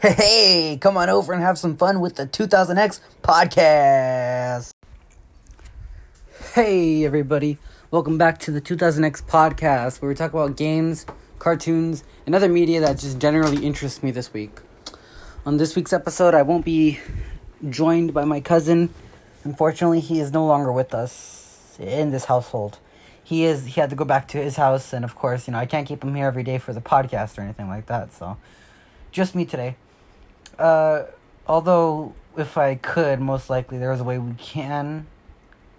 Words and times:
Hey, 0.00 0.78
come 0.80 0.96
on 0.96 1.10
over 1.10 1.34
and 1.34 1.42
have 1.42 1.58
some 1.58 1.76
fun 1.76 2.00
with 2.00 2.16
the 2.16 2.26
2000X 2.26 3.00
podcast. 3.22 4.70
Hey, 6.54 7.04
everybody. 7.04 7.58
Welcome 7.90 8.16
back 8.16 8.38
to 8.38 8.50
the 8.50 8.62
2000X 8.62 9.22
podcast 9.22 10.00
where 10.00 10.08
we 10.08 10.14
talk 10.14 10.32
about 10.32 10.56
games, 10.56 11.04
cartoons, 11.38 12.02
and 12.24 12.34
other 12.34 12.48
media 12.48 12.80
that 12.80 12.96
just 12.96 13.18
generally 13.18 13.62
interests 13.62 14.02
me 14.02 14.10
this 14.10 14.32
week. 14.32 14.60
On 15.44 15.58
this 15.58 15.76
week's 15.76 15.92
episode, 15.92 16.32
I 16.32 16.40
won't 16.40 16.64
be 16.64 16.98
joined 17.68 18.14
by 18.14 18.24
my 18.24 18.40
cousin. 18.40 18.88
Unfortunately, 19.44 20.00
he 20.00 20.18
is 20.18 20.32
no 20.32 20.46
longer 20.46 20.72
with 20.72 20.94
us 20.94 21.76
in 21.78 22.10
this 22.10 22.24
household. 22.24 22.78
He 23.22 23.44
is 23.44 23.66
he 23.66 23.82
had 23.82 23.90
to 23.90 23.96
go 23.96 24.06
back 24.06 24.28
to 24.28 24.38
his 24.38 24.56
house 24.56 24.94
and 24.94 25.04
of 25.04 25.14
course, 25.14 25.46
you 25.46 25.52
know, 25.52 25.58
I 25.58 25.66
can't 25.66 25.86
keep 25.86 26.02
him 26.02 26.14
here 26.14 26.26
every 26.26 26.42
day 26.42 26.56
for 26.56 26.72
the 26.72 26.80
podcast 26.80 27.36
or 27.36 27.42
anything 27.42 27.68
like 27.68 27.84
that. 27.88 28.14
So, 28.14 28.38
just 29.12 29.34
me 29.34 29.44
today. 29.44 29.76
Uh 30.60 31.06
although 31.46 32.14
if 32.36 32.56
I 32.56 32.76
could, 32.76 33.20
most 33.20 33.50
likely 33.50 33.78
there 33.78 33.92
is 33.92 34.00
a 34.00 34.04
way 34.04 34.18
we 34.18 34.34
can 34.34 35.06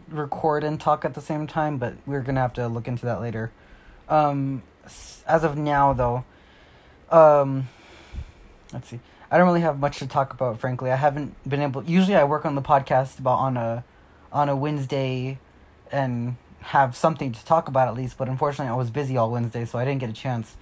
record 0.10 0.64
and 0.64 0.80
talk 0.80 1.06
at 1.06 1.14
the 1.14 1.22
same 1.22 1.48
time, 1.48 1.78
but 1.78 1.94
we're 2.06 2.22
to 2.22 2.34
have 2.34 2.54
to 2.54 2.68
look 2.68 2.88
into 2.88 3.06
that 3.06 3.22
later. 3.22 3.52
Um 4.10 4.64
as 5.28 5.44
of 5.44 5.58
now 5.58 5.94
though, 5.94 6.26
um 7.10 7.70
let's 8.74 8.90
see. 8.90 9.00
I 9.32 9.38
don't 9.38 9.48
really 9.48 9.62
have 9.62 9.80
much 9.80 10.00
to 10.00 10.08
talk 10.08 10.34
about, 10.34 10.60
frankly. 10.60 10.92
I 10.92 10.98
haven't 10.98 11.36
been 11.48 11.62
able. 11.62 11.84
Usually, 11.84 12.18
I 12.18 12.26
work 12.26 12.46
on 12.46 12.56
the 12.56 12.62
podcast 12.62 13.18
about 13.18 13.40
on 13.40 13.56
a, 13.56 13.86
on 14.34 14.50
a 14.50 14.56
Wednesday, 14.58 15.40
and 15.90 16.36
have 16.60 16.98
something 16.98 17.32
to 17.32 17.46
talk 17.46 17.70
about 17.70 17.88
at 17.88 17.94
least. 17.94 18.18
But 18.18 18.28
unfortunately, 18.28 18.70
I 18.70 18.76
was 18.76 18.90
busy 18.90 19.16
all 19.16 19.32
Wednesday, 19.32 19.64
so 19.64 19.80
I 19.80 19.86
didn't 19.86 20.02
get 20.02 20.10
a 20.10 20.14
chance. 20.14 20.58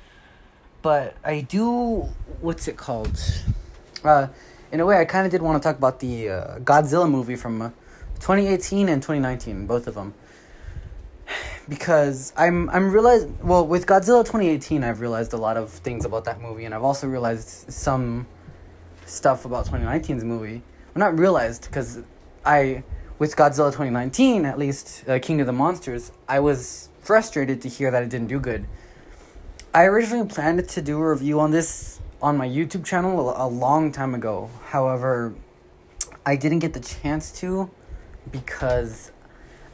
But 0.84 1.15
I 1.23 1.41
do. 1.41 2.09
What's 2.41 2.67
it 2.67 2.77
called? 2.77 3.20
Uh, 4.03 4.27
in 4.71 4.80
a 4.80 4.85
way, 4.85 4.99
I 4.99 5.05
kind 5.05 5.26
of 5.26 5.31
did 5.31 5.41
want 5.41 5.62
to 5.62 5.67
talk 5.67 5.77
about 5.77 5.99
the 5.99 6.30
uh, 6.30 6.60
Godzilla 6.60 7.10
movie 7.10 7.35
from 7.35 7.62
uh, 7.62 7.70
2018 8.20 8.90
and 8.90 9.01
2019, 9.01 9.65
both 9.65 9.87
of 9.87 9.96
them. 9.96 10.13
Because 11.68 12.34
I'm 12.35 12.68
I'm 12.71 12.91
realized 12.91 13.27
well 13.43 13.65
with 13.68 13.85
Godzilla 13.85 14.26
2018 14.26 14.84
I've 14.84 15.01
realized 15.01 15.34
a 15.34 15.38
lot 15.38 15.55
of 15.55 15.70
things 15.70 16.04
about 16.04 16.26
that 16.26 16.41
movie 16.41 16.65
and 16.65 16.73
I've 16.73 16.84
also 16.84 17.05
realized 17.05 17.71
some 17.71 18.26
stuff 19.05 19.46
about 19.46 19.68
2019's 19.68 20.23
movie. 20.23 20.63
Well, 20.93 21.12
not 21.12 21.20
realized 21.20 21.66
because 21.66 21.99
I, 22.45 22.84
with 23.18 23.35
Godzilla 23.35 23.70
2019, 23.70 24.45
at 24.45 24.57
least 24.57 25.04
uh, 25.07 25.20
King 25.20 25.41
of 25.41 25.48
the 25.48 25.54
Monsters, 25.54 26.12
I 26.27 26.40
was 26.40 26.90
frustrated 27.01 27.62
to 27.62 27.70
hear 27.70 27.91
that 27.91 28.04
it 28.04 28.10
didn't 28.10 28.27
do 28.27 28.40
good. 28.40 28.66
I 29.73 29.85
originally 29.85 30.27
planned 30.27 30.68
to 30.68 30.82
do 30.82 30.99
a 30.99 31.10
review 31.10 31.40
on 31.40 31.51
this 31.51 31.99
on 32.21 32.37
my 32.37 32.48
YouTube 32.48 32.85
channel 32.85 33.34
a, 33.35 33.48
long 33.48 33.91
time 33.91 34.13
ago. 34.13 34.49
However, 34.65 35.34
I 36.26 36.35
didn't 36.35 36.59
get 36.59 36.73
the 36.73 36.79
chance 36.79 37.31
to 37.39 37.70
because 38.31 39.11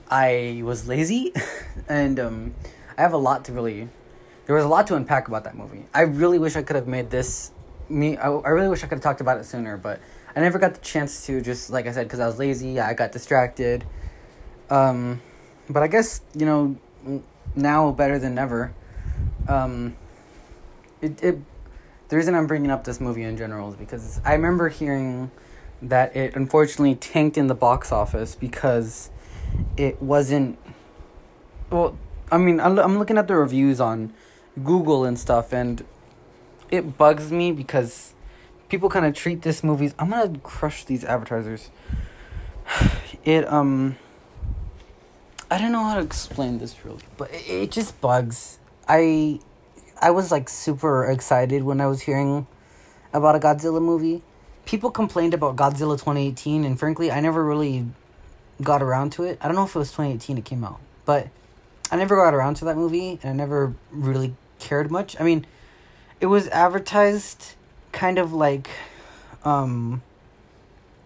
I 0.09 0.61
was 0.63 0.87
lazy 0.87 1.33
and 1.89 2.19
um, 2.19 2.55
I 2.97 3.01
have 3.01 3.13
a 3.13 3.17
lot 3.17 3.45
to 3.45 3.51
really. 3.51 3.89
There 4.45 4.55
was 4.55 4.63
a 4.63 4.67
lot 4.67 4.85
to 4.87 4.95
unpack 4.95 5.27
about 5.27 5.43
that 5.45 5.57
movie. 5.57 5.85
I 5.93 6.01
really 6.01 6.37
wish 6.37 6.55
I 6.55 6.61
could 6.61 6.75
have 6.75 6.87
made 6.87 7.09
this 7.09 7.51
me 7.89 8.17
I, 8.17 8.31
I 8.31 8.49
really 8.49 8.69
wish 8.69 8.83
I 8.83 8.87
could 8.87 8.95
have 8.95 9.03
talked 9.03 9.21
about 9.21 9.39
it 9.39 9.45
sooner, 9.45 9.77
but 9.77 9.99
I 10.35 10.41
never 10.41 10.59
got 10.59 10.73
the 10.73 10.81
chance 10.81 11.25
to 11.27 11.41
just 11.41 11.69
like 11.69 11.87
I 11.87 11.91
said 11.91 12.07
because 12.07 12.19
I 12.19 12.27
was 12.27 12.37
lazy, 12.37 12.79
I 12.79 12.93
got 12.93 13.11
distracted. 13.11 13.85
Um, 14.69 15.21
but 15.69 15.83
I 15.83 15.87
guess 15.87 16.21
you 16.35 16.45
know 16.45 17.23
now 17.55 17.91
better 17.91 18.19
than 18.19 18.35
never. 18.35 18.73
Um, 19.47 19.95
it 21.01 21.23
it 21.23 21.39
the 22.09 22.15
reason 22.15 22.35
I'm 22.35 22.47
bringing 22.47 22.71
up 22.71 22.83
this 22.83 22.99
movie 22.99 23.23
in 23.23 23.37
general 23.37 23.69
is 23.69 23.75
because 23.75 24.21
I 24.23 24.33
remember 24.33 24.69
hearing 24.69 25.31
that 25.81 26.15
it 26.15 26.35
unfortunately 26.35 26.95
tanked 26.95 27.37
in 27.37 27.47
the 27.47 27.55
box 27.55 27.91
office 27.91 28.35
because 28.35 29.09
it 29.77 30.01
wasn't 30.01 30.57
well 31.69 31.97
I 32.31 32.37
mean 32.37 32.59
I'm 32.59 32.97
looking 32.97 33.17
at 33.17 33.27
the 33.27 33.35
reviews 33.35 33.79
on 33.79 34.13
Google 34.63 35.05
and 35.05 35.19
stuff 35.19 35.53
and 35.53 35.83
it 36.71 36.97
bugs 36.97 37.31
me 37.31 37.51
because 37.51 38.13
people 38.69 38.89
kind 38.89 39.05
of 39.05 39.13
treat 39.13 39.41
this 39.41 39.63
movies. 39.63 39.93
I'm 39.99 40.09
gonna 40.09 40.37
crush 40.39 40.85
these 40.85 41.03
advertisers. 41.03 41.69
It 43.23 43.51
um. 43.51 43.97
I 45.49 45.57
don't 45.57 45.71
know 45.71 45.83
how 45.83 45.95
to 45.95 46.01
explain 46.01 46.59
this 46.59 46.85
really, 46.85 47.01
but 47.17 47.33
it, 47.33 47.49
it 47.49 47.71
just 47.71 47.99
bugs. 47.99 48.59
I, 48.87 49.39
I 50.01 50.11
was 50.11 50.31
like 50.31 50.49
super 50.49 51.05
excited 51.05 51.63
when 51.63 51.79
I 51.81 51.87
was 51.87 52.01
hearing 52.01 52.47
about 53.13 53.35
a 53.35 53.39
Godzilla 53.39 53.81
movie. 53.81 54.21
People 54.65 54.91
complained 54.91 55.33
about 55.33 55.55
Godzilla 55.55 55.97
2018, 55.97 56.65
and 56.65 56.77
frankly, 56.77 57.11
I 57.11 57.19
never 57.19 57.43
really 57.43 57.85
got 58.61 58.81
around 58.81 59.11
to 59.13 59.23
it. 59.23 59.37
I 59.41 59.47
don't 59.47 59.55
know 59.55 59.63
if 59.63 59.75
it 59.75 59.79
was 59.79 59.91
2018 59.91 60.37
it 60.37 60.45
came 60.45 60.63
out, 60.63 60.79
but 61.05 61.29
I 61.91 61.97
never 61.97 62.15
got 62.15 62.33
around 62.33 62.55
to 62.55 62.65
that 62.65 62.75
movie, 62.75 63.19
and 63.21 63.29
I 63.29 63.33
never 63.33 63.73
really 63.91 64.35
cared 64.59 64.89
much. 64.91 65.19
I 65.19 65.23
mean, 65.23 65.45
it 66.19 66.25
was 66.27 66.47
advertised 66.49 67.55
kind 67.91 68.17
of 68.17 68.33
like 68.33 68.69
um 69.45 70.01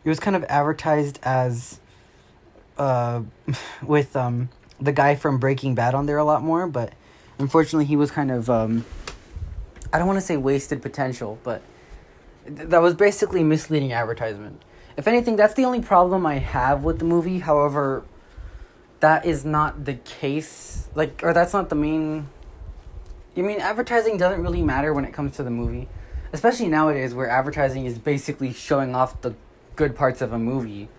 it 0.03 0.09
was 0.09 0.19
kind 0.19 0.35
of 0.35 0.43
advertised 0.45 1.19
as 1.21 1.79
uh 2.79 3.21
with 3.83 4.15
um 4.15 4.49
the 4.81 4.91
guy 4.91 5.13
from 5.13 5.37
Breaking 5.37 5.75
Bad 5.75 5.93
on 5.93 6.05
there 6.05 6.17
a 6.17 6.23
lot 6.23 6.41
more, 6.41 6.65
but 6.65 6.93
unfortunately 7.39 7.85
he 7.85 7.95
was 7.95 8.11
kind 8.11 8.29
of 8.29 8.49
um 8.49 8.85
I 9.91 9.97
don't 9.97 10.05
want 10.05 10.17
to 10.17 10.25
say 10.25 10.37
wasted 10.37 10.83
potential, 10.83 11.39
but 11.43 11.63
th- 12.45 12.69
that 12.69 12.81
was 12.81 12.93
basically 12.93 13.43
misleading 13.43 13.91
advertisement. 13.91 14.61
If 14.97 15.07
anything, 15.07 15.35
that's 15.35 15.55
the 15.55 15.65
only 15.65 15.81
problem 15.81 16.27
I 16.27 16.37
have 16.37 16.83
with 16.83 16.99
the 16.99 17.05
movie. 17.05 17.39
However, 17.39 18.03
that 18.99 19.25
is 19.25 19.45
not 19.45 19.85
the 19.85 19.95
case. 19.95 20.89
Like, 20.93 21.21
or 21.23 21.33
that's 21.33 21.53
not 21.53 21.69
the 21.69 21.75
main 21.75 22.27
I 23.37 23.41
mean, 23.41 23.61
advertising 23.61 24.17
doesn't 24.17 24.43
really 24.43 24.61
matter 24.61 24.93
when 24.93 25.05
it 25.05 25.13
comes 25.13 25.35
to 25.37 25.43
the 25.43 25.49
movie, 25.49 25.87
especially 26.33 26.67
nowadays 26.67 27.13
where 27.13 27.29
advertising 27.29 27.85
is 27.85 27.97
basically 27.97 28.53
showing 28.53 28.95
off 28.95 29.21
the 29.21 29.33
good 29.75 29.95
parts 29.95 30.21
of 30.21 30.33
a 30.33 30.39
movie, 30.39 30.89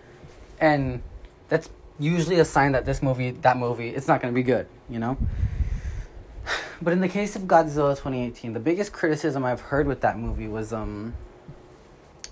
and 0.59 1.03
that's 1.49 1.69
usually 1.99 2.39
a 2.39 2.45
sign 2.45 2.71
that 2.71 2.85
this 2.85 3.03
movie, 3.03 3.31
that 3.31 3.57
movie, 3.57 3.89
it's 3.89 4.07
not 4.07 4.21
going 4.21 4.33
to 4.33 4.35
be 4.35 4.43
good, 4.43 4.65
you 4.89 4.97
know. 4.97 5.17
But 6.81 6.93
in 6.93 7.01
the 7.01 7.09
case 7.09 7.35
of 7.35 7.43
Godzilla 7.43 7.91
2018, 7.91 8.53
the 8.53 8.59
biggest 8.59 8.91
criticism 8.91 9.45
I've 9.45 9.61
heard 9.61 9.87
with 9.87 10.01
that 10.01 10.17
movie 10.17 10.47
was 10.47 10.73
um 10.73 11.13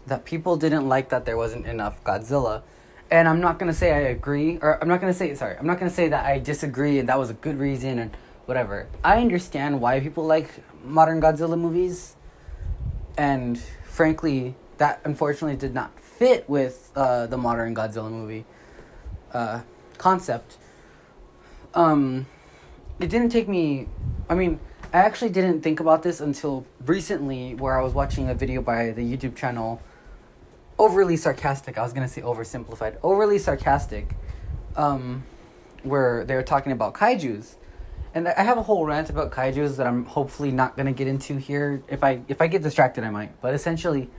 that 0.08 0.26
people 0.26 0.58
didn't 0.58 0.88
like 0.88 1.10
that 1.10 1.26
there 1.26 1.38
wasn't 1.38 1.68
enough 1.68 2.04
Godzilla. 2.04 2.64
And 3.12 3.28
I'm 3.28 3.42
not 3.42 3.60
going 3.60 3.72
to 3.72 3.78
say 3.78 3.92
I 3.92 4.10
agree 4.10 4.58
or 4.62 4.82
I'm 4.82 4.88
not 4.88 5.02
going 5.02 5.14
to 5.14 5.18
say 5.18 5.34
sorry, 5.36 5.56
I'm 5.58 5.68
not 5.68 5.80
going 5.80 5.90
to 5.90 5.96
say 5.96 6.08
that 6.10 6.26
I 6.26 6.40
disagree 6.40 7.00
and 7.00 7.10
that 7.10 7.20
was 7.20 7.30
a 7.30 7.34
good 7.34 7.60
reason 7.60 8.00
and 8.00 8.16
whatever. 8.50 8.88
I 9.04 9.22
understand 9.22 9.80
why 9.80 10.00
people 10.00 10.26
like 10.26 10.50
modern 10.84 11.22
Godzilla 11.22 11.58
movies, 11.58 12.16
and 13.16 13.60
frankly, 13.84 14.56
that 14.80 15.02
unfortunately 15.04 15.58
did 15.58 15.76
not 15.76 16.00
fit 16.00 16.50
with 16.50 16.92
uh, 16.96 17.28
the 17.28 17.38
modern 17.38 17.76
Godzilla 17.76 18.10
movie 18.10 18.46
uh, 19.34 19.62
concept. 20.00 20.58
Um, 21.76 22.26
it 23.00 23.10
didn't 23.10 23.30
take 23.30 23.48
me. 23.48 23.88
I 24.30 24.36
mean, 24.36 24.60
I 24.94 25.00
actually 25.00 25.30
didn't 25.30 25.62
think 25.62 25.80
about 25.80 26.04
this 26.04 26.20
until 26.20 26.66
recently, 26.86 27.56
where 27.56 27.80
I 27.80 27.84
was 27.84 27.94
watching 27.94 28.30
a 28.30 28.34
video 28.34 28.62
by 28.62 28.92
the 28.92 29.02
YouTube 29.02 29.36
channel. 29.36 29.82
Overly 30.78 31.18
sarcastic. 31.18 31.78
I 31.78 31.84
was 31.84 31.94
gonna 31.94 32.08
say 32.08 32.22
oversimplified. 32.22 32.98
Overly 33.04 33.38
sarcastic. 33.38 34.16
Um, 34.76 35.24
where 35.84 36.26
they 36.26 36.36
were 36.36 36.44
talking 36.44 36.72
about 36.72 36.94
kaiju's 36.94 37.56
and 38.14 38.28
I 38.28 38.42
have 38.42 38.58
a 38.58 38.64
whole 38.64 38.86
rant 38.86 39.10
about 39.10 39.32
kaiju's 39.32 39.78
that 39.78 39.86
I'm 39.86 40.06
hopefully 40.06 40.52
not 40.52 40.76
gonna 40.76 40.94
get 40.94 41.08
into 41.08 41.38
here. 41.38 41.84
If 41.88 42.04
I 42.04 42.22
if 42.28 42.42
I 42.42 42.48
get 42.48 42.64
distracted, 42.64 43.04
I 43.04 43.10
might. 43.10 43.40
But 43.42 43.54
essentially, 43.54 44.10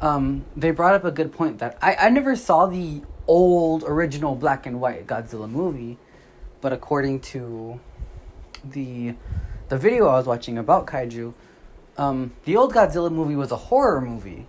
um, 0.00 0.44
they 0.56 0.70
brought 0.70 0.94
up 0.94 1.04
a 1.04 1.10
good 1.10 1.32
point 1.32 1.58
that 1.58 1.78
I 1.82 1.96
I 1.96 2.10
never 2.10 2.36
saw 2.36 2.66
the 2.66 3.02
old 3.26 3.82
original 3.84 4.34
black 4.34 4.66
and 4.66 4.80
white 4.80 5.06
Godzilla 5.06 5.50
movie, 5.50 5.98
but 6.60 6.72
according 6.72 7.20
to 7.20 7.80
the 8.64 9.14
the 9.68 9.78
video 9.78 10.06
I 10.06 10.14
was 10.14 10.26
watching 10.26 10.56
about 10.58 10.86
kaiju, 10.86 11.34
um, 11.98 12.32
the 12.44 12.56
old 12.56 12.72
Godzilla 12.72 13.12
movie 13.12 13.36
was 13.36 13.52
a 13.52 13.56
horror 13.56 14.00
movie, 14.00 14.46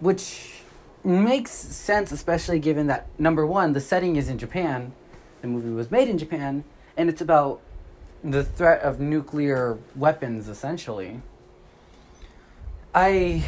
which 0.00 0.62
makes 1.04 1.50
sense, 1.50 2.10
especially 2.10 2.58
given 2.58 2.86
that 2.86 3.06
number 3.18 3.46
one, 3.46 3.72
the 3.72 3.80
setting 3.80 4.16
is 4.16 4.28
in 4.28 4.38
Japan, 4.38 4.92
the 5.42 5.48
movie 5.48 5.70
was 5.70 5.90
made 5.90 6.08
in 6.08 6.16
Japan, 6.16 6.64
and 6.96 7.08
it's 7.08 7.20
about 7.20 7.60
the 8.24 8.42
threat 8.44 8.82
of 8.82 8.98
nuclear 8.98 9.78
weapons 9.94 10.48
essentially. 10.48 11.20
I 12.94 13.44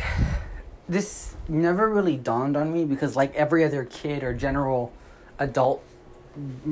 this 0.89 1.35
never 1.49 1.89
really 1.89 2.17
dawned 2.17 2.57
on 2.57 2.73
me 2.73 2.85
because 2.85 3.17
like 3.17 3.35
every 3.35 3.65
other 3.65 3.85
kid 3.85 4.23
or 4.23 4.35
general 4.35 4.93
adult 5.39 5.83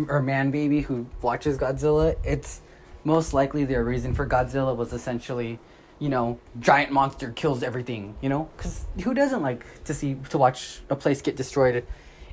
or 0.09 0.21
man 0.21 0.51
baby 0.51 0.83
who 0.83 1.07
watches 1.23 1.59
godzilla 1.59 2.15
it's 2.23 2.61
most 3.07 3.33
likely 3.33 3.65
their 3.65 3.85
reason 3.85 4.13
for 4.13 4.27
godzilla 4.27 4.77
was 4.77 4.93
essentially 4.93 5.59
you 5.99 6.09
know, 6.11 6.39
giant 6.61 6.93
monster 6.93 7.31
kills 7.31 7.63
everything, 7.63 8.15
you 8.21 8.29
know? 8.29 8.51
Cuz 8.59 8.85
who 9.03 9.15
doesn't 9.15 9.43
like 9.43 9.65
to 9.85 9.95
see 9.95 10.15
to 10.29 10.39
watch 10.39 10.83
a 10.91 10.97
place 10.97 11.23
get 11.23 11.37
destroyed 11.37 11.87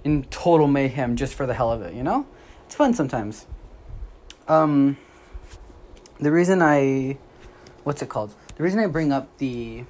in 0.03 0.23
total 0.25 0.67
mayhem 0.67 1.15
just 1.15 1.33
for 1.33 1.45
the 1.45 1.53
hell 1.53 1.71
of 1.71 1.81
it, 1.81 1.93
you 1.93 2.03
know? 2.03 2.25
It's 2.65 2.75
fun 2.75 2.93
sometimes. 2.93 3.45
Um 4.47 4.97
the 6.19 6.31
reason 6.31 6.61
I 6.61 7.17
what's 7.83 8.01
it 8.01 8.09
called? 8.09 8.35
The 8.57 8.63
reason 8.63 8.79
I 8.79 8.87
bring 8.87 9.13
up 9.13 9.37
the 9.37 9.85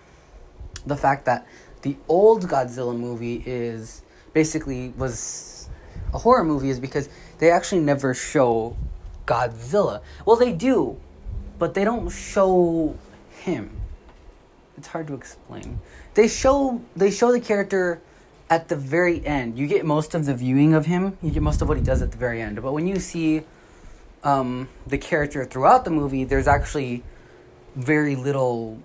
the 0.86 0.96
fact 0.96 1.26
that 1.26 1.48
the 1.82 1.98
old 2.08 2.48
Godzilla 2.48 2.96
movie 2.98 3.42
is 3.46 4.04
basically 4.34 4.90
was 4.98 5.70
a 6.14 6.20
horror 6.20 6.44
movie 6.44 6.70
is 6.70 6.80
because 6.80 7.10
they 7.40 7.50
actually 7.50 7.82
never 7.82 8.14
show 8.14 8.78
Godzilla. 9.26 10.02
Well, 10.26 10.36
they 10.36 10.52
do, 10.52 10.98
but 11.60 11.74
they 11.74 11.84
don't 11.84 12.10
show 12.10 12.96
him. 13.30 13.80
It's 14.78 14.88
hard 14.88 15.08
to 15.08 15.14
explain. 15.14 15.80
They 16.14 16.28
show 16.28 16.82
they 16.96 17.12
show 17.12 17.32
the 17.32 17.40
character 17.40 18.02
at 18.50 18.68
the 18.70 18.76
very 18.76 19.26
end. 19.26 19.58
You 19.58 19.68
get 19.68 19.86
most 19.86 20.16
of 20.16 20.26
the 20.26 20.34
viewing 20.34 20.74
of 20.74 20.86
him. 20.86 21.18
You 21.22 21.32
get 21.32 21.44
most 21.44 21.62
of 21.62 21.68
what 21.68 21.78
he 21.78 21.84
does 21.84 22.02
at 22.02 22.12
the 22.12 22.18
very 22.18 22.42
end. 22.42 22.62
But 22.62 22.74
when 22.74 22.88
you 22.88 23.00
see 23.00 23.44
um, 24.24 24.70
the 24.88 24.98
character 24.98 25.46
throughout 25.46 25.86
the 25.86 25.92
movie, 25.92 26.24
there's 26.24 26.48
actually 26.48 27.04
very 27.76 28.16
little 28.16 28.80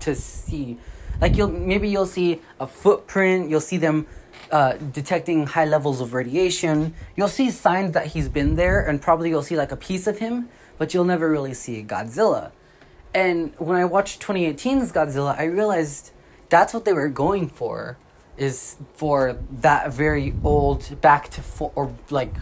to 0.00 0.14
see. 0.14 0.78
Like 1.20 1.36
you'll 1.36 1.48
maybe 1.48 1.88
you'll 1.88 2.06
see 2.06 2.40
a 2.60 2.66
footprint. 2.66 3.50
You'll 3.50 3.60
see 3.60 3.76
them 3.76 4.06
uh, 4.54 4.76
detecting 4.92 5.48
high 5.48 5.64
levels 5.64 6.00
of 6.00 6.14
radiation. 6.14 6.94
You'll 7.16 7.26
see 7.26 7.50
signs 7.50 7.90
that 7.94 8.06
he's 8.06 8.28
been 8.28 8.54
there, 8.54 8.86
and 8.86 9.02
probably 9.02 9.28
you'll 9.28 9.42
see 9.42 9.56
like 9.56 9.72
a 9.72 9.76
piece 9.76 10.06
of 10.06 10.18
him, 10.20 10.48
but 10.78 10.94
you'll 10.94 11.04
never 11.04 11.28
really 11.28 11.54
see 11.54 11.82
Godzilla. 11.82 12.52
And 13.12 13.52
when 13.58 13.76
I 13.76 13.84
watched 13.84 14.22
2018's 14.22 14.92
Godzilla, 14.92 15.36
I 15.36 15.46
realized 15.46 16.12
that's 16.50 16.72
what 16.72 16.84
they 16.84 16.92
were 16.92 17.08
going 17.08 17.48
for, 17.48 17.98
is 18.36 18.76
for 18.94 19.36
that 19.50 19.92
very 19.92 20.32
old 20.44 21.00
back 21.00 21.30
to 21.30 21.42
form 21.42 21.72
or 21.74 21.92
like 22.10 22.34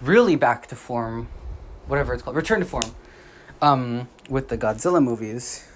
really 0.00 0.36
back 0.36 0.68
to 0.68 0.76
form, 0.76 1.26
whatever 1.88 2.14
it's 2.14 2.22
called, 2.22 2.36
return 2.36 2.60
to 2.60 2.66
form, 2.66 2.94
um, 3.60 4.08
with 4.30 4.50
the 4.50 4.56
Godzilla 4.56 5.02
movies. 5.02 5.66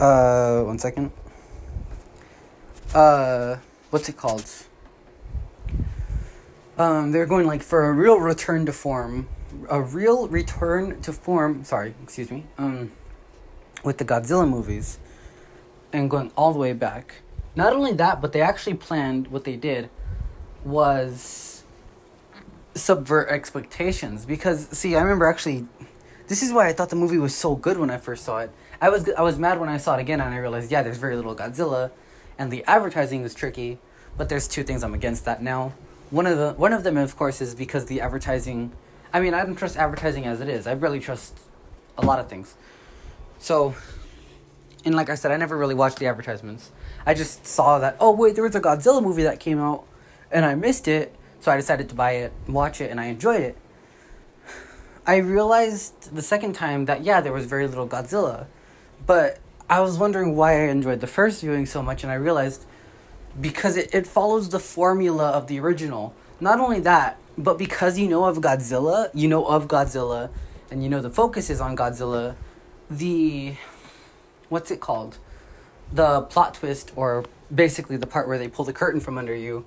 Uh, 0.00 0.62
one 0.62 0.78
second. 0.78 1.12
Uh, 2.94 3.56
what's 3.94 4.08
it 4.08 4.16
called? 4.16 4.50
Um, 6.76 7.12
they're 7.12 7.26
going 7.26 7.46
like 7.46 7.62
for 7.62 7.84
a 7.84 7.92
real 7.92 8.18
return 8.18 8.66
to 8.66 8.72
form, 8.72 9.28
a 9.70 9.80
real 9.80 10.26
return 10.26 11.00
to 11.02 11.12
form. 11.12 11.62
Sorry, 11.62 11.94
excuse 12.02 12.28
me. 12.28 12.44
Um, 12.58 12.90
with 13.84 13.98
the 13.98 14.04
Godzilla 14.04 14.48
movies, 14.48 14.98
and 15.92 16.10
going 16.10 16.32
all 16.36 16.52
the 16.52 16.58
way 16.58 16.72
back. 16.72 17.22
Not 17.54 17.72
only 17.72 17.92
that, 17.92 18.20
but 18.20 18.32
they 18.32 18.40
actually 18.40 18.74
planned 18.74 19.28
what 19.28 19.44
they 19.44 19.54
did 19.54 19.90
was 20.64 21.62
subvert 22.74 23.28
expectations 23.28 24.26
because 24.26 24.66
see, 24.76 24.96
I 24.96 25.02
remember 25.02 25.26
actually 25.28 25.68
this 26.26 26.42
is 26.42 26.52
why 26.52 26.66
I 26.66 26.72
thought 26.72 26.90
the 26.90 26.96
movie 26.96 27.18
was 27.18 27.32
so 27.32 27.54
good 27.54 27.78
when 27.78 27.90
I 27.90 27.98
first 27.98 28.24
saw 28.24 28.38
it. 28.38 28.50
I 28.80 28.88
was 28.88 29.08
I 29.16 29.22
was 29.22 29.38
mad 29.38 29.60
when 29.60 29.68
I 29.68 29.76
saw 29.76 29.94
it 29.94 30.00
again 30.00 30.20
and 30.20 30.34
I 30.34 30.38
realized 30.38 30.72
yeah, 30.72 30.82
there's 30.82 30.98
very 30.98 31.14
little 31.14 31.36
Godzilla, 31.36 31.92
and 32.38 32.50
the 32.50 32.64
advertising 32.64 33.22
is 33.22 33.34
tricky. 33.34 33.78
But 34.16 34.28
there's 34.28 34.46
two 34.46 34.62
things 34.62 34.82
I'm 34.84 34.94
against 34.94 35.24
that 35.24 35.42
now. 35.42 35.74
One 36.10 36.26
of 36.26 36.38
the 36.38 36.52
one 36.52 36.72
of 36.72 36.84
them, 36.84 36.96
of 36.96 37.16
course, 37.16 37.40
is 37.40 37.54
because 37.54 37.86
the 37.86 38.00
advertising. 38.00 38.72
I 39.12 39.20
mean, 39.20 39.34
I 39.34 39.44
don't 39.44 39.56
trust 39.56 39.76
advertising 39.76 40.26
as 40.26 40.40
it 40.40 40.48
is. 40.48 40.66
I 40.66 40.72
really 40.72 41.00
trust 41.00 41.38
a 41.96 42.04
lot 42.04 42.18
of 42.18 42.28
things. 42.28 42.54
So, 43.38 43.74
and 44.84 44.94
like 44.94 45.10
I 45.10 45.14
said, 45.14 45.30
I 45.30 45.36
never 45.36 45.56
really 45.56 45.74
watched 45.74 45.98
the 45.98 46.06
advertisements. 46.06 46.70
I 47.06 47.14
just 47.14 47.46
saw 47.46 47.78
that 47.80 47.96
oh 48.00 48.12
wait, 48.12 48.34
there 48.34 48.44
was 48.44 48.54
a 48.54 48.60
Godzilla 48.60 49.02
movie 49.02 49.24
that 49.24 49.40
came 49.40 49.58
out, 49.58 49.84
and 50.30 50.44
I 50.44 50.54
missed 50.54 50.88
it. 50.88 51.14
So 51.40 51.52
I 51.52 51.56
decided 51.56 51.88
to 51.90 51.94
buy 51.94 52.12
it, 52.12 52.32
watch 52.48 52.80
it, 52.80 52.90
and 52.90 53.00
I 53.00 53.06
enjoyed 53.06 53.42
it. 53.42 53.58
I 55.06 55.16
realized 55.16 56.14
the 56.14 56.22
second 56.22 56.54
time 56.54 56.84
that 56.86 57.02
yeah, 57.02 57.20
there 57.20 57.32
was 57.32 57.46
very 57.46 57.66
little 57.66 57.88
Godzilla, 57.88 58.46
but 59.06 59.40
I 59.68 59.80
was 59.80 59.98
wondering 59.98 60.36
why 60.36 60.52
I 60.52 60.68
enjoyed 60.68 61.00
the 61.00 61.06
first 61.06 61.40
viewing 61.40 61.66
so 61.66 61.82
much, 61.82 62.02
and 62.02 62.12
I 62.12 62.16
realized 62.16 62.64
because 63.40 63.76
it, 63.76 63.94
it 63.94 64.06
follows 64.06 64.50
the 64.50 64.60
formula 64.60 65.30
of 65.30 65.46
the 65.46 65.58
original. 65.58 66.14
Not 66.40 66.60
only 66.60 66.80
that, 66.80 67.18
but 67.38 67.58
because 67.58 67.98
you 67.98 68.08
know 68.08 68.24
of 68.26 68.38
Godzilla, 68.38 69.10
you 69.14 69.26
know 69.26 69.44
of 69.46 69.66
Godzilla, 69.66 70.30
and 70.70 70.82
you 70.82 70.88
know 70.88 71.00
the 71.00 71.10
focus 71.10 71.48
is 71.48 71.60
on 71.60 71.76
Godzilla, 71.76 72.36
the 72.90 73.54
what's 74.48 74.70
it 74.70 74.80
called? 74.80 75.18
The 75.92 76.22
plot 76.22 76.54
twist, 76.54 76.92
or 76.94 77.24
basically 77.52 77.96
the 77.96 78.06
part 78.06 78.28
where 78.28 78.38
they 78.38 78.48
pull 78.48 78.64
the 78.64 78.72
curtain 78.72 79.00
from 79.00 79.16
under 79.16 79.34
you, 79.34 79.64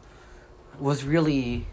was 0.80 1.04
really 1.04 1.66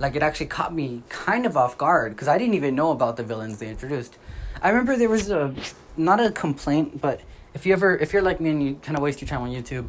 like 0.00 0.16
it 0.16 0.22
actually 0.22 0.46
caught 0.46 0.74
me 0.74 1.02
kind 1.08 1.46
of 1.46 1.56
off 1.56 1.78
guard 1.78 2.12
because 2.12 2.28
I 2.28 2.38
didn't 2.38 2.54
even 2.54 2.74
know 2.74 2.90
about 2.90 3.16
the 3.16 3.22
villains 3.22 3.58
they 3.58 3.68
introduced. 3.68 4.18
I 4.60 4.70
remember 4.70 4.96
there 4.96 5.08
was 5.08 5.30
a 5.30 5.54
not 5.96 6.20
a 6.20 6.32
complaint, 6.32 7.00
but 7.00 7.20
if 7.54 7.66
you 7.66 7.72
ever 7.72 7.96
if 7.96 8.12
you're 8.12 8.22
like 8.22 8.40
me 8.40 8.50
and 8.50 8.62
you 8.62 8.74
kind 8.76 8.96
of 8.96 9.02
waste 9.02 9.20
your 9.20 9.28
time 9.28 9.42
on 9.42 9.50
YouTube, 9.50 9.88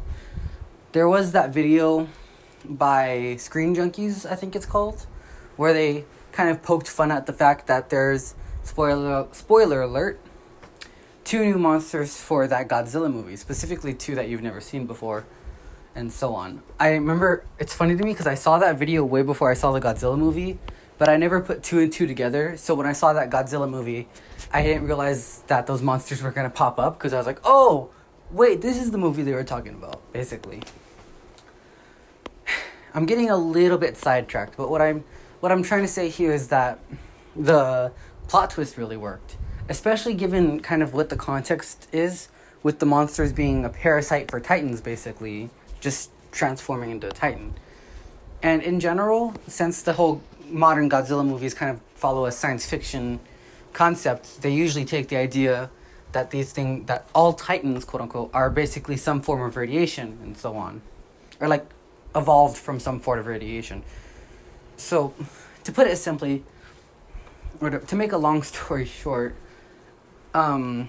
there 0.92 1.08
was 1.08 1.32
that 1.32 1.52
video 1.52 2.08
by 2.64 3.36
Screen 3.38 3.74
Junkies, 3.74 4.30
I 4.30 4.34
think 4.34 4.54
it's 4.56 4.66
called, 4.66 5.06
where 5.56 5.72
they 5.72 6.04
kind 6.32 6.50
of 6.50 6.62
poked 6.62 6.88
fun 6.88 7.10
at 7.10 7.26
the 7.26 7.32
fact 7.32 7.66
that 7.66 7.90
there's 7.90 8.34
spoiler 8.62 9.26
spoiler 9.32 9.82
alert 9.82 10.20
two 11.24 11.44
new 11.44 11.58
monsters 11.58 12.20
for 12.20 12.48
that 12.48 12.68
Godzilla 12.68 13.12
movie, 13.12 13.36
specifically 13.36 13.94
two 13.94 14.14
that 14.16 14.28
you've 14.28 14.42
never 14.42 14.60
seen 14.60 14.86
before 14.86 15.24
and 15.94 16.12
so 16.12 16.34
on. 16.34 16.62
I 16.78 16.90
remember 16.90 17.44
it's 17.58 17.74
funny 17.74 17.96
to 17.96 18.02
me 18.02 18.12
because 18.12 18.26
I 18.26 18.34
saw 18.34 18.58
that 18.58 18.78
video 18.78 19.04
way 19.04 19.22
before 19.22 19.50
I 19.50 19.54
saw 19.54 19.72
the 19.72 19.80
Godzilla 19.80 20.18
movie, 20.18 20.58
but 21.00 21.08
I 21.08 21.16
never 21.16 21.40
put 21.40 21.62
two 21.62 21.78
and 21.78 21.90
two 21.90 22.06
together. 22.06 22.58
So 22.58 22.74
when 22.74 22.86
I 22.86 22.92
saw 22.92 23.14
that 23.14 23.30
Godzilla 23.30 23.66
movie, 23.66 24.06
I 24.52 24.62
didn't 24.62 24.84
realize 24.84 25.42
that 25.46 25.66
those 25.66 25.80
monsters 25.80 26.22
were 26.22 26.30
gonna 26.30 26.50
pop 26.50 26.78
up 26.78 26.98
because 26.98 27.14
I 27.14 27.16
was 27.16 27.26
like, 27.26 27.40
oh, 27.42 27.88
wait, 28.30 28.60
this 28.60 28.76
is 28.76 28.90
the 28.90 28.98
movie 28.98 29.22
they 29.22 29.32
were 29.32 29.42
talking 29.42 29.72
about, 29.72 30.02
basically. 30.12 30.62
I'm 32.94 33.06
getting 33.06 33.30
a 33.30 33.36
little 33.38 33.78
bit 33.78 33.96
sidetracked, 33.96 34.58
but 34.58 34.68
what 34.68 34.82
I'm 34.82 35.04
what 35.40 35.50
I'm 35.50 35.62
trying 35.62 35.80
to 35.80 35.88
say 35.88 36.10
here 36.10 36.34
is 36.34 36.48
that 36.48 36.78
the 37.34 37.92
plot 38.28 38.50
twist 38.50 38.76
really 38.76 38.98
worked, 38.98 39.38
especially 39.70 40.12
given 40.12 40.60
kind 40.60 40.82
of 40.82 40.92
what 40.92 41.08
the 41.08 41.16
context 41.16 41.88
is 41.92 42.28
with 42.62 42.78
the 42.78 42.84
monsters 42.84 43.32
being 43.32 43.64
a 43.64 43.70
parasite 43.70 44.30
for 44.30 44.38
titans 44.38 44.82
basically 44.82 45.48
just 45.80 46.10
transforming 46.30 46.90
into 46.90 47.08
a 47.08 47.10
Titan. 47.10 47.54
And 48.42 48.62
in 48.62 48.80
general, 48.80 49.34
since 49.46 49.80
the 49.80 49.94
whole 49.94 50.22
modern 50.50 50.90
Godzilla 50.90 51.26
movies 51.26 51.54
kind 51.54 51.70
of 51.70 51.80
follow 51.94 52.26
a 52.26 52.32
science 52.32 52.66
fiction 52.66 53.20
concept, 53.72 54.42
they 54.42 54.52
usually 54.52 54.84
take 54.84 55.08
the 55.08 55.16
idea 55.16 55.70
that 56.12 56.30
these 56.30 56.52
things 56.52 56.86
that 56.86 57.08
all 57.14 57.32
Titans, 57.32 57.84
quote 57.84 58.02
unquote, 58.02 58.30
are 58.34 58.50
basically 58.50 58.96
some 58.96 59.20
form 59.22 59.42
of 59.42 59.56
radiation 59.56 60.18
and 60.22 60.36
so 60.36 60.56
on, 60.56 60.82
or 61.40 61.48
like 61.48 61.66
evolved 62.14 62.56
from 62.56 62.80
some 62.80 63.00
form 63.00 63.20
of 63.20 63.26
radiation. 63.26 63.82
So, 64.76 65.14
to 65.64 65.72
put 65.72 65.86
it 65.86 65.96
simply, 65.96 66.42
or 67.60 67.70
to, 67.70 67.78
to 67.78 67.96
make 67.96 68.12
a 68.12 68.16
long 68.16 68.42
story 68.52 68.86
short, 68.86 69.36
um, 70.34 70.88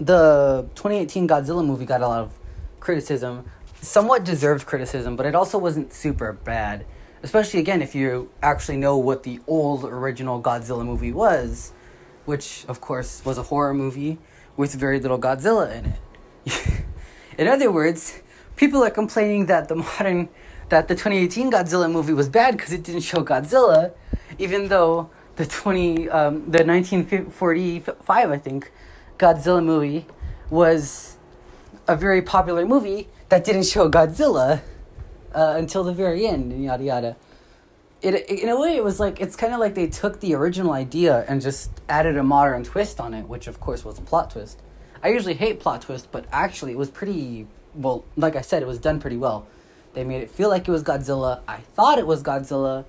the 0.00 0.66
2018 0.74 1.28
Godzilla 1.28 1.64
movie 1.64 1.84
got 1.84 2.00
a 2.00 2.08
lot 2.08 2.20
of 2.20 2.32
criticism, 2.80 3.44
somewhat 3.80 4.24
deserved 4.24 4.66
criticism, 4.66 5.14
but 5.14 5.26
it 5.26 5.34
also 5.34 5.58
wasn't 5.58 5.92
super 5.92 6.32
bad. 6.32 6.84
Especially 7.22 7.60
again, 7.60 7.82
if 7.82 7.94
you 7.94 8.30
actually 8.42 8.76
know 8.76 8.96
what 8.96 9.22
the 9.22 9.40
old 9.46 9.84
original 9.84 10.42
Godzilla 10.42 10.84
movie 10.84 11.12
was, 11.12 11.72
which 12.24 12.64
of 12.66 12.80
course 12.80 13.24
was 13.24 13.38
a 13.38 13.44
horror 13.44 13.72
movie 13.74 14.18
with 14.56 14.74
very 14.74 14.98
little 14.98 15.20
Godzilla 15.20 15.72
in 15.76 15.94
it. 16.44 16.84
in 17.38 17.46
other 17.46 17.70
words, 17.70 18.20
people 18.56 18.82
are 18.82 18.90
complaining 18.90 19.46
that 19.46 19.68
the 19.68 19.76
modern 19.76 20.28
that 20.68 20.88
the 20.88 20.94
2018 20.94 21.52
Godzilla 21.52 21.90
movie 21.90 22.12
was 22.12 22.28
bad 22.28 22.56
because 22.56 22.72
it 22.72 22.82
didn't 22.82 23.02
show 23.02 23.22
Godzilla, 23.22 23.92
even 24.38 24.68
though 24.68 25.10
the 25.36 25.46
20 25.46 26.08
um, 26.08 26.50
the 26.50 26.64
1945 26.64 28.30
I 28.30 28.38
think 28.38 28.72
Godzilla 29.18 29.64
movie 29.64 30.06
was 30.50 31.16
a 31.86 31.96
very 31.96 32.22
popular 32.22 32.66
movie 32.66 33.08
that 33.28 33.44
didn't 33.44 33.64
show 33.64 33.88
Godzilla 33.88 34.60
uh, 35.34 35.54
until 35.56 35.84
the 35.84 35.92
very 35.92 36.26
end, 36.26 36.52
and 36.52 36.64
yada 36.64 36.84
yada. 36.84 37.16
It, 38.00 38.28
in 38.28 38.48
a 38.48 38.58
way, 38.58 38.76
it 38.76 38.82
was 38.82 38.98
like 38.98 39.20
it's 39.20 39.36
kind 39.36 39.54
of 39.54 39.60
like 39.60 39.74
they 39.74 39.86
took 39.86 40.20
the 40.20 40.34
original 40.34 40.72
idea 40.72 41.24
and 41.28 41.40
just 41.40 41.70
added 41.88 42.16
a 42.16 42.22
modern 42.22 42.64
twist 42.64 43.00
on 43.00 43.14
it, 43.14 43.28
which 43.28 43.46
of 43.46 43.60
course 43.60 43.84
was 43.84 43.98
a 43.98 44.02
plot 44.02 44.30
twist. 44.30 44.60
I 45.02 45.08
usually 45.08 45.34
hate 45.34 45.60
plot 45.60 45.82
twists, 45.82 46.08
but 46.10 46.26
actually, 46.32 46.72
it 46.72 46.78
was 46.78 46.90
pretty 46.90 47.46
well. 47.74 48.04
Like 48.16 48.36
I 48.36 48.40
said, 48.40 48.62
it 48.62 48.66
was 48.66 48.78
done 48.78 49.00
pretty 49.00 49.16
well. 49.16 49.46
They 49.94 50.04
made 50.04 50.22
it 50.22 50.30
feel 50.30 50.48
like 50.48 50.66
it 50.66 50.70
was 50.70 50.82
Godzilla. 50.82 51.40
I 51.46 51.58
thought 51.58 51.98
it 51.98 52.06
was 52.06 52.22
Godzilla, 52.22 52.84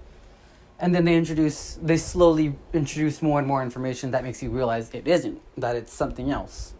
and 0.80 0.94
then 0.94 1.06
they 1.06 1.16
introduce 1.16 1.78
they 1.82 1.98
slowly 1.98 2.56
introduce 2.74 3.22
more 3.22 3.40
and 3.40 3.48
more 3.48 3.64
information 3.64 4.12
that 4.12 4.24
makes 4.24 4.44
you 4.44 4.50
realize 4.50 4.94
it 4.94 5.08
isn't 5.08 5.40
that 5.58 5.76
it's 5.76 5.94
something 5.94 6.30
else 6.30 6.74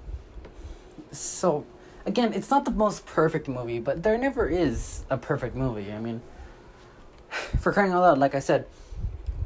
so 1.12 1.66
again 2.06 2.34
it's 2.34 2.50
not 2.50 2.66
the 2.66 2.72
most 2.72 3.06
perfect 3.06 3.48
movie 3.48 3.80
but 3.80 4.04
there 4.04 4.18
never 4.18 4.48
is 4.48 5.04
a 5.10 5.18
perfect 5.18 5.56
movie 5.56 5.92
i 5.92 6.00
mean 6.00 6.22
for 7.60 7.72
crying 7.72 7.92
out 7.92 8.02
loud 8.02 8.18
like 8.18 8.36
i 8.36 8.40
said 8.40 8.66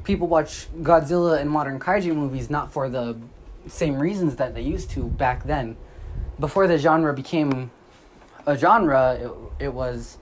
people 0.03 0.27
watch 0.27 0.67
godzilla 0.81 1.39
and 1.39 1.49
modern 1.49 1.79
kaiju 1.79 2.15
movies 2.15 2.49
not 2.49 2.71
for 2.71 2.89
the 2.89 3.17
same 3.67 3.99
reasons 3.99 4.37
that 4.37 4.55
they 4.55 4.61
used 4.61 4.89
to 4.89 5.03
back 5.03 5.43
then 5.43 5.75
before 6.39 6.67
the 6.67 6.77
genre 6.77 7.13
became 7.13 7.69
a 8.45 8.57
genre 8.57 9.13
it, 9.59 9.65
it 9.65 9.73
was 9.73 10.17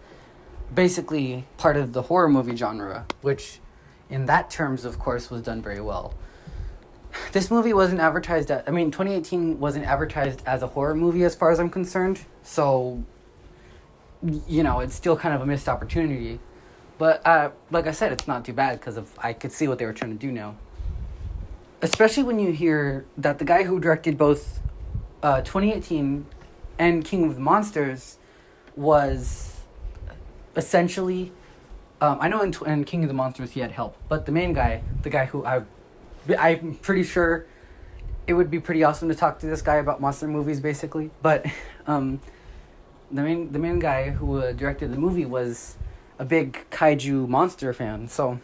basically 0.73 1.45
part 1.57 1.77
of 1.77 1.93
the 1.93 2.01
horror 2.03 2.27
movie 2.27 2.55
genre 2.55 3.05
which 3.21 3.59
in 4.09 4.25
that 4.27 4.49
terms, 4.49 4.85
of 4.85 4.99
course, 4.99 5.29
was 5.29 5.41
done 5.41 5.61
very 5.61 5.81
well. 5.81 6.13
This 7.31 7.51
movie 7.51 7.73
wasn't 7.73 7.99
advertised 7.99 8.51
at, 8.51 8.67
I 8.67 8.71
mean, 8.71 8.91
2018 8.91 9.59
wasn't 9.59 9.85
advertised 9.85 10.41
as 10.45 10.63
a 10.63 10.67
horror 10.67 10.95
movie 10.95 11.23
as 11.23 11.35
far 11.35 11.51
as 11.51 11.59
I'm 11.59 11.69
concerned, 11.69 12.21
so, 12.43 13.03
you 14.47 14.63
know, 14.63 14.79
it's 14.79 14.95
still 14.95 15.17
kind 15.17 15.35
of 15.35 15.41
a 15.41 15.45
missed 15.45 15.67
opportunity. 15.67 16.39
But, 16.97 17.25
uh, 17.25 17.51
like 17.71 17.87
I 17.87 17.91
said, 17.91 18.11
it's 18.11 18.27
not 18.27 18.45
too 18.45 18.53
bad 18.53 18.79
because 18.79 18.99
I 19.17 19.33
could 19.33 19.51
see 19.51 19.67
what 19.67 19.79
they 19.79 19.85
were 19.85 19.93
trying 19.93 20.11
to 20.11 20.17
do 20.17 20.31
now. 20.31 20.55
Especially 21.81 22.23
when 22.23 22.39
you 22.39 22.51
hear 22.51 23.05
that 23.17 23.37
the 23.39 23.45
guy 23.45 23.63
who 23.63 23.79
directed 23.79 24.17
both 24.17 24.61
uh, 25.21 25.41
2018 25.41 26.25
and 26.79 27.03
King 27.03 27.25
of 27.25 27.35
the 27.35 27.41
Monsters 27.41 28.17
was 28.75 29.61
essentially 30.55 31.31
um, 32.01 32.17
I 32.19 32.27
know 32.27 32.41
in, 32.41 32.53
in 32.65 32.83
King 32.83 33.03
of 33.03 33.07
the 33.07 33.13
Monsters 33.13 33.51
he 33.51 33.61
had 33.61 33.71
help, 33.71 33.95
but 34.09 34.25
the 34.25 34.31
main 34.31 34.53
guy, 34.53 34.83
the 35.01 35.09
guy 35.09 35.25
who 35.25 35.45
I, 35.45 35.63
I'm 36.37 36.75
pretty 36.75 37.03
sure, 37.03 37.45
it 38.27 38.33
would 38.33 38.49
be 38.49 38.59
pretty 38.59 38.83
awesome 38.83 39.09
to 39.09 39.15
talk 39.15 39.39
to 39.39 39.45
this 39.45 39.61
guy 39.61 39.75
about 39.75 40.01
monster 40.01 40.27
movies, 40.27 40.59
basically. 40.59 41.11
But, 41.21 41.45
um, 41.87 42.19
the 43.11 43.21
main 43.21 43.51
the 43.51 43.59
main 43.59 43.79
guy 43.79 44.09
who 44.09 44.39
uh, 44.39 44.51
directed 44.51 44.91
the 44.91 44.97
movie 44.97 45.25
was 45.25 45.77
a 46.17 46.25
big 46.25 46.65
kaiju 46.71 47.27
monster 47.27 47.71
fan. 47.73 48.07
So, 48.07 48.39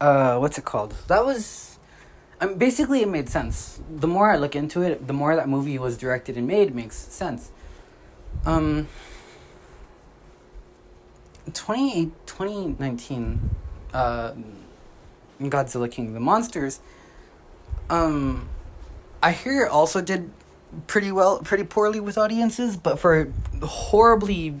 uh, 0.00 0.38
what's 0.38 0.58
it 0.58 0.64
called? 0.64 0.94
That 1.06 1.24
was, 1.24 1.78
I 2.40 2.46
mean, 2.46 2.58
basically 2.58 3.02
it 3.02 3.08
made 3.08 3.28
sense. 3.28 3.80
The 3.88 4.08
more 4.08 4.30
I 4.30 4.36
look 4.36 4.56
into 4.56 4.82
it, 4.82 5.06
the 5.06 5.12
more 5.12 5.36
that 5.36 5.48
movie 5.48 5.78
was 5.78 5.96
directed 5.96 6.36
and 6.36 6.46
made 6.46 6.74
makes 6.74 6.96
sense. 6.96 7.50
Um 8.44 8.88
20, 11.54 12.12
2019 12.26 13.50
uh, 13.94 14.32
Godzilla 15.40 15.90
King 15.90 16.08
of 16.08 16.14
the 16.14 16.20
Monsters, 16.20 16.80
um, 17.90 18.48
I 19.22 19.32
hear 19.32 19.64
it 19.64 19.70
also 19.70 20.00
did 20.00 20.30
pretty 20.86 21.12
well, 21.12 21.40
pretty 21.40 21.64
poorly 21.64 22.00
with 22.00 22.18
audiences, 22.18 22.76
but 22.76 22.98
for 22.98 23.32
horribly, 23.62 24.60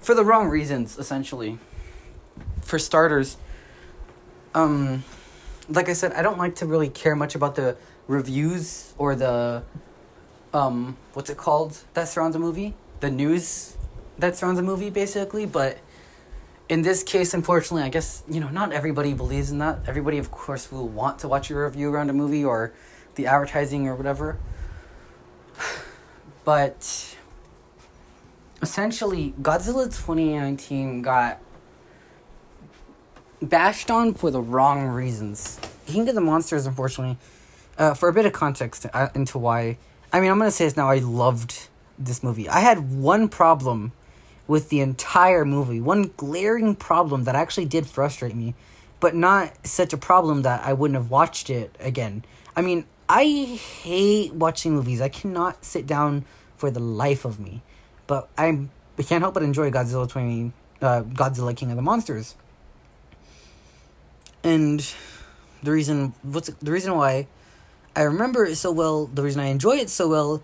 for 0.00 0.14
the 0.14 0.24
wrong 0.24 0.48
reasons, 0.48 0.98
essentially. 0.98 1.58
For 2.62 2.78
starters, 2.78 3.36
um, 4.54 5.04
like 5.68 5.88
I 5.88 5.92
said, 5.92 6.12
I 6.12 6.22
don't 6.22 6.38
like 6.38 6.56
to 6.56 6.66
really 6.66 6.88
care 6.88 7.16
much 7.16 7.34
about 7.34 7.54
the 7.54 7.76
reviews 8.08 8.92
or 8.98 9.14
the, 9.14 9.62
um, 10.52 10.96
what's 11.12 11.30
it 11.30 11.36
called 11.36 11.78
that 11.94 12.08
surrounds 12.08 12.36
a 12.36 12.38
movie? 12.38 12.74
The 13.00 13.10
news 13.10 13.76
that 14.18 14.36
surrounds 14.36 14.58
a 14.58 14.62
movie, 14.62 14.90
basically, 14.90 15.46
but 15.46 15.78
in 16.68 16.82
this 16.82 17.02
case, 17.02 17.32
unfortunately, 17.34 17.82
I 17.82 17.88
guess, 17.88 18.22
you 18.28 18.40
know, 18.40 18.48
not 18.48 18.72
everybody 18.72 19.12
believes 19.12 19.50
in 19.50 19.58
that. 19.58 19.80
Everybody, 19.86 20.18
of 20.18 20.30
course, 20.30 20.70
will 20.72 20.88
want 20.88 21.20
to 21.20 21.28
watch 21.28 21.50
a 21.50 21.56
review 21.56 21.90
around 21.90 22.10
a 22.10 22.12
movie 22.12 22.44
or 22.44 22.72
the 23.14 23.26
advertising 23.26 23.88
or 23.88 23.94
whatever. 23.94 24.38
But 26.44 27.16
essentially, 28.62 29.34
Godzilla 29.42 29.86
2019 29.86 31.02
got 31.02 31.40
bashed 33.42 33.90
on 33.90 34.14
for 34.14 34.30
the 34.30 34.40
wrong 34.40 34.86
reasons. 34.86 35.58
King 35.86 36.08
of 36.08 36.14
the 36.14 36.20
Monsters, 36.20 36.64
unfortunately, 36.64 37.16
uh, 37.78 37.94
for 37.94 38.08
a 38.08 38.12
bit 38.12 38.26
of 38.26 38.32
context 38.32 38.86
uh, 38.94 39.08
into 39.16 39.38
why. 39.38 39.78
I 40.12 40.20
mean, 40.20 40.30
I'm 40.30 40.38
going 40.38 40.46
to 40.46 40.54
say 40.54 40.66
this 40.66 40.76
now. 40.76 40.88
I 40.88 40.98
loved 40.98 41.66
this 41.98 42.22
movie. 42.22 42.48
I 42.48 42.60
had 42.60 42.92
one 42.92 43.28
problem 43.28 43.90
with 44.46 44.68
the 44.68 44.80
entire 44.80 45.44
movie. 45.44 45.80
One 45.80 46.12
glaring 46.16 46.74
problem 46.76 47.24
that 47.24 47.34
actually 47.34 47.64
did 47.66 47.86
frustrate 47.86 48.34
me, 48.34 48.54
but 49.00 49.14
not 49.14 49.66
such 49.66 49.92
a 49.92 49.96
problem 49.96 50.42
that 50.42 50.64
I 50.64 50.72
wouldn't 50.72 50.96
have 50.96 51.10
watched 51.10 51.50
it 51.50 51.74
again. 51.80 52.24
I 52.54 52.62
mean, 52.62 52.84
I 53.08 53.24
hate 53.24 54.34
watching 54.34 54.74
movies. 54.74 55.00
I 55.00 55.08
cannot 55.08 55.64
sit 55.64 55.86
down 55.86 56.24
for 56.56 56.70
the 56.70 56.80
life 56.80 57.24
of 57.24 57.38
me. 57.38 57.62
But 58.06 58.28
I 58.38 58.68
can't 58.98 59.22
help 59.22 59.34
but 59.34 59.42
enjoy 59.42 59.70
Godzilla 59.70 60.08
20, 60.08 60.52
uh, 60.80 61.02
Godzilla 61.02 61.56
King 61.56 61.70
of 61.70 61.76
the 61.76 61.82
Monsters. 61.82 62.34
And 64.42 64.80
the 65.62 65.72
reason 65.72 66.14
what's 66.22 66.48
the 66.48 66.70
reason 66.70 66.94
why 66.94 67.26
I 67.96 68.02
remember 68.02 68.44
it 68.44 68.56
so 68.56 68.70
well, 68.70 69.06
the 69.06 69.22
reason 69.22 69.40
I 69.40 69.46
enjoy 69.46 69.76
it 69.76 69.90
so 69.90 70.08
well 70.08 70.42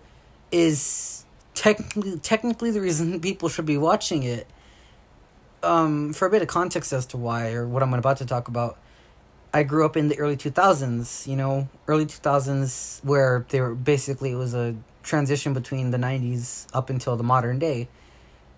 is 0.51 1.22
technically 1.53 2.17
technically 2.19 2.71
the 2.71 2.81
reason 2.81 3.19
people 3.29 3.49
should 3.49 3.65
be 3.65 3.77
watching 3.77 4.23
it 4.23 4.47
um 5.61 6.13
for 6.13 6.27
a 6.27 6.29
bit 6.29 6.41
of 6.41 6.47
context 6.47 6.91
as 6.93 7.05
to 7.05 7.17
why 7.17 7.53
or 7.53 7.67
what 7.67 7.81
I'm 7.83 7.93
about 7.93 8.17
to 8.17 8.25
talk 8.25 8.47
about 8.47 8.77
I 9.53 9.63
grew 9.63 9.85
up 9.85 9.95
in 9.95 10.07
the 10.07 10.17
early 10.17 10.35
2000s 10.35 11.27
you 11.27 11.35
know? 11.35 11.69
Early 11.87 12.05
2000s 12.05 13.03
where 13.03 13.45
they 13.49 13.61
were 13.61 13.75
basically 13.75 14.31
it 14.31 14.35
was 14.35 14.53
a 14.53 14.75
transition 15.03 15.53
between 15.53 15.91
the 15.91 15.97
90s 15.97 16.67
up 16.73 16.89
until 16.89 17.15
the 17.17 17.23
modern 17.23 17.59
day. 17.59 17.87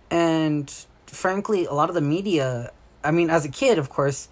And 0.10 0.72
frankly 1.08 1.66
a 1.66 1.74
lot 1.74 1.90
of 1.90 1.96
the 1.96 2.02
media 2.02 2.72
I 3.04 3.12
mean 3.12 3.30
as 3.30 3.46
a 3.46 3.50
kid 3.50 3.78
of 3.78 3.90
course 3.90 4.30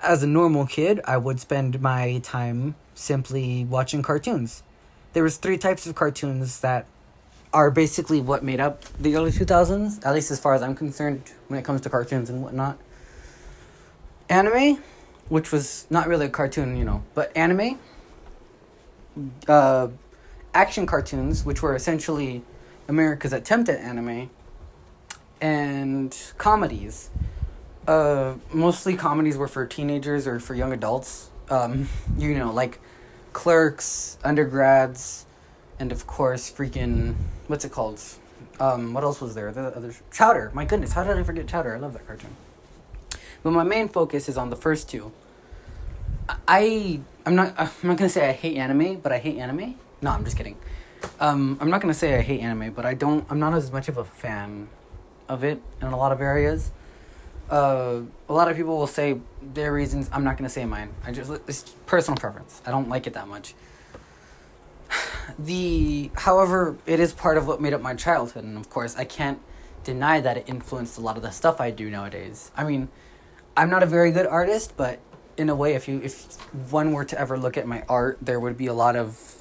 as 0.00 0.22
a 0.22 0.26
normal 0.26 0.66
kid 0.66 1.00
I 1.04 1.16
would 1.16 1.40
spend 1.40 1.80
my 1.80 2.20
time 2.22 2.76
simply 2.94 3.64
watching 3.64 4.02
cartoons. 4.02 4.62
There 5.14 5.22
was 5.22 5.36
three 5.36 5.58
types 5.58 5.86
of 5.86 5.94
cartoons 5.94 6.60
that 6.60 6.86
are 7.52 7.70
basically 7.70 8.20
what 8.20 8.42
made 8.42 8.60
up 8.60 8.84
the 9.00 9.16
early 9.16 9.30
2000s, 9.30 10.04
at 10.04 10.14
least 10.14 10.30
as 10.30 10.38
far 10.38 10.54
as 10.54 10.62
I'm 10.62 10.74
concerned 10.74 11.22
when 11.48 11.58
it 11.58 11.64
comes 11.64 11.80
to 11.82 11.90
cartoons 11.90 12.28
and 12.28 12.42
whatnot. 12.42 12.78
Anime, 14.28 14.82
which 15.28 15.50
was 15.50 15.86
not 15.88 16.06
really 16.08 16.26
a 16.26 16.30
cartoon, 16.30 16.76
you 16.76 16.84
know, 16.84 17.02
but 17.14 17.34
anime, 17.36 17.78
uh, 19.46 19.88
action 20.54 20.86
cartoons, 20.86 21.44
which 21.44 21.62
were 21.62 21.74
essentially 21.74 22.42
America's 22.88 23.32
attempt 23.32 23.68
at 23.68 23.80
anime, 23.80 24.30
and 25.40 26.16
comedies. 26.36 27.10
Uh, 27.86 28.34
mostly 28.52 28.96
comedies 28.96 29.36
were 29.36 29.48
for 29.48 29.64
teenagers 29.66 30.26
or 30.26 30.38
for 30.40 30.54
young 30.54 30.72
adults. 30.72 31.30
Um, 31.48 31.88
you 32.18 32.34
know, 32.34 32.52
like 32.52 32.80
clerks, 33.32 34.18
undergrads, 34.24 35.24
and 35.78 35.92
of 35.92 36.06
course, 36.06 36.50
freaking 36.50 37.14
what's 37.46 37.64
it 37.64 37.72
called? 37.72 38.00
Um, 38.60 38.92
what 38.92 39.04
else 39.04 39.20
was 39.20 39.34
there? 39.34 39.52
The 39.52 39.76
other 39.76 39.94
Chowder. 40.12 40.50
My 40.54 40.64
goodness, 40.64 40.92
how 40.92 41.04
did 41.04 41.16
I 41.16 41.22
forget 41.22 41.46
Chowder? 41.46 41.74
I 41.74 41.78
love 41.78 41.92
that 41.92 42.06
cartoon. 42.06 42.36
But 43.42 43.52
my 43.52 43.62
main 43.62 43.88
focus 43.88 44.28
is 44.28 44.36
on 44.36 44.50
the 44.50 44.56
first 44.56 44.88
two. 44.88 45.12
I 46.46 47.00
I'm 47.24 47.34
not 47.34 47.54
I'm 47.58 47.70
not 47.82 47.96
gonna 47.96 48.08
say 48.08 48.28
I 48.28 48.32
hate 48.32 48.56
anime, 48.56 48.96
but 49.00 49.12
I 49.12 49.18
hate 49.18 49.38
anime. 49.38 49.76
No, 50.02 50.10
I'm 50.10 50.24
just 50.24 50.36
kidding. 50.36 50.56
Um, 51.20 51.56
I'm 51.60 51.70
not 51.70 51.80
gonna 51.80 51.94
say 51.94 52.16
I 52.16 52.22
hate 52.22 52.40
anime, 52.40 52.72
but 52.72 52.84
I 52.84 52.94
don't. 52.94 53.24
I'm 53.30 53.38
not 53.38 53.54
as 53.54 53.70
much 53.70 53.88
of 53.88 53.96
a 53.96 54.04
fan 54.04 54.68
of 55.28 55.44
it 55.44 55.60
in 55.80 55.88
a 55.88 55.96
lot 55.96 56.12
of 56.12 56.20
areas. 56.20 56.72
Uh, 57.48 58.00
a 58.28 58.32
lot 58.32 58.50
of 58.50 58.56
people 58.56 58.76
will 58.76 58.86
say 58.86 59.18
their 59.54 59.72
reasons. 59.72 60.10
I'm 60.12 60.24
not 60.24 60.36
gonna 60.36 60.48
say 60.48 60.64
mine. 60.64 60.90
I 61.04 61.12
just 61.12 61.30
it's 61.46 61.62
personal 61.86 62.18
preference. 62.18 62.60
I 62.66 62.70
don't 62.70 62.88
like 62.88 63.06
it 63.06 63.14
that 63.14 63.28
much 63.28 63.54
the 65.38 66.10
however 66.14 66.76
it 66.86 67.00
is 67.00 67.12
part 67.12 67.36
of 67.36 67.46
what 67.46 67.60
made 67.60 67.72
up 67.72 67.80
my 67.80 67.94
childhood 67.94 68.44
and 68.44 68.56
of 68.56 68.68
course 68.70 68.96
i 68.96 69.04
can't 69.04 69.40
deny 69.84 70.20
that 70.20 70.36
it 70.36 70.44
influenced 70.46 70.98
a 70.98 71.00
lot 71.00 71.16
of 71.16 71.22
the 71.22 71.30
stuff 71.30 71.60
i 71.60 71.70
do 71.70 71.88
nowadays. 71.90 72.50
I 72.56 72.64
mean 72.64 72.88
i'm 73.56 73.70
not 73.70 73.82
a 73.82 73.86
very 73.86 74.10
good 74.10 74.26
artist 74.26 74.74
but 74.76 75.00
in 75.36 75.48
a 75.48 75.54
way 75.54 75.74
if 75.74 75.88
you 75.88 76.00
if 76.02 76.36
one 76.70 76.92
were 76.92 77.04
to 77.04 77.18
ever 77.18 77.38
look 77.38 77.56
at 77.56 77.66
my 77.66 77.84
art 77.88 78.18
there 78.20 78.40
would 78.40 78.56
be 78.56 78.66
a 78.66 78.74
lot 78.74 78.96
of 78.96 79.34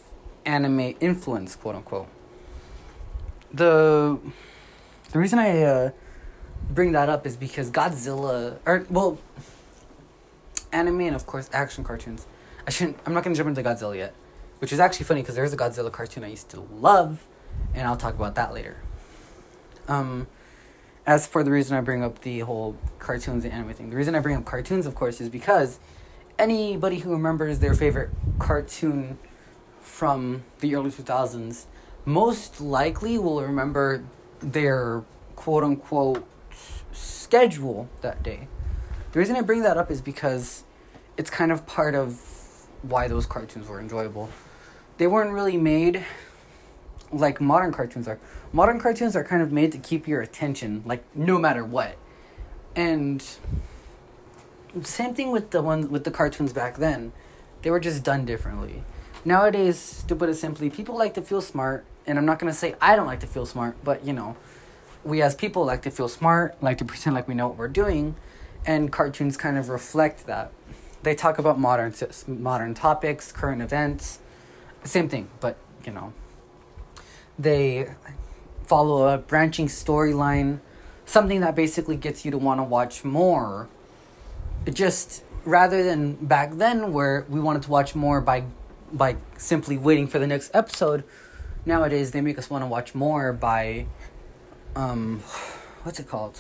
anime 0.46 0.96
influence 1.00 1.56
quote 1.56 1.76
unquote. 1.76 2.08
The 3.54 4.20
the 5.12 5.20
reason 5.20 5.40
i 5.40 5.62
uh, 5.64 5.92
bring 6.70 6.92
that 6.92 7.10
up 7.10 7.26
is 7.26 7.36
because 7.36 7.72
godzilla 7.72 8.60
or 8.66 8.86
well 8.90 9.18
anime 10.72 11.02
and 11.02 11.16
of 11.16 11.26
course 11.26 11.50
action 11.54 11.84
cartoons. 11.84 12.26
I 12.66 12.70
shouldn't 12.70 12.98
i'm 13.06 13.14
not 13.14 13.24
going 13.24 13.34
to 13.34 13.38
jump 13.38 13.50
into 13.50 13.68
godzilla 13.68 13.96
yet 13.96 14.14
which 14.60 14.74
is 14.74 14.80
actually 14.80 15.06
funny 15.06 15.22
because 15.22 15.36
there's 15.36 15.54
a 15.54 15.58
Godzilla 15.58 15.92
cartoon 15.92 16.24
I 16.24 16.30
used 16.30 16.50
to 16.50 16.62
love, 16.62 17.26
and 17.74 17.88
I'll 17.88 17.98
talk 17.98 18.16
about 18.16 18.36
that 18.36 18.54
later. 18.54 18.78
Um, 19.88 20.28
as 21.06 21.26
for 21.26 21.44
the 21.44 21.52
reason 21.52 21.78
I 21.78 21.82
bring 21.82 22.04
up 22.04 22.22
the 22.22 22.40
whole 22.40 22.76
cartoons 23.00 23.46
and 23.46 23.54
anime 23.54 23.74
thing, 23.74 23.90
the 23.90 23.96
reason 23.96 24.16
I 24.16 24.20
bring 24.20 24.36
up 24.36 24.46
cartoons, 24.46 24.86
of 24.86 24.96
course, 24.96 25.22
is 25.22 25.30
because 25.30 25.80
anybody 26.38 27.00
who 27.00 27.12
remembers 27.12 27.60
their 27.60 27.74
favorite 27.74 28.10
cartoon 28.40 29.18
from 29.82 30.44
the 30.60 30.76
early 30.76 30.92
2000s 30.92 31.66
most 32.06 32.62
likely 32.62 33.18
will 33.18 33.42
remember 33.42 34.04
their 34.40 35.04
quote 35.36 35.64
unquote 35.64 36.28
schedule 36.92 37.90
that 38.02 38.24
day. 38.24 38.48
The 39.12 39.20
reason 39.20 39.36
I 39.36 39.42
bring 39.42 39.62
that 39.64 39.78
up 39.78 39.90
is 39.90 40.02
because 40.02 40.64
it's 41.16 41.30
kind 41.30 41.52
of 41.52 41.66
part 41.66 41.96
of 41.96 42.20
why 42.82 43.08
those 43.08 43.26
cartoons 43.26 43.68
were 43.68 43.80
enjoyable. 43.80 44.30
They 44.98 45.08
weren't 45.08 45.32
really 45.32 45.58
made 45.58 46.06
like 47.12 47.40
modern 47.40 47.72
cartoons 47.72 48.08
are. 48.08 48.20
Modern 48.52 48.80
cartoons 48.80 49.16
are 49.16 49.24
kind 49.24 49.42
of 49.42 49.52
made 49.52 49.72
to 49.72 49.78
keep 49.78 50.08
your 50.08 50.22
attention, 50.22 50.84
like 50.86 51.04
no 51.16 51.38
matter 51.38 51.64
what. 51.64 51.98
And 52.76 53.24
same 54.84 55.14
thing 55.14 55.32
with 55.32 55.52
the 55.52 55.62
ones 55.62 55.88
with 55.88 56.04
the 56.04 56.12
cartoons 56.12 56.54
back 56.54 56.78
then. 56.78 57.14
They 57.62 57.72
were 57.72 57.80
just 57.80 58.04
done 58.04 58.26
differently. 58.26 58.84
Nowadays, 59.26 60.04
to 60.08 60.16
put 60.16 60.30
it 60.30 60.36
simply, 60.36 60.70
people 60.70 60.98
like 60.98 61.14
to 61.16 61.22
feel 61.22 61.42
smart, 61.42 61.86
and 62.06 62.18
I'm 62.18 62.26
not 62.26 62.40
gonna 62.40 62.54
say 62.54 62.76
I 62.80 62.96
don't 62.96 63.08
like 63.08 63.20
to 63.22 63.28
feel 63.28 63.46
smart, 63.46 63.76
but 63.84 64.06
you 64.06 64.14
know, 64.14 64.36
we 65.04 65.22
as 65.22 65.36
people 65.36 65.66
like 65.66 65.82
to 65.84 65.92
feel 65.92 66.08
smart, 66.08 66.62
like 66.62 66.78
to 66.80 66.86
pretend 66.86 67.16
like 67.16 67.28
we 67.28 67.34
know 67.34 67.48
what 67.48 67.58
we're 67.58 67.68
doing, 67.68 68.16
and 68.66 68.92
cartoons 68.92 69.38
kind 69.38 69.58
of 69.58 69.70
reflect 69.70 70.28
that. 70.28 70.52
They 71.04 71.16
talk 71.16 71.40
about 71.40 71.60
modern 71.60 71.94
modern 72.28 72.74
topics, 72.74 73.32
current 73.32 73.62
events, 73.62 74.20
same 74.84 75.10
thing, 75.10 75.30
but 75.40 75.58
you 75.86 75.92
know, 75.92 76.14
they 77.38 77.90
follow 78.66 79.08
a 79.08 79.18
branching 79.18 79.68
storyline, 79.68 80.60
something 81.06 81.42
that 81.42 81.56
basically 81.56 81.96
gets 81.96 82.26
you 82.26 82.32
to 82.32 82.38
want 82.38 82.60
to 82.60 82.64
watch 82.64 83.04
more. 83.04 83.70
Just 84.72 85.24
rather 85.46 85.84
than 85.84 86.14
back 86.14 86.54
then 86.54 86.92
where 86.92 87.26
we 87.30 87.40
wanted 87.40 87.64
to 87.64 87.72
watch 87.72 87.96
more 87.96 88.20
by 88.20 88.44
by 88.92 89.18
simply 89.38 89.78
waiting 89.78 90.08
for 90.08 90.20
the 90.20 90.28
next 90.28 90.52
episode, 90.54 91.04
nowadays 91.66 92.12
they 92.12 92.22
make 92.22 92.38
us 92.38 92.50
want 92.50 92.64
to 92.64 92.68
watch 92.68 92.96
more 92.96 93.34
by 93.34 93.86
um 94.76 95.20
what's 95.84 96.00
it 96.00 96.08
called? 96.08 96.40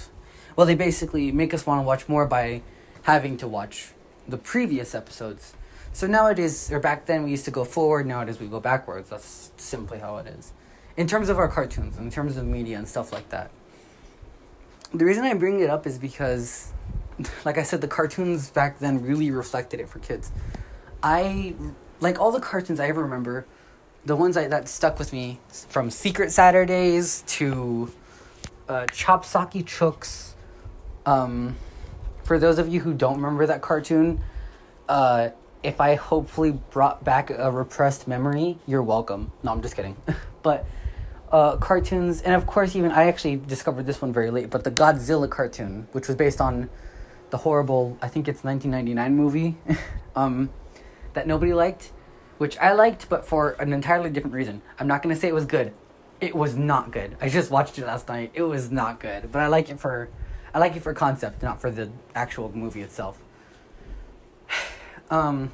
Well, 0.55 0.65
they 0.65 0.75
basically 0.75 1.31
make 1.31 1.53
us 1.53 1.65
want 1.65 1.79
to 1.79 1.83
watch 1.83 2.09
more 2.09 2.25
by 2.25 2.61
having 3.03 3.37
to 3.37 3.47
watch 3.47 3.91
the 4.27 4.37
previous 4.37 4.93
episodes. 4.93 5.53
So 5.97 6.05
nowadays, 6.05 6.71
or 6.71 6.79
back 6.79 7.07
then, 7.07 7.23
we 7.23 7.31
used 7.31 7.45
to 7.45 7.49
go 7.49 7.65
forward. 7.65 8.05
Nowadays, 8.05 8.39
we 8.39 8.45
go 8.45 8.59
backwards. 8.59 9.09
That's 9.09 9.49
simply 9.57 9.97
how 9.97 10.17
it 10.17 10.27
is 10.27 10.53
in 10.95 11.07
terms 11.07 11.27
of 11.27 11.39
our 11.39 11.47
cartoons, 11.47 11.97
in 11.97 12.11
terms 12.11 12.37
of 12.37 12.45
media 12.45 12.77
and 12.77 12.87
stuff 12.87 13.11
like 13.11 13.29
that. 13.29 13.49
The 14.93 15.05
reason 15.05 15.23
I 15.23 15.33
bring 15.33 15.59
it 15.59 15.71
up 15.71 15.87
is 15.87 15.97
because, 15.97 16.71
like 17.45 17.57
I 17.57 17.63
said, 17.63 17.81
the 17.81 17.87
cartoons 17.87 18.51
back 18.51 18.77
then 18.77 19.01
really 19.01 19.31
reflected 19.31 19.79
it 19.79 19.89
for 19.89 19.97
kids. 19.97 20.31
I 21.01 21.55
like 21.99 22.19
all 22.19 22.31
the 22.31 22.41
cartoons 22.41 22.79
I 22.79 22.89
ever 22.89 23.01
remember, 23.01 23.47
the 24.05 24.15
ones 24.15 24.37
I, 24.37 24.47
that 24.49 24.69
stuck 24.69 24.99
with 24.99 25.11
me 25.11 25.39
from 25.49 25.89
Secret 25.89 26.31
Saturdays 26.31 27.23
to 27.25 27.91
uh, 28.69 28.85
Chop 28.93 29.25
Socky 29.25 29.65
Chooks. 29.65 30.33
Um, 31.07 31.55
for 32.23 32.37
those 32.37 32.59
of 32.59 32.67
you 32.67 32.81
who 32.81 32.93
don't 32.93 33.15
remember 33.15 33.47
that 33.47 33.63
cartoon, 33.63 34.21
uh, 34.87 35.29
if 35.67 35.81
I 35.81 35.95
hopefully 35.95 36.51
brought 36.51 37.03
back 37.03 37.29
a 37.29 37.51
repressed 37.51 38.07
memory, 38.07 38.57
you're 38.65 38.81
welcome. 38.81 39.33
No, 39.43 39.51
I'm 39.51 39.61
just 39.61 39.75
kidding. 39.75 39.97
but 40.41 40.65
uh, 41.29 41.57
cartoons, 41.57 42.21
and 42.21 42.33
of 42.33 42.47
course, 42.47 42.73
even 42.73 42.89
I 42.89 43.07
actually 43.07 43.35
discovered 43.35 43.85
this 43.85 44.01
one 44.01 44.13
very 44.13 44.31
late, 44.31 44.49
but 44.49 44.63
the 44.63 44.71
Godzilla 44.71 45.29
cartoon, 45.29 45.89
which 45.91 46.07
was 46.07 46.15
based 46.15 46.39
on 46.39 46.69
the 47.31 47.37
horrible, 47.37 47.97
I 48.01 48.07
think 48.07 48.29
it's 48.29 48.45
1999 48.45 49.13
movie, 49.13 49.57
um, 50.15 50.51
that 51.11 51.27
nobody 51.27 51.53
liked, 51.53 51.91
which 52.37 52.57
I 52.59 52.71
liked, 52.71 53.09
but 53.09 53.25
for 53.25 53.51
an 53.59 53.73
entirely 53.73 54.09
different 54.09 54.35
reason. 54.35 54.61
I'm 54.79 54.87
not 54.87 55.03
gonna 55.03 55.17
say 55.17 55.27
it 55.27 55.35
was 55.35 55.45
good. 55.45 55.73
It 56.21 56.33
was 56.33 56.55
not 56.55 56.91
good. 56.91 57.17
I 57.19 57.27
just 57.27 57.51
watched 57.51 57.77
it 57.77 57.85
last 57.85 58.07
night. 58.07 58.31
It 58.33 58.43
was 58.43 58.71
not 58.71 59.01
good, 59.01 59.33
but 59.33 59.39
I 59.39 59.47
like 59.47 59.69
it 59.69 59.81
for, 59.81 60.07
I 60.53 60.59
like 60.59 60.77
it 60.77 60.81
for 60.81 60.93
concept, 60.93 61.43
not 61.43 61.59
for 61.59 61.69
the 61.69 61.89
actual 62.15 62.55
movie 62.55 62.81
itself. 62.81 63.21
Um, 65.09 65.51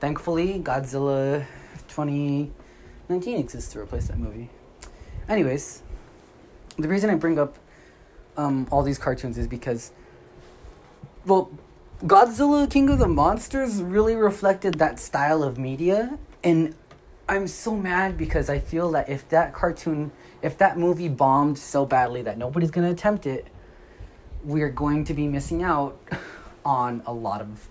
thankfully, 0.00 0.60
Godzilla 0.60 1.46
2019 1.88 3.38
exists 3.38 3.72
to 3.72 3.80
replace 3.80 4.08
that 4.08 4.18
movie. 4.18 4.50
Anyways, 5.28 5.82
the 6.76 6.88
reason 6.88 7.10
I 7.10 7.14
bring 7.14 7.38
up 7.38 7.56
um, 8.36 8.66
all 8.70 8.82
these 8.82 8.98
cartoons 8.98 9.38
is 9.38 9.46
because, 9.46 9.92
well, 11.24 11.50
Godzilla 12.02 12.70
King 12.70 12.90
of 12.90 12.98
the 12.98 13.08
Monsters 13.08 13.82
really 13.82 14.14
reflected 14.14 14.74
that 14.74 14.98
style 14.98 15.42
of 15.42 15.58
media. 15.58 16.18
And 16.44 16.74
I'm 17.28 17.48
so 17.48 17.74
mad 17.74 18.18
because 18.18 18.50
I 18.50 18.58
feel 18.58 18.90
that 18.92 19.08
if 19.08 19.28
that 19.30 19.54
cartoon, 19.54 20.12
if 20.42 20.58
that 20.58 20.78
movie 20.78 21.08
bombed 21.08 21.58
so 21.58 21.86
badly 21.86 22.22
that 22.22 22.38
nobody's 22.38 22.70
to 22.70 22.84
attempt 22.84 23.26
it, 23.26 23.46
we're 24.44 24.70
going 24.70 25.04
to 25.04 25.14
be 25.14 25.26
missing 25.26 25.62
out 25.62 25.98
on 26.64 27.02
a 27.06 27.12
lot 27.12 27.40
of 27.40 27.68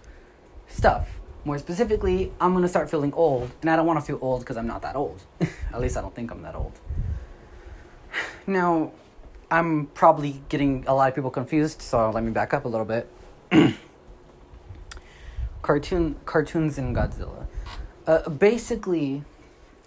stuff. 0.68 1.20
More 1.46 1.60
specifically, 1.60 2.34
I'm 2.42 2.60
to 2.60 2.68
start 2.68 2.90
feeling 2.90 3.14
old. 3.14 3.52
And 3.62 3.70
I 3.70 3.76
don't 3.76 3.86
want 3.86 4.00
to 4.00 4.06
feel 4.06 4.18
old 4.20 4.42
because 4.42 4.58
I'm 4.58 4.66
not 4.66 4.82
that 4.82 4.96
old. 4.96 5.22
At 5.74 5.80
least 5.80 5.96
I 5.96 6.02
don't 6.02 6.14
think 6.14 6.32
I'm 6.32 6.42
that 6.42 6.56
old. 6.56 6.74
Now, 8.48 8.92
I'm 9.52 9.86
probably 9.88 10.42
getting 10.50 10.84
a 10.88 10.94
lot 10.96 11.08
of 11.08 11.16
people 11.16 11.30
confused, 11.30 11.82
so 11.84 12.10
let 12.10 12.24
me 12.24 12.32
back 12.32 12.54
up 12.54 12.66
a 12.66 12.68
little 12.68 12.86
bit. 12.86 13.10
Cartoon 15.62 16.16
cartoons 16.26 16.78
in 16.78 16.94
Godzilla. 16.94 17.48
Uh, 18.06 18.30
basically, 18.30 19.24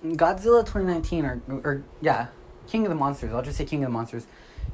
Godzilla 0.04 0.64
2019 0.64 1.24
or 1.24 1.40
or 1.48 1.84
yeah, 2.00 2.28
King 2.66 2.84
of 2.84 2.88
the 2.88 2.96
Monsters. 2.96 3.32
I'll 3.32 3.42
just 3.42 3.58
say 3.58 3.64
King 3.64 3.84
of 3.84 3.90
the 3.90 3.92
Monsters. 3.92 4.26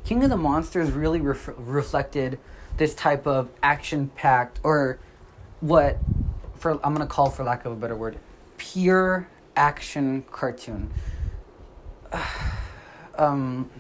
King 0.05 0.25
of 0.25 0.31
the 0.31 0.37
Monsters 0.37 0.91
really 0.93 1.21
ref- 1.21 1.51
reflected 1.57 2.39
this 2.79 2.95
type 2.95 3.27
of 3.27 3.51
action-packed 3.63 4.61
or 4.63 4.99
what 5.61 5.99
for 6.65 6.81
I'm 6.83 6.97
to 6.97 7.05
call 7.05 7.29
for 7.29 7.45
lack 7.45 7.67
of 7.67 7.73
a 7.73 7.77
better 7.77 7.95
word, 7.95 8.17
pure 8.57 9.29
action 9.55 10.25
cartoon. 10.33 10.91
um, 13.19 13.71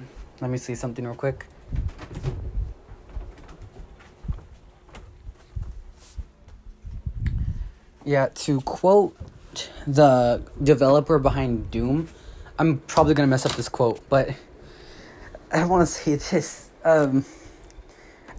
let 0.42 0.50
me 0.50 0.58
see 0.58 0.74
something 0.74 1.02
real 1.02 1.14
quick. 1.14 1.46
Yeah, 8.04 8.28
to 8.34 8.60
quote 8.60 9.16
the 9.86 10.42
developer 10.62 11.18
behind 11.18 11.70
Doom, 11.70 12.10
I'm 12.58 12.80
probably 12.80 13.14
gonna 13.14 13.28
mess 13.28 13.46
up 13.46 13.52
this 13.52 13.70
quote, 13.70 14.06
but 14.10 14.28
I 15.50 15.64
want 15.64 15.88
to 15.88 15.90
say 15.90 16.16
this. 16.16 16.68
Um, 16.84 17.24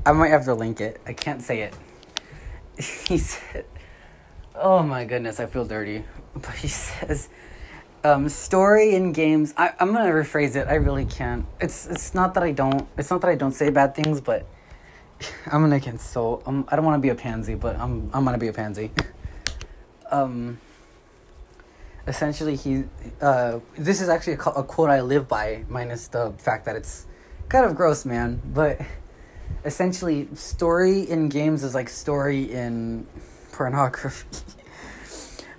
I 0.05 0.12
might 0.12 0.29
have 0.29 0.45
to 0.45 0.53
link 0.53 0.81
it. 0.81 1.01
I 1.08 1.13
can't 1.13 1.41
say 1.41 1.62
it. 1.62 1.73
He 3.08 3.17
said, 3.17 3.65
"Oh 4.57 4.83
my 4.83 5.05
goodness, 5.05 5.39
I 5.39 5.45
feel 5.45 5.65
dirty," 5.65 6.03
but 6.35 6.55
he 6.55 6.67
says 6.67 7.29
um, 8.05 8.29
story 8.29 8.93
in 8.93 9.11
games. 9.11 9.53
I, 9.57 9.73
I'm 9.79 9.91
gonna 9.91 10.11
rephrase 10.11 10.55
it. 10.55 10.67
I 10.67 10.75
really 10.75 11.05
can't. 11.05 11.45
It's 11.59 11.87
it's 11.87 12.13
not 12.13 12.35
that 12.35 12.43
I 12.43 12.51
don't. 12.51 12.87
It's 12.97 13.09
not 13.09 13.21
that 13.21 13.29
I 13.29 13.35
don't 13.35 13.51
say 13.51 13.69
bad 13.71 13.95
things, 13.95 14.21
but 14.21 14.45
I'm 15.51 15.67
gonna 15.67 15.97
so. 15.97 16.43
Um, 16.45 16.65
I 16.69 16.75
don't 16.75 16.85
want 16.85 16.97
to 16.97 17.01
be 17.01 17.09
a 17.09 17.15
pansy, 17.15 17.55
but 17.55 17.75
I'm 17.77 18.11
I'm 18.13 18.23
gonna 18.23 18.37
be 18.37 18.47
a 18.47 18.53
pansy. 18.53 18.91
um. 20.11 20.59
Essentially, 22.07 22.55
he. 22.55 22.83
Uh, 23.19 23.59
this 23.75 23.99
is 23.99 24.09
actually 24.09 24.33
a, 24.33 24.49
a 24.61 24.63
quote 24.63 24.91
I 24.91 25.01
live 25.01 25.27
by, 25.27 25.65
minus 25.67 26.07
the 26.07 26.33
fact 26.37 26.65
that 26.65 26.75
it's 26.75 27.07
kind 27.49 27.65
of 27.65 27.75
gross, 27.75 28.05
man. 28.05 28.39
But 28.53 28.79
essentially, 29.63 30.27
story 30.35 31.09
in 31.09 31.29
games 31.29 31.63
is 31.63 31.73
like 31.73 31.89
story 31.89 32.51
in 32.51 33.07
pornography. 33.55 34.27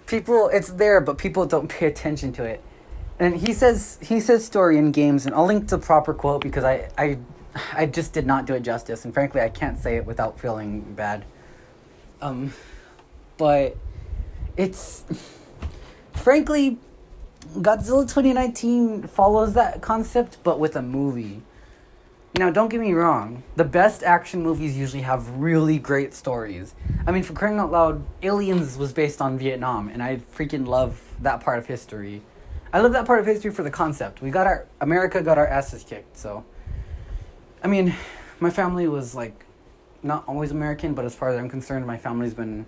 people 0.06 0.48
it's 0.52 0.68
there 0.68 1.00
but 1.00 1.16
people 1.16 1.46
don't 1.46 1.68
pay 1.68 1.86
attention 1.86 2.32
to 2.32 2.44
it. 2.44 2.62
And 3.18 3.34
he 3.34 3.54
says 3.54 3.98
he 4.02 4.20
says 4.20 4.44
story 4.44 4.76
in 4.76 4.92
games 4.92 5.24
and 5.24 5.34
i'll 5.34 5.46
link 5.46 5.68
the 5.68 5.78
proper 5.78 6.12
quote 6.12 6.42
because 6.42 6.64
i 6.64 6.88
i 6.98 7.18
i 7.72 7.86
just 7.86 8.12
did 8.12 8.26
not 8.26 8.46
do 8.46 8.52
it 8.52 8.60
justice 8.60 9.04
and 9.06 9.14
frankly 9.14 9.40
i 9.40 9.48
can't 9.48 9.78
say 9.78 9.96
it 9.96 10.04
without 10.04 10.38
feeling 10.38 10.82
bad. 10.94 11.24
Um 12.20 12.52
but 13.38 13.76
it's 14.56 15.04
frankly 16.12 16.78
godzilla 17.58 18.02
2019 18.02 19.06
follows 19.06 19.54
that 19.54 19.80
concept 19.80 20.38
but 20.42 20.58
with 20.58 20.76
a 20.76 20.82
movie 20.82 21.42
now, 22.38 22.50
don't 22.50 22.68
get 22.68 22.80
me 22.80 22.92
wrong. 22.92 23.42
The 23.56 23.64
best 23.64 24.02
action 24.02 24.42
movies 24.42 24.76
usually 24.76 25.02
have 25.02 25.28
really 25.30 25.78
great 25.78 26.12
stories. 26.12 26.74
I 27.06 27.10
mean, 27.10 27.22
for 27.22 27.32
crying 27.32 27.58
out 27.58 27.70
loud, 27.70 28.04
Aliens 28.22 28.76
was 28.76 28.92
based 28.92 29.22
on 29.22 29.38
Vietnam, 29.38 29.88
and 29.88 30.02
I 30.02 30.16
freaking 30.36 30.66
love 30.66 31.00
that 31.22 31.40
part 31.40 31.58
of 31.58 31.66
history. 31.66 32.22
I 32.72 32.80
love 32.80 32.92
that 32.92 33.06
part 33.06 33.20
of 33.20 33.26
history 33.26 33.50
for 33.52 33.62
the 33.62 33.70
concept. 33.70 34.20
We 34.20 34.30
got 34.30 34.46
our 34.46 34.66
America 34.80 35.22
got 35.22 35.38
our 35.38 35.46
asses 35.46 35.82
kicked, 35.82 36.16
so. 36.18 36.44
I 37.62 37.68
mean, 37.68 37.94
my 38.38 38.50
family 38.50 38.86
was 38.86 39.14
like 39.14 39.46
not 40.02 40.24
always 40.28 40.50
American, 40.50 40.94
but 40.94 41.04
as 41.04 41.14
far 41.14 41.30
as 41.30 41.38
I'm 41.38 41.48
concerned, 41.48 41.86
my 41.86 41.96
family's 41.96 42.34
been 42.34 42.66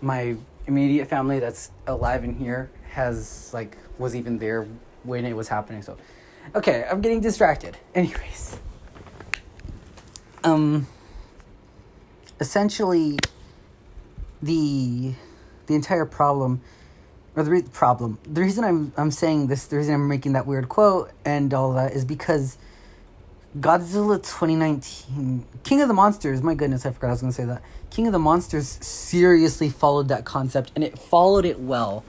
my 0.00 0.36
immediate 0.66 1.08
family 1.08 1.38
that's 1.38 1.70
alive 1.86 2.24
in 2.24 2.34
here 2.34 2.70
has 2.90 3.50
like 3.54 3.78
was 3.98 4.14
even 4.14 4.38
there 4.38 4.66
when 5.04 5.24
it 5.24 5.34
was 5.34 5.48
happening. 5.48 5.82
So, 5.82 5.96
okay, 6.54 6.84
I'm 6.90 7.00
getting 7.00 7.20
distracted. 7.20 7.78
Anyways, 7.94 8.58
um, 10.44 10.86
essentially, 12.40 13.18
the 14.42 15.14
the 15.66 15.74
entire 15.74 16.04
problem 16.04 16.60
or 17.36 17.42
the 17.42 17.50
re- 17.50 17.62
problem 17.62 18.18
the 18.24 18.40
reason 18.40 18.64
i'm 18.64 18.92
i'm 18.96 19.10
saying 19.10 19.46
this 19.46 19.66
the 19.66 19.76
reason 19.76 19.94
i'm 19.94 20.08
making 20.08 20.32
that 20.32 20.46
weird 20.46 20.68
quote 20.68 21.10
and 21.24 21.54
all 21.54 21.72
that 21.72 21.92
is 21.92 22.04
because 22.04 22.58
godzilla 23.58 24.16
2019 24.16 25.46
king 25.62 25.80
of 25.80 25.88
the 25.88 25.94
monsters 25.94 26.42
my 26.42 26.54
goodness 26.54 26.84
i 26.84 26.90
forgot 26.90 27.08
i 27.08 27.10
was 27.12 27.20
going 27.20 27.32
to 27.32 27.36
say 27.36 27.44
that. 27.44 27.62
King 27.90 28.06
of 28.06 28.12
the 28.14 28.18
monsters 28.18 28.78
seriously 28.80 29.68
followed 29.68 30.08
that 30.08 30.24
concept 30.24 30.72
and 30.74 30.82
it 30.82 30.98
followed 30.98 31.44
it 31.44 31.60
well. 31.60 32.02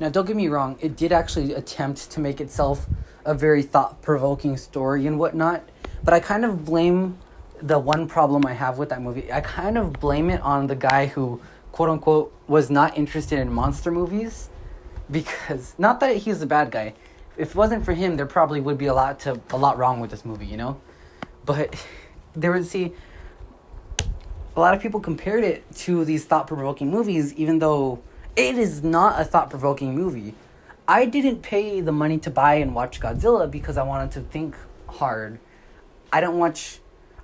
Now 0.00 0.08
don't 0.08 0.26
get 0.26 0.34
me 0.34 0.48
wrong 0.48 0.76
it 0.80 0.96
did 0.96 1.12
actually 1.12 1.54
attempt 1.54 2.10
to 2.10 2.20
make 2.20 2.40
itself 2.40 2.86
a 3.24 3.32
very 3.32 3.62
thought-provoking 3.62 4.56
story 4.56 5.06
and 5.06 5.18
whatnot 5.18 5.62
but 6.02 6.14
i 6.14 6.20
kind 6.20 6.44
of 6.44 6.64
blame 6.64 7.18
the 7.62 7.78
one 7.78 8.06
problem 8.06 8.44
i 8.46 8.52
have 8.52 8.78
with 8.78 8.88
that 8.88 9.02
movie 9.02 9.32
i 9.32 9.40
kind 9.40 9.76
of 9.76 9.92
blame 9.94 10.30
it 10.30 10.40
on 10.40 10.66
the 10.66 10.76
guy 10.76 11.06
who 11.06 11.40
quote 11.72 11.88
unquote 11.88 12.32
was 12.46 12.70
not 12.70 12.96
interested 12.96 13.38
in 13.38 13.52
monster 13.52 13.90
movies 13.90 14.50
because 15.10 15.74
not 15.78 16.00
that 16.00 16.16
he's 16.16 16.40
a 16.42 16.46
bad 16.46 16.70
guy. 16.70 16.94
If 17.36 17.50
it 17.50 17.56
wasn't 17.56 17.84
for 17.84 17.92
him, 17.92 18.16
there 18.16 18.26
probably 18.26 18.60
would 18.60 18.78
be 18.78 18.86
a 18.86 18.94
lot 18.94 19.20
to 19.20 19.40
a 19.50 19.56
lot 19.56 19.78
wrong 19.78 20.00
with 20.00 20.10
this 20.10 20.24
movie, 20.24 20.46
you 20.46 20.56
know. 20.56 20.80
But 21.44 21.74
there 22.34 22.52
would 22.52 22.66
see 22.66 22.92
a 24.56 24.60
lot 24.60 24.74
of 24.74 24.80
people 24.80 25.00
compared 25.00 25.44
it 25.44 25.70
to 25.76 26.04
these 26.04 26.24
thought 26.24 26.46
provoking 26.46 26.90
movies, 26.90 27.32
even 27.34 27.58
though 27.58 28.02
it 28.36 28.56
is 28.58 28.82
not 28.82 29.20
a 29.20 29.24
thought 29.24 29.50
provoking 29.50 29.94
movie. 29.94 30.34
I 30.86 31.04
didn't 31.06 31.42
pay 31.42 31.80
the 31.80 31.92
money 31.92 32.18
to 32.18 32.30
buy 32.30 32.54
and 32.54 32.74
watch 32.74 33.00
Godzilla 33.00 33.48
because 33.48 33.76
I 33.76 33.84
wanted 33.84 34.10
to 34.12 34.20
think 34.22 34.56
hard. 34.88 35.38
I 36.12 36.20
don't 36.20 36.38
watch. 36.38 36.80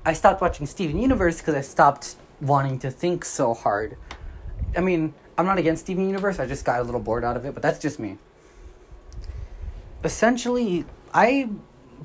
I 0.06 0.12
stopped 0.12 0.40
watching 0.40 0.66
Steven 0.66 1.00
Universe 1.00 1.38
because 1.38 1.56
I 1.56 1.62
stopped 1.62 2.14
wanting 2.40 2.78
to 2.78 2.92
think 2.92 3.24
so 3.24 3.54
hard. 3.54 3.96
I 4.76 4.80
mean, 4.80 5.12
I'm 5.36 5.46
not 5.46 5.58
against 5.58 5.82
Steven 5.84 6.06
Universe. 6.06 6.38
I 6.38 6.46
just 6.46 6.64
got 6.64 6.78
a 6.78 6.84
little 6.84 7.00
bored 7.00 7.24
out 7.24 7.36
of 7.36 7.44
it, 7.44 7.54
but 7.54 7.62
that's 7.62 7.80
just 7.80 7.98
me. 7.98 8.16
Essentially, 10.04 10.84
I 11.12 11.48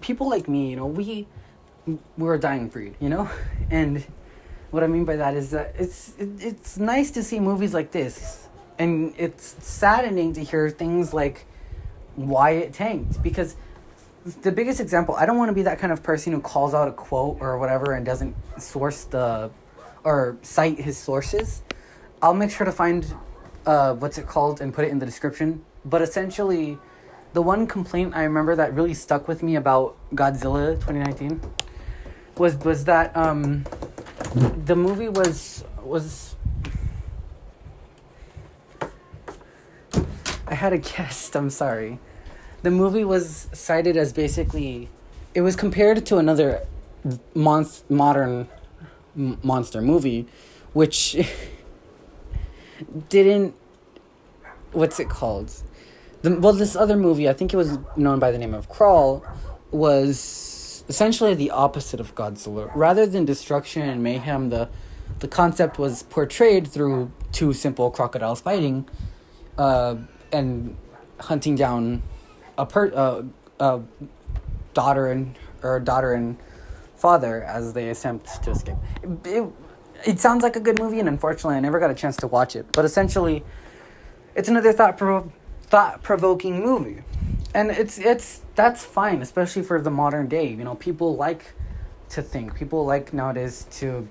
people 0.01 0.27
like 0.27 0.47
me, 0.49 0.71
you 0.71 0.75
know, 0.75 0.87
we 0.87 1.27
we're 2.17 2.33
a 2.33 2.39
dying 2.39 2.69
breed, 2.69 2.95
you 2.99 3.07
know, 3.07 3.29
and 3.69 4.03
what 4.71 4.83
I 4.83 4.87
mean 4.87 5.05
by 5.05 5.17
that 5.17 5.35
is 5.35 5.51
that 5.51 5.75
it's 5.77 6.15
it, 6.17 6.29
it's 6.39 6.79
nice 6.79 7.11
to 7.11 7.23
see 7.23 7.39
movies 7.39 7.71
like 7.71 7.91
this, 7.91 8.47
and 8.79 9.13
it's 9.15 9.55
saddening 9.63 10.33
to 10.33 10.43
hear 10.43 10.71
things 10.71 11.13
like 11.13 11.45
why 12.15 12.51
it 12.51 12.73
tanked 12.73 13.21
because 13.21 13.55
the 14.41 14.51
biggest 14.51 14.79
example 14.79 15.15
i 15.15 15.25
don't 15.25 15.37
want 15.37 15.49
to 15.49 15.53
be 15.53 15.63
that 15.63 15.79
kind 15.79 15.91
of 15.91 16.03
person 16.03 16.31
who 16.31 16.39
calls 16.39 16.73
out 16.73 16.87
a 16.87 16.91
quote 16.91 17.37
or 17.39 17.57
whatever 17.57 17.93
and 17.93 18.05
doesn't 18.05 18.35
source 18.57 19.05
the 19.05 19.49
or 20.03 20.37
cite 20.41 20.79
his 20.79 20.97
sources 20.97 21.63
I'll 22.23 22.35
make 22.35 22.51
sure 22.51 22.65
to 22.65 22.71
find 22.71 23.05
uh, 23.65 23.95
what's 23.95 24.19
it 24.19 24.27
called 24.27 24.61
and 24.61 24.71
put 24.71 24.85
it 24.85 24.91
in 24.91 24.99
the 24.99 25.05
description. 25.07 25.65
But 25.85 26.03
essentially, 26.03 26.77
the 27.33 27.41
one 27.41 27.65
complaint 27.65 28.15
I 28.15 28.23
remember 28.23 28.55
that 28.55 28.75
really 28.75 28.93
stuck 28.93 29.27
with 29.27 29.41
me 29.41 29.55
about 29.55 29.97
Godzilla 30.13 30.75
2019 30.75 31.41
was 32.37 32.55
was 32.57 32.85
that 32.85 33.15
um, 33.17 33.65
the 34.65 34.75
movie 34.75 35.09
was 35.09 35.63
was. 35.83 36.35
I 40.45 40.53
had 40.53 40.73
a 40.73 40.77
guest. 40.93 41.35
I'm 41.35 41.49
sorry. 41.49 41.97
The 42.63 42.71
movie 42.71 43.03
was 43.03 43.47
cited 43.53 43.97
as 43.97 44.13
basically, 44.13 44.89
it 45.33 45.41
was 45.41 45.55
compared 45.55 46.05
to 46.07 46.17
another 46.17 46.65
monst- 47.35 47.89
modern 47.89 48.47
m- 49.17 49.39
monster 49.43 49.81
movie, 49.81 50.27
which 50.73 51.17
didn't 53.09 53.55
what's 54.71 54.99
it 54.99 55.09
called? 55.09 55.51
The, 56.21 56.39
well, 56.39 56.53
this 56.53 56.75
other 56.75 56.95
movie, 56.97 57.27
I 57.27 57.33
think 57.33 57.53
it 57.53 57.57
was 57.57 57.79
known 57.95 58.19
by 58.19 58.31
the 58.31 58.37
name 58.37 58.53
of 58.53 58.69
Crawl, 58.69 59.25
was 59.71 60.83
essentially 60.87 61.33
the 61.33 61.51
opposite 61.51 61.99
of 61.99 62.13
Godzilla. 62.15 62.71
Rather 62.75 63.05
than 63.05 63.25
destruction 63.25 63.83
and 63.89 64.03
mayhem, 64.03 64.49
the 64.49 64.69
the 65.19 65.27
concept 65.27 65.77
was 65.77 66.03
portrayed 66.03 66.67
through 66.67 67.11
two 67.31 67.53
simple 67.53 67.91
crocodiles 67.91 68.41
fighting, 68.41 68.87
uh, 69.57 69.95
and 70.31 70.75
hunting 71.19 71.55
down 71.55 72.01
a 72.57 72.65
per 72.65 73.23
a 73.59 73.81
daughter 74.73 75.07
and 75.07 75.37
or 75.63 75.79
daughter 75.79 76.13
and 76.13 76.37
father 76.95 77.43
as 77.43 77.73
they 77.73 77.89
attempt 77.89 78.43
to 78.43 78.51
escape. 78.51 78.77
It, 79.03 79.27
it, 79.27 79.49
it 80.05 80.19
sounds 80.19 80.43
like 80.43 80.55
a 80.55 80.59
good 80.59 80.79
movie, 80.79 80.99
and 80.99 81.07
unfortunately, 81.07 81.55
I 81.55 81.59
never 81.59 81.79
got 81.79 81.91
a 81.91 81.95
chance 81.95 82.17
to 82.17 82.27
watch 82.27 82.55
it. 82.55 82.65
But 82.71 82.85
essentially, 82.85 83.43
it's 84.35 84.49
another 84.49 84.73
thought 84.73 84.97
provo- 84.97 85.31
thought 85.63 86.01
provoking 86.01 86.61
movie, 86.61 87.03
and 87.53 87.71
it's 87.71 87.99
it's 87.99 88.41
that's 88.55 88.83
fine, 88.83 89.21
especially 89.21 89.63
for 89.63 89.81
the 89.81 89.91
modern 89.91 90.27
day. 90.27 90.47
You 90.47 90.63
know, 90.63 90.75
people 90.75 91.15
like 91.15 91.53
to 92.09 92.21
think. 92.21 92.55
People 92.55 92.85
like 92.85 93.13
nowadays 93.13 93.67
to, 93.71 94.07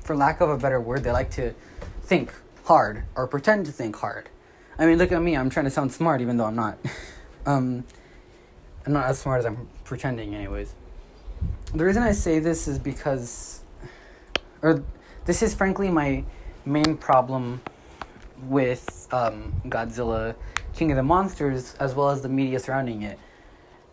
for 0.00 0.16
lack 0.16 0.40
of 0.40 0.50
a 0.50 0.58
better 0.58 0.80
word, 0.80 1.02
they 1.04 1.10
like 1.10 1.30
to 1.32 1.54
think 2.02 2.32
hard 2.64 3.04
or 3.14 3.26
pretend 3.26 3.66
to 3.66 3.72
think 3.72 3.96
hard. 3.96 4.28
I 4.78 4.86
mean, 4.86 4.98
look 4.98 5.12
at 5.12 5.22
me. 5.22 5.36
I'm 5.36 5.50
trying 5.50 5.64
to 5.64 5.70
sound 5.70 5.92
smart, 5.92 6.20
even 6.20 6.36
though 6.36 6.46
I'm 6.46 6.56
not. 6.56 6.78
um, 7.46 7.84
I'm 8.86 8.92
not 8.92 9.06
as 9.06 9.18
smart 9.18 9.40
as 9.40 9.46
I'm 9.46 9.68
pretending, 9.84 10.34
anyways. 10.34 10.74
The 11.74 11.84
reason 11.84 12.02
I 12.02 12.12
say 12.12 12.38
this 12.38 12.68
is 12.68 12.78
because 12.78 13.64
or 14.64 14.82
this 15.26 15.42
is 15.42 15.54
frankly 15.54 15.90
my 15.90 16.24
main 16.64 16.96
problem 16.96 17.60
with 18.44 19.06
um, 19.12 19.52
Godzilla, 19.66 20.34
King 20.74 20.90
of 20.90 20.96
the 20.96 21.02
Monsters, 21.02 21.74
as 21.74 21.94
well 21.94 22.08
as 22.08 22.22
the 22.22 22.28
media 22.28 22.58
surrounding 22.58 23.02
it. 23.02 23.18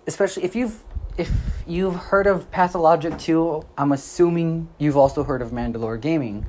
Especially 0.07 0.43
if 0.43 0.55
you've 0.55 0.81
if 1.17 1.29
you've 1.67 1.95
heard 1.95 2.25
of 2.25 2.49
Pathologic 2.51 3.19
2, 3.19 3.63
I'm 3.77 3.91
assuming 3.91 4.69
you've 4.77 4.95
also 4.95 5.23
heard 5.23 5.41
of 5.41 5.51
Mandalore 5.51 5.99
Gaming. 5.99 6.47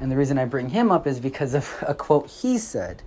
And 0.00 0.10
the 0.10 0.16
reason 0.16 0.38
I 0.38 0.46
bring 0.46 0.70
him 0.70 0.90
up 0.90 1.06
is 1.06 1.20
because 1.20 1.52
of 1.52 1.84
a 1.86 1.94
quote 1.94 2.28
he 2.28 2.56
said. 2.58 3.02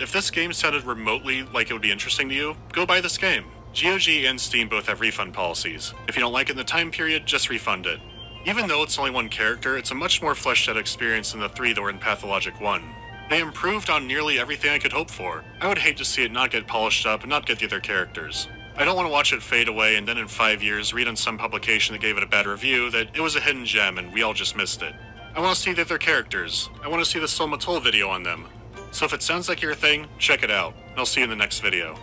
If 0.00 0.12
this 0.12 0.30
game 0.30 0.54
sounded 0.54 0.84
remotely 0.84 1.42
like 1.42 1.68
it 1.68 1.74
would 1.74 1.82
be 1.82 1.92
interesting 1.92 2.30
to 2.30 2.34
you, 2.34 2.56
go 2.72 2.86
buy 2.86 3.02
this 3.02 3.18
game. 3.18 3.44
GOG 3.74 4.08
and 4.24 4.40
Steam 4.40 4.66
both 4.66 4.86
have 4.86 5.02
refund 5.02 5.34
policies. 5.34 5.92
If 6.08 6.16
you 6.16 6.22
don't 6.22 6.32
like 6.32 6.48
it 6.48 6.52
in 6.52 6.56
the 6.56 6.64
time 6.64 6.90
period, 6.90 7.26
just 7.26 7.50
refund 7.50 7.84
it. 7.84 8.00
Even 8.46 8.66
though 8.66 8.82
it's 8.82 8.98
only 8.98 9.10
one 9.10 9.28
character, 9.28 9.76
it's 9.76 9.90
a 9.90 9.94
much 9.94 10.22
more 10.22 10.34
fleshed 10.34 10.70
out 10.70 10.78
experience 10.78 11.32
than 11.32 11.42
the 11.42 11.50
three 11.50 11.74
that 11.74 11.82
were 11.82 11.90
in 11.90 11.98
Pathologic 11.98 12.58
1. 12.62 12.82
They 13.28 13.40
improved 13.40 13.90
on 13.90 14.06
nearly 14.06 14.38
everything 14.38 14.70
I 14.70 14.78
could 14.78 14.94
hope 14.94 15.10
for. 15.10 15.44
I 15.60 15.68
would 15.68 15.76
hate 15.76 15.98
to 15.98 16.04
see 16.06 16.24
it 16.24 16.32
not 16.32 16.50
get 16.50 16.66
polished 16.66 17.04
up 17.04 17.20
and 17.20 17.28
not 17.28 17.44
get 17.44 17.58
the 17.58 17.66
other 17.66 17.80
characters. 17.80 18.48
I 18.78 18.86
don't 18.86 18.96
want 18.96 19.06
to 19.06 19.12
watch 19.12 19.34
it 19.34 19.42
fade 19.42 19.68
away 19.68 19.96
and 19.96 20.08
then 20.08 20.16
in 20.16 20.28
five 20.28 20.62
years 20.62 20.94
read 20.94 21.08
on 21.08 21.16
some 21.16 21.36
publication 21.36 21.92
that 21.92 22.00
gave 22.00 22.16
it 22.16 22.22
a 22.22 22.26
bad 22.26 22.46
review 22.46 22.90
that 22.92 23.14
it 23.14 23.20
was 23.20 23.36
a 23.36 23.40
hidden 23.40 23.66
gem 23.66 23.98
and 23.98 24.14
we 24.14 24.22
all 24.22 24.32
just 24.32 24.56
missed 24.56 24.80
it. 24.80 24.94
I 25.34 25.40
want 25.40 25.54
to 25.54 25.60
see 25.60 25.74
the 25.74 25.82
other 25.82 25.98
characters. 25.98 26.70
I 26.82 26.88
want 26.88 27.04
to 27.04 27.10
see 27.10 27.18
the 27.18 27.26
Matol 27.26 27.82
video 27.82 28.08
on 28.08 28.22
them. 28.22 28.46
So 28.92 29.04
if 29.06 29.12
it 29.12 29.22
sounds 29.22 29.48
like 29.48 29.62
your 29.62 29.74
thing, 29.74 30.08
check 30.18 30.42
it 30.42 30.50
out. 30.50 30.74
I'll 30.96 31.06
see 31.06 31.20
you 31.20 31.24
in 31.24 31.30
the 31.30 31.36
next 31.36 31.60
video. 31.60 31.96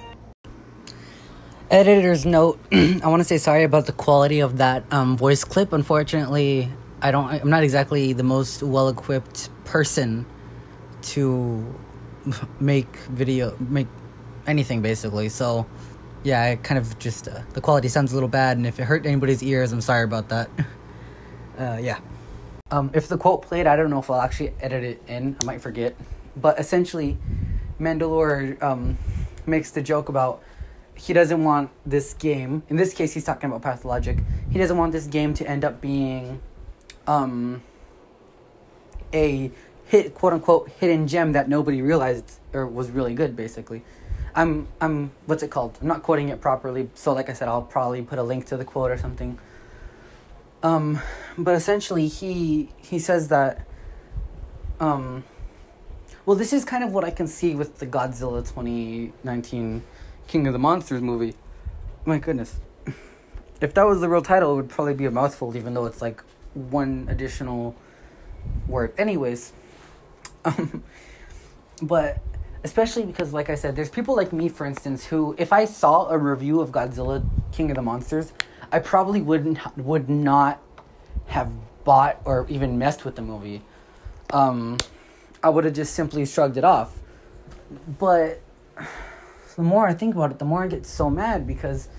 Editor's 1.69 2.25
note: 2.25 2.59
I 2.71 3.01
want 3.07 3.19
to 3.19 3.25
say 3.25 3.37
sorry 3.37 3.63
about 3.63 3.85
the 3.85 3.91
quality 3.91 4.39
of 4.39 4.57
that 4.57 4.85
um, 4.91 5.17
voice 5.17 5.43
clip. 5.43 5.73
Unfortunately, 5.73 6.71
I 7.01 7.11
don't. 7.11 7.27
I'm 7.27 7.49
not 7.49 7.63
exactly 7.63 8.13
the 8.13 8.23
most 8.23 8.63
well-equipped 8.63 9.49
person 9.65 10.25
to 11.01 11.75
make 12.59 12.95
video, 13.09 13.55
make 13.59 13.87
anything 14.47 14.81
basically. 14.81 15.27
So, 15.27 15.65
yeah, 16.23 16.41
I 16.41 16.55
kind 16.55 16.77
of 16.77 16.97
just 16.99 17.27
uh, 17.27 17.41
the 17.53 17.59
quality 17.59 17.89
sounds 17.89 18.13
a 18.13 18.15
little 18.15 18.29
bad, 18.29 18.55
and 18.55 18.65
if 18.65 18.79
it 18.79 18.83
hurt 18.83 19.05
anybody's 19.05 19.43
ears, 19.43 19.73
I'm 19.73 19.81
sorry 19.81 20.05
about 20.05 20.29
that. 20.29 20.49
uh, 21.59 21.77
yeah. 21.81 21.99
Um, 22.71 22.91
if 22.93 23.09
the 23.09 23.17
quote 23.17 23.41
played, 23.41 23.67
I 23.67 23.75
don't 23.75 23.89
know 23.89 23.99
if 23.99 24.09
I'll 24.09 24.21
actually 24.21 24.53
edit 24.61 24.83
it 24.83 25.03
in. 25.07 25.35
I 25.41 25.45
might 25.45 25.61
forget. 25.61 25.95
But 26.39 26.59
essentially, 26.59 27.17
Mandalore 27.79 28.61
um, 28.61 28.97
makes 29.45 29.71
the 29.71 29.81
joke 29.81 30.09
about 30.09 30.43
he 30.95 31.13
doesn't 31.13 31.43
want 31.43 31.69
this 31.85 32.13
game. 32.13 32.63
In 32.69 32.75
this 32.75 32.93
case, 32.93 33.13
he's 33.13 33.23
talking 33.23 33.49
about 33.49 33.61
Pathologic. 33.61 34.17
He 34.49 34.57
doesn't 34.57 34.77
want 34.77 34.91
this 34.91 35.05
game 35.07 35.33
to 35.35 35.47
end 35.47 35.63
up 35.63 35.79
being 35.79 36.41
um, 37.05 37.61
a 39.13 39.51
hit, 39.85 40.15
quote 40.15 40.33
unquote, 40.33 40.69
hidden 40.79 41.07
gem 41.07 41.33
that 41.33 41.47
nobody 41.47 41.81
realized 41.81 42.39
or 42.53 42.65
was 42.65 42.89
really 42.89 43.13
good. 43.13 43.35
Basically, 43.35 43.83
I'm 44.35 44.67
I'm 44.81 45.11
what's 45.27 45.43
it 45.43 45.51
called? 45.51 45.77
I'm 45.81 45.87
not 45.87 46.03
quoting 46.03 46.29
it 46.29 46.41
properly. 46.41 46.89
So, 46.95 47.13
like 47.13 47.29
I 47.29 47.33
said, 47.33 47.47
I'll 47.47 47.61
probably 47.61 48.01
put 48.01 48.17
a 48.17 48.23
link 48.23 48.47
to 48.47 48.57
the 48.57 48.65
quote 48.65 48.91
or 48.91 48.97
something. 48.97 49.37
Um, 50.63 50.99
but 51.37 51.53
essentially, 51.53 52.07
he 52.07 52.69
he 52.77 52.99
says 52.99 53.27
that. 53.29 53.65
Um, 54.79 55.23
well, 56.27 56.35
this 56.35 56.51
is 56.51 56.65
kind 56.65 56.83
of 56.83 56.91
what 56.91 57.05
I 57.05 57.09
can 57.09 57.25
see 57.25 57.55
with 57.55 57.77
the 57.77 57.87
Godzilla 57.87 58.45
2019 58.45 59.81
King 60.27 60.45
of 60.45 60.51
the 60.51 60.59
Monsters 60.59 61.01
movie. 61.01 61.33
My 62.05 62.19
goodness. 62.19 62.59
If 63.59 63.73
that 63.73 63.87
was 63.87 64.01
the 64.01 64.09
real 64.09 64.21
title, 64.21 64.51
it 64.51 64.55
would 64.57 64.69
probably 64.69 64.93
be 64.93 65.05
a 65.05 65.09
mouthful, 65.09 65.57
even 65.57 65.73
though 65.73 65.87
it's 65.87 65.99
like 65.99 66.21
one 66.53 67.07
additional 67.09 67.75
word. 68.67 68.93
Anyways, 68.99 69.51
um, 70.45 70.83
but 71.81 72.19
especially 72.63 73.03
because, 73.05 73.33
like 73.33 73.49
I 73.49 73.55
said, 73.55 73.75
there's 73.75 73.89
people 73.89 74.15
like 74.15 74.31
me, 74.31 74.47
for 74.47 74.67
instance, 74.67 75.05
who, 75.05 75.33
if 75.39 75.51
I 75.51 75.65
saw 75.65 76.07
a 76.09 76.17
review 76.19 76.59
of 76.59 76.71
Godzilla 76.71 77.27
King 77.51 77.71
of 77.71 77.77
the 77.77 77.81
Monsters, 77.81 78.31
I 78.71 78.77
probably 78.77 79.21
wouldn't 79.21 79.57
would 79.75 80.07
not 80.07 80.61
have 81.27 81.51
bought 81.83 82.21
or 82.25 82.45
even 82.47 82.77
messed 82.77 83.05
with 83.05 83.15
the 83.15 83.23
movie. 83.23 83.63
Um, 84.29 84.77
I 85.43 85.49
would 85.49 85.65
have 85.65 85.73
just 85.73 85.93
simply 85.93 86.25
shrugged 86.25 86.57
it 86.57 86.63
off. 86.63 86.99
But 87.99 88.41
the 89.55 89.61
more 89.61 89.87
I 89.87 89.93
think 89.93 90.15
about 90.15 90.31
it, 90.31 90.39
the 90.39 90.45
more 90.45 90.63
I 90.63 90.67
get 90.67 90.85
so 90.85 91.09
mad 91.09 91.45
because 91.45 91.89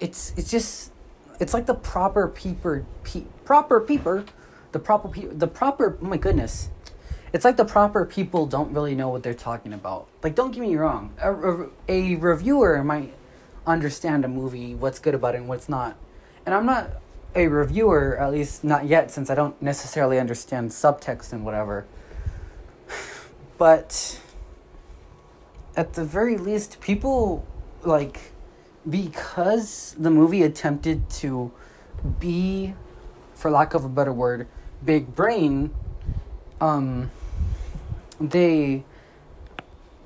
it's 0.00 0.32
it's 0.36 0.50
just 0.50 0.92
it's 1.40 1.54
like 1.54 1.66
the 1.66 1.74
proper 1.74 2.28
peeper 2.28 2.84
pe- 3.04 3.24
proper 3.44 3.80
peeper, 3.80 4.24
the 4.72 4.78
proper 4.78 5.08
pe- 5.08 5.26
the 5.26 5.48
proper 5.48 5.98
oh 6.00 6.04
my 6.04 6.16
goodness. 6.16 6.70
It's 7.32 7.46
like 7.46 7.56
the 7.56 7.64
proper 7.64 8.04
people 8.04 8.44
don't 8.44 8.74
really 8.74 8.94
know 8.94 9.08
what 9.08 9.22
they're 9.22 9.32
talking 9.32 9.72
about. 9.72 10.06
Like, 10.22 10.34
don't 10.34 10.50
get 10.50 10.60
me 10.60 10.76
wrong. 10.76 11.14
A, 11.18 11.32
a, 11.32 11.68
a 11.88 12.16
reviewer 12.16 12.84
might 12.84 13.14
understand 13.66 14.26
a 14.26 14.28
movie, 14.28 14.74
what's 14.74 14.98
good 14.98 15.14
about 15.14 15.34
it 15.34 15.38
and 15.38 15.48
what's 15.48 15.66
not. 15.66 15.96
And 16.44 16.54
I'm 16.54 16.66
not 16.66 16.90
a 17.34 17.48
reviewer, 17.48 18.18
at 18.18 18.32
least 18.32 18.64
not 18.64 18.84
yet, 18.84 19.10
since 19.10 19.30
I 19.30 19.34
don't 19.34 19.60
necessarily 19.62 20.18
understand 20.18 20.70
subtext 20.70 21.32
and 21.32 21.42
whatever. 21.42 21.86
But 23.62 24.20
at 25.76 25.92
the 25.92 26.04
very 26.04 26.36
least, 26.36 26.80
people 26.80 27.46
like 27.84 28.32
because 28.90 29.94
the 29.96 30.10
movie 30.10 30.42
attempted 30.42 31.08
to 31.22 31.52
be, 32.18 32.74
for 33.34 33.52
lack 33.52 33.74
of 33.74 33.84
a 33.84 33.88
better 33.88 34.12
word, 34.12 34.48
big 34.84 35.14
brain. 35.14 35.70
Um, 36.60 37.12
they 38.20 38.82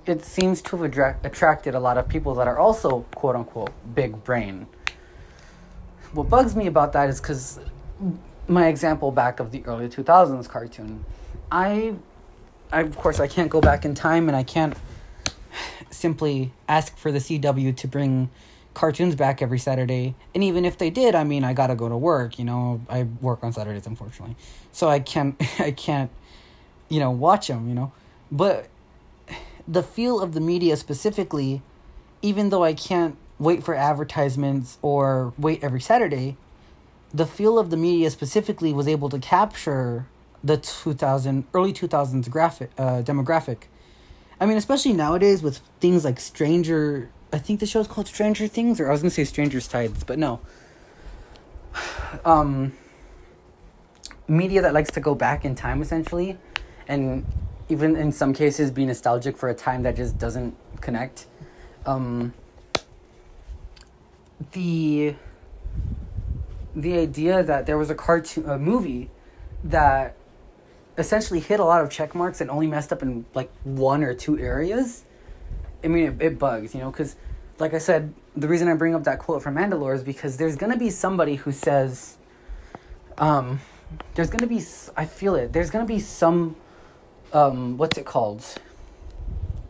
it 0.04 0.22
seems 0.22 0.60
to 0.60 0.76
have 0.76 0.84
attract, 0.84 1.24
attracted 1.24 1.74
a 1.74 1.80
lot 1.80 1.96
of 1.96 2.10
people 2.10 2.34
that 2.34 2.46
are 2.46 2.58
also 2.58 3.06
quote 3.14 3.36
unquote 3.36 3.72
big 3.94 4.22
brain. 4.22 4.66
What 6.12 6.28
bugs 6.28 6.54
me 6.54 6.66
about 6.66 6.92
that 6.92 7.08
is 7.08 7.22
because 7.22 7.58
my 8.48 8.66
example 8.66 9.10
back 9.12 9.40
of 9.40 9.50
the 9.50 9.64
early 9.64 9.88
2000s 9.88 10.46
cartoon, 10.46 11.06
I, 11.50 11.94
I 12.72 12.80
of 12.80 12.96
course 12.96 13.20
I 13.20 13.26
can't 13.26 13.50
go 13.50 13.60
back 13.60 13.84
in 13.84 13.94
time 13.94 14.28
and 14.28 14.36
I 14.36 14.42
can't 14.42 14.76
simply 15.90 16.52
ask 16.68 16.96
for 16.96 17.10
the 17.10 17.18
CW 17.18 17.76
to 17.76 17.88
bring 17.88 18.30
cartoons 18.74 19.14
back 19.14 19.40
every 19.40 19.58
Saturday. 19.58 20.14
And 20.34 20.44
even 20.44 20.66
if 20.66 20.76
they 20.76 20.90
did, 20.90 21.14
I 21.14 21.24
mean, 21.24 21.44
I 21.44 21.54
gotta 21.54 21.74
go 21.74 21.88
to 21.88 21.96
work. 21.96 22.38
You 22.38 22.44
know, 22.44 22.80
I 22.88 23.04
work 23.22 23.42
on 23.42 23.52
Saturdays, 23.52 23.86
unfortunately, 23.86 24.36
so 24.70 24.88
I 24.88 25.00
can't, 25.00 25.34
I 25.58 25.70
can't, 25.70 26.10
you 26.88 27.00
know, 27.00 27.10
watch 27.10 27.48
them. 27.48 27.68
You 27.68 27.74
know, 27.74 27.92
but 28.30 28.68
the 29.66 29.82
feel 29.82 30.20
of 30.20 30.32
the 30.32 30.40
media 30.40 30.76
specifically, 30.76 31.62
even 32.22 32.50
though 32.50 32.64
I 32.64 32.74
can't 32.74 33.16
wait 33.38 33.64
for 33.64 33.74
advertisements 33.74 34.78
or 34.82 35.32
wait 35.38 35.62
every 35.62 35.80
Saturday, 35.80 36.36
the 37.12 37.26
feel 37.26 37.58
of 37.58 37.70
the 37.70 37.76
media 37.76 38.10
specifically 38.10 38.72
was 38.72 38.86
able 38.86 39.08
to 39.08 39.18
capture 39.18 40.06
the 40.46 40.56
2000 40.56 41.44
early 41.54 41.72
2000s 41.72 42.30
graphic 42.30 42.70
uh, 42.78 43.02
demographic. 43.02 43.64
I 44.40 44.46
mean, 44.46 44.56
especially 44.56 44.92
nowadays 44.92 45.42
with 45.42 45.58
things 45.80 46.04
like 46.04 46.20
Stranger, 46.20 47.10
I 47.32 47.38
think 47.38 47.60
the 47.60 47.66
show's 47.66 47.88
called 47.88 48.06
Stranger 48.06 48.46
Things 48.46 48.78
or 48.80 48.88
I 48.88 48.92
was 48.92 49.02
to 49.02 49.10
say 49.10 49.24
Stranger's 49.24 49.66
Tides, 49.68 50.04
but 50.04 50.18
no. 50.18 50.40
Um 52.24 52.72
media 54.28 54.62
that 54.62 54.74
likes 54.74 54.90
to 54.90 55.00
go 55.00 55.14
back 55.14 55.44
in 55.44 55.54
time 55.54 55.80
essentially 55.82 56.36
and 56.88 57.24
even 57.68 57.96
in 57.96 58.12
some 58.12 58.32
cases 58.32 58.70
be 58.70 58.84
nostalgic 58.84 59.36
for 59.36 59.48
a 59.48 59.54
time 59.54 59.82
that 59.82 59.96
just 59.96 60.18
doesn't 60.18 60.56
connect. 60.80 61.26
Um, 61.84 62.32
the 64.52 65.14
the 66.74 66.98
idea 66.98 67.42
that 67.42 67.66
there 67.66 67.78
was 67.78 67.90
a 67.90 67.94
cartoon 67.94 68.48
a 68.48 68.58
movie 68.58 69.10
that 69.64 70.14
essentially 70.98 71.40
hit 71.40 71.60
a 71.60 71.64
lot 71.64 71.82
of 71.82 71.90
check 71.90 72.14
marks 72.14 72.40
and 72.40 72.50
only 72.50 72.66
messed 72.66 72.92
up 72.92 73.02
in 73.02 73.24
like 73.34 73.50
one 73.64 74.02
or 74.02 74.14
two 74.14 74.38
areas. 74.38 75.04
I 75.84 75.88
mean, 75.88 76.04
it, 76.04 76.22
it 76.22 76.38
bugs, 76.38 76.74
you 76.74 76.80
know, 76.80 76.90
because 76.90 77.16
like 77.58 77.74
I 77.74 77.78
said, 77.78 78.14
the 78.36 78.48
reason 78.48 78.68
I 78.68 78.74
bring 78.74 78.94
up 78.94 79.04
that 79.04 79.18
quote 79.18 79.42
from 79.42 79.54
Mandalore 79.54 79.94
is 79.94 80.02
because 80.02 80.36
there's 80.36 80.56
gonna 80.56 80.76
be 80.76 80.90
somebody 80.90 81.36
who 81.36 81.52
says, 81.52 82.18
um, 83.18 83.60
there's 84.14 84.30
gonna 84.30 84.46
be 84.46 84.62
I 84.96 85.04
feel 85.06 85.34
it. 85.36 85.52
There's 85.52 85.70
gonna 85.70 85.86
be 85.86 86.00
some 86.00 86.56
um, 87.32 87.76
what's 87.76 87.98
it 87.98 88.06
called? 88.06 88.44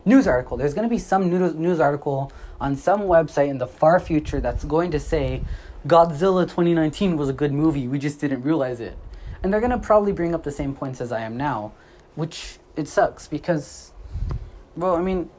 News 0.05 0.27
article. 0.27 0.57
There's 0.57 0.73
going 0.73 0.87
to 0.87 0.93
be 0.93 0.99
some 0.99 1.29
news 1.29 1.79
article 1.79 2.31
on 2.61 2.75
some 2.75 3.01
website 3.01 3.49
in 3.49 3.57
the 3.57 3.67
far 3.67 3.99
future 3.99 4.39
that's 4.39 4.63
going 4.63 4.91
to 4.91 4.99
say 4.99 5.41
Godzilla 5.85 6.43
2019 6.43 7.17
was 7.17 7.29
a 7.29 7.33
good 7.33 7.51
movie. 7.51 7.87
We 7.87 7.99
just 7.99 8.19
didn't 8.19 8.43
realize 8.43 8.79
it. 8.79 8.97
And 9.43 9.53
they're 9.53 9.61
to 9.61 9.77
probably 9.77 10.11
bring 10.11 10.33
up 10.33 10.43
the 10.43 10.51
same 10.51 10.73
points 10.73 11.01
as 11.01 11.11
I 11.11 11.21
am 11.21 11.37
now, 11.37 11.73
which 12.15 12.57
it 12.75 12.87
sucks 12.87 13.27
because, 13.27 13.91
well, 14.75 14.95
I 14.95 15.01
mean, 15.01 15.29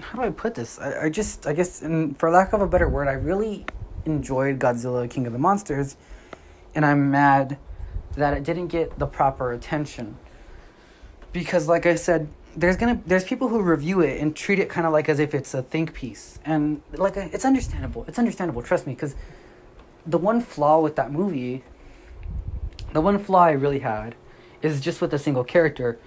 how 0.00 0.18
do 0.18 0.24
I 0.24 0.30
put 0.30 0.54
this? 0.54 0.78
I, 0.78 1.04
I 1.04 1.08
just, 1.08 1.46
I 1.46 1.52
guess, 1.52 1.80
for 2.18 2.30
lack 2.30 2.52
of 2.52 2.60
a 2.60 2.66
better 2.66 2.88
word, 2.88 3.08
I 3.08 3.12
really 3.12 3.64
enjoyed 4.04 4.58
Godzilla 4.58 5.08
King 5.08 5.26
of 5.26 5.32
the 5.32 5.38
Monsters, 5.38 5.96
and 6.74 6.84
I'm 6.84 7.10
mad 7.10 7.58
that 8.16 8.36
it 8.36 8.42
didn't 8.42 8.68
get 8.68 8.98
the 8.98 9.06
proper 9.06 9.52
attention 9.52 10.18
because 11.32 11.68
like 11.68 11.86
I 11.86 11.94
said, 11.94 12.28
there's 12.54 12.76
gonna 12.76 13.00
there's 13.06 13.24
people 13.24 13.48
who 13.48 13.62
review 13.62 14.00
it 14.00 14.20
and 14.20 14.36
treat 14.36 14.58
it 14.58 14.68
kind 14.68 14.86
of 14.86 14.92
like 14.92 15.08
as 15.08 15.18
if 15.18 15.34
it's 15.34 15.54
a 15.54 15.62
think 15.62 15.94
piece, 15.94 16.38
and 16.44 16.82
like 16.92 17.16
it's 17.16 17.44
understandable. 17.44 18.04
It's 18.06 18.18
understandable. 18.18 18.62
Trust 18.62 18.86
me, 18.86 18.94
because 18.94 19.16
the 20.04 20.18
one 20.18 20.40
flaw 20.40 20.80
with 20.80 20.96
that 20.96 21.12
movie, 21.12 21.64
the 22.92 23.00
one 23.00 23.18
flaw 23.18 23.44
I 23.44 23.52
really 23.52 23.80
had, 23.80 24.14
is 24.60 24.80
just 24.80 25.00
with 25.00 25.12
a 25.12 25.18
single 25.18 25.44
character. 25.44 25.98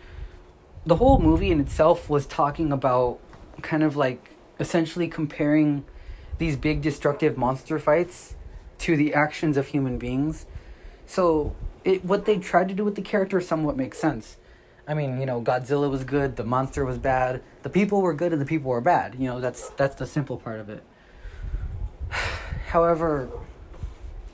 The 0.86 0.96
whole 0.98 1.20
movie 1.20 1.52
in 1.52 1.60
itself 1.60 2.10
was 2.10 2.26
talking 2.26 2.72
about 2.72 3.20
kind 3.62 3.84
of 3.84 3.96
like 3.96 4.32
essentially 4.60 5.08
comparing 5.08 5.84
these 6.38 6.56
big 6.56 6.82
destructive 6.82 7.38
monster 7.38 7.80
fights 7.80 8.36
to 8.80 8.96
the 8.96 9.14
actions 9.14 9.58
of 9.58 9.68
human 9.68 9.98
beings. 9.98 10.46
So 11.06 11.56
it 11.84 12.04
what 12.06 12.26
they 12.26 12.38
tried 12.38 12.68
to 12.70 12.74
do 12.74 12.84
with 12.84 12.96
the 12.96 13.02
character 13.02 13.40
somewhat 13.42 13.78
makes 13.78 13.98
sense 13.98 14.38
I 14.88 14.94
mean, 14.94 15.20
you 15.20 15.26
know, 15.26 15.42
Godzilla 15.42 15.90
was 15.90 16.04
good, 16.04 16.36
the 16.36 16.44
monster 16.44 16.86
was 16.86 16.98
bad, 16.98 17.42
the 17.64 17.70
people 17.70 18.02
were 18.02 18.14
good, 18.14 18.32
and 18.32 18.42
the 18.42 18.46
people 18.46 18.70
were 18.70 18.82
bad. 18.82 19.16
You 19.16 19.28
know, 19.28 19.40
that's 19.40 19.70
that's 19.70 19.96
the 19.96 20.06
simple 20.06 20.38
part 20.38 20.60
of 20.60 20.70
it. 20.70 20.84
However, 22.68 23.30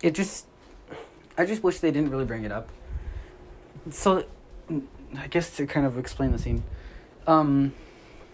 it 0.02 0.12
just, 0.12 0.48
I 1.42 1.46
just 1.46 1.64
wish 1.64 1.80
they 1.80 1.92
didn't 1.92 2.12
really 2.12 2.26
bring 2.26 2.44
it 2.44 2.52
up. 2.52 2.70
So, 3.90 4.26
I 5.18 5.28
guess 5.28 5.56
to 5.58 5.66
kind 5.66 5.88
of 5.88 5.98
explain 5.98 6.32
the 6.32 6.38
scene, 6.38 6.64
um, 7.26 7.74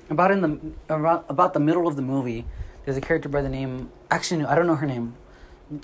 about 0.10 0.32
in 0.32 0.42
the 0.42 0.94
about 0.94 1.26
about 1.30 1.54
the 1.54 1.62
middle 1.62 1.88
of 1.88 1.96
the 1.96 2.02
movie, 2.02 2.46
there's 2.84 2.98
a 2.98 3.02
character 3.02 3.30
by 3.30 3.42
the 3.42 3.50
name. 3.50 3.90
Actually, 4.12 4.42
no, 4.42 4.50
I 4.50 4.56
don't 4.56 4.68
know 4.68 4.76
her 4.76 4.86
name. 4.86 5.16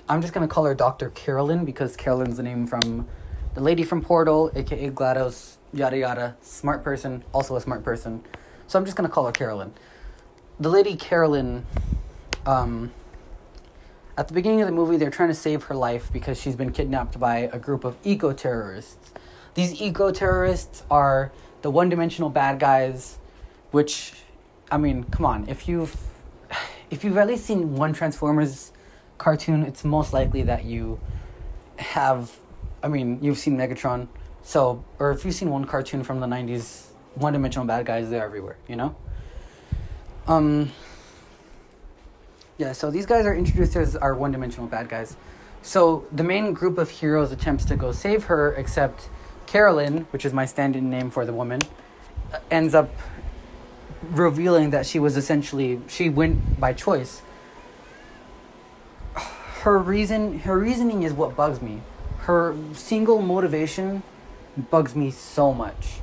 I'm 0.10 0.22
just 0.22 0.34
gonna 0.34 0.50
call 0.50 0.66
her 0.66 0.76
Doctor 0.76 1.12
Carolyn 1.12 1.64
because 1.64 1.96
Carolyn's 1.96 2.38
the 2.38 2.44
name 2.44 2.68
from 2.68 3.08
the 3.54 3.62
lady 3.62 3.84
from 3.84 4.02
Portal, 4.02 4.52
aka 4.54 4.90
GLaDOS 4.90 5.58
yada 5.74 5.98
yada, 5.98 6.36
smart 6.42 6.84
person, 6.84 7.24
also 7.34 7.56
a 7.56 7.62
smart 7.62 7.84
person. 7.84 8.22
So 8.68 8.78
I'm 8.78 8.86
just 8.86 8.98
gonna 8.98 9.10
call 9.10 9.26
her 9.26 9.32
Carolyn. 9.32 9.72
The 10.60 10.70
lady 10.70 10.96
Carolyn, 10.96 11.66
um, 12.46 12.92
at 14.18 14.28
the 14.28 14.34
beginning 14.34 14.62
of 14.62 14.68
the 14.68 14.74
movie, 14.74 14.98
they're 14.98 15.10
trying 15.10 15.30
to 15.30 15.36
save 15.36 15.64
her 15.64 15.76
life 15.76 16.12
because 16.12 16.40
she's 16.40 16.56
been 16.56 16.72
kidnapped 16.72 17.20
by 17.20 17.50
a 17.52 17.60
group 17.60 17.84
of 17.84 17.98
eco 18.04 18.34
terrorists. 18.34 19.12
These 19.54 19.82
eco 19.82 20.12
terrorists 20.12 20.84
are 20.90 21.32
the 21.62 21.72
one 21.72 21.90
dimensional 21.90 22.30
bad 22.30 22.60
guys, 22.60 23.18
which, 23.72 24.14
I 24.72 24.78
mean, 24.78 25.04
come 25.06 25.26
on, 25.26 25.48
if 25.48 25.68
you've 25.68 25.96
if 26.92 27.04
you've 27.04 27.18
at 27.18 27.28
least 27.28 27.46
seen 27.46 27.76
one 27.76 27.94
Transformers 27.94 28.72
cartoon, 29.18 29.64
it's 29.64 29.84
most 29.84 30.14
likely 30.14 30.44
that 30.44 30.66
you 30.66 31.00
have. 31.78 32.32
I 32.84 32.90
mean, 32.90 33.20
you've 33.22 33.38
seen 33.38 33.58
Megatron 33.58 34.08
so, 34.44 34.84
or 35.00 35.12
if 35.12 35.24
you've 35.24 35.34
seen 35.34 35.50
one 35.50 35.66
cartoon 35.66 36.04
from 36.04 36.20
the 36.20 36.28
90s, 36.28 36.88
one 37.16 37.34
dimensional 37.34 37.66
bad 37.66 37.86
guys, 37.86 38.10
they're 38.10 38.24
everywhere, 38.24 38.58
you 38.68 38.76
know? 38.76 38.96
Um, 40.28 40.72
yeah, 42.58 42.72
so 42.72 42.92
these 42.92 43.06
guys 43.06 43.26
are 43.26 43.36
introduced 43.36 43.76
as 43.76 43.96
our 43.96 44.14
one 44.14 44.32
dimensional 44.32 44.68
bad 44.68 44.90
guys. 44.90 45.16
So 45.62 46.06
the 46.12 46.24
main 46.24 46.54
group 46.54 46.78
of 46.78 46.90
heroes 46.90 47.32
attempts 47.32 47.66
to 47.66 47.76
go 47.76 47.92
save 47.92 48.26
her, 48.26 48.54
except 48.54 49.10
Carolyn, 49.46 50.08
which 50.12 50.26
is 50.26 50.34
my 50.34 50.46
stand-in 50.46 50.90
name 50.90 51.10
for 51.10 51.26
the 51.26 51.34
woman, 51.34 51.62
uh, 52.34 52.40
ends 52.52 52.76
up 52.76 52.90
revealing 54.12 54.72
that 54.72 54.86
she 54.86 55.00
was 55.00 55.16
essentially 55.16 55.80
she 55.88 56.10
went 56.10 56.60
by 56.60 56.74
choice. 56.74 57.22
Her 59.62 59.80
reason, 59.80 60.40
her 60.40 60.60
reasoning 60.60 61.04
is 61.04 61.14
what 61.14 61.36
bugs 61.36 61.62
me. 61.62 61.82
Her 62.20 62.56
single 62.74 63.22
motivation 63.22 64.04
bugs 64.70 64.96
me 64.96 65.10
so 65.12 65.54
much. 65.54 66.02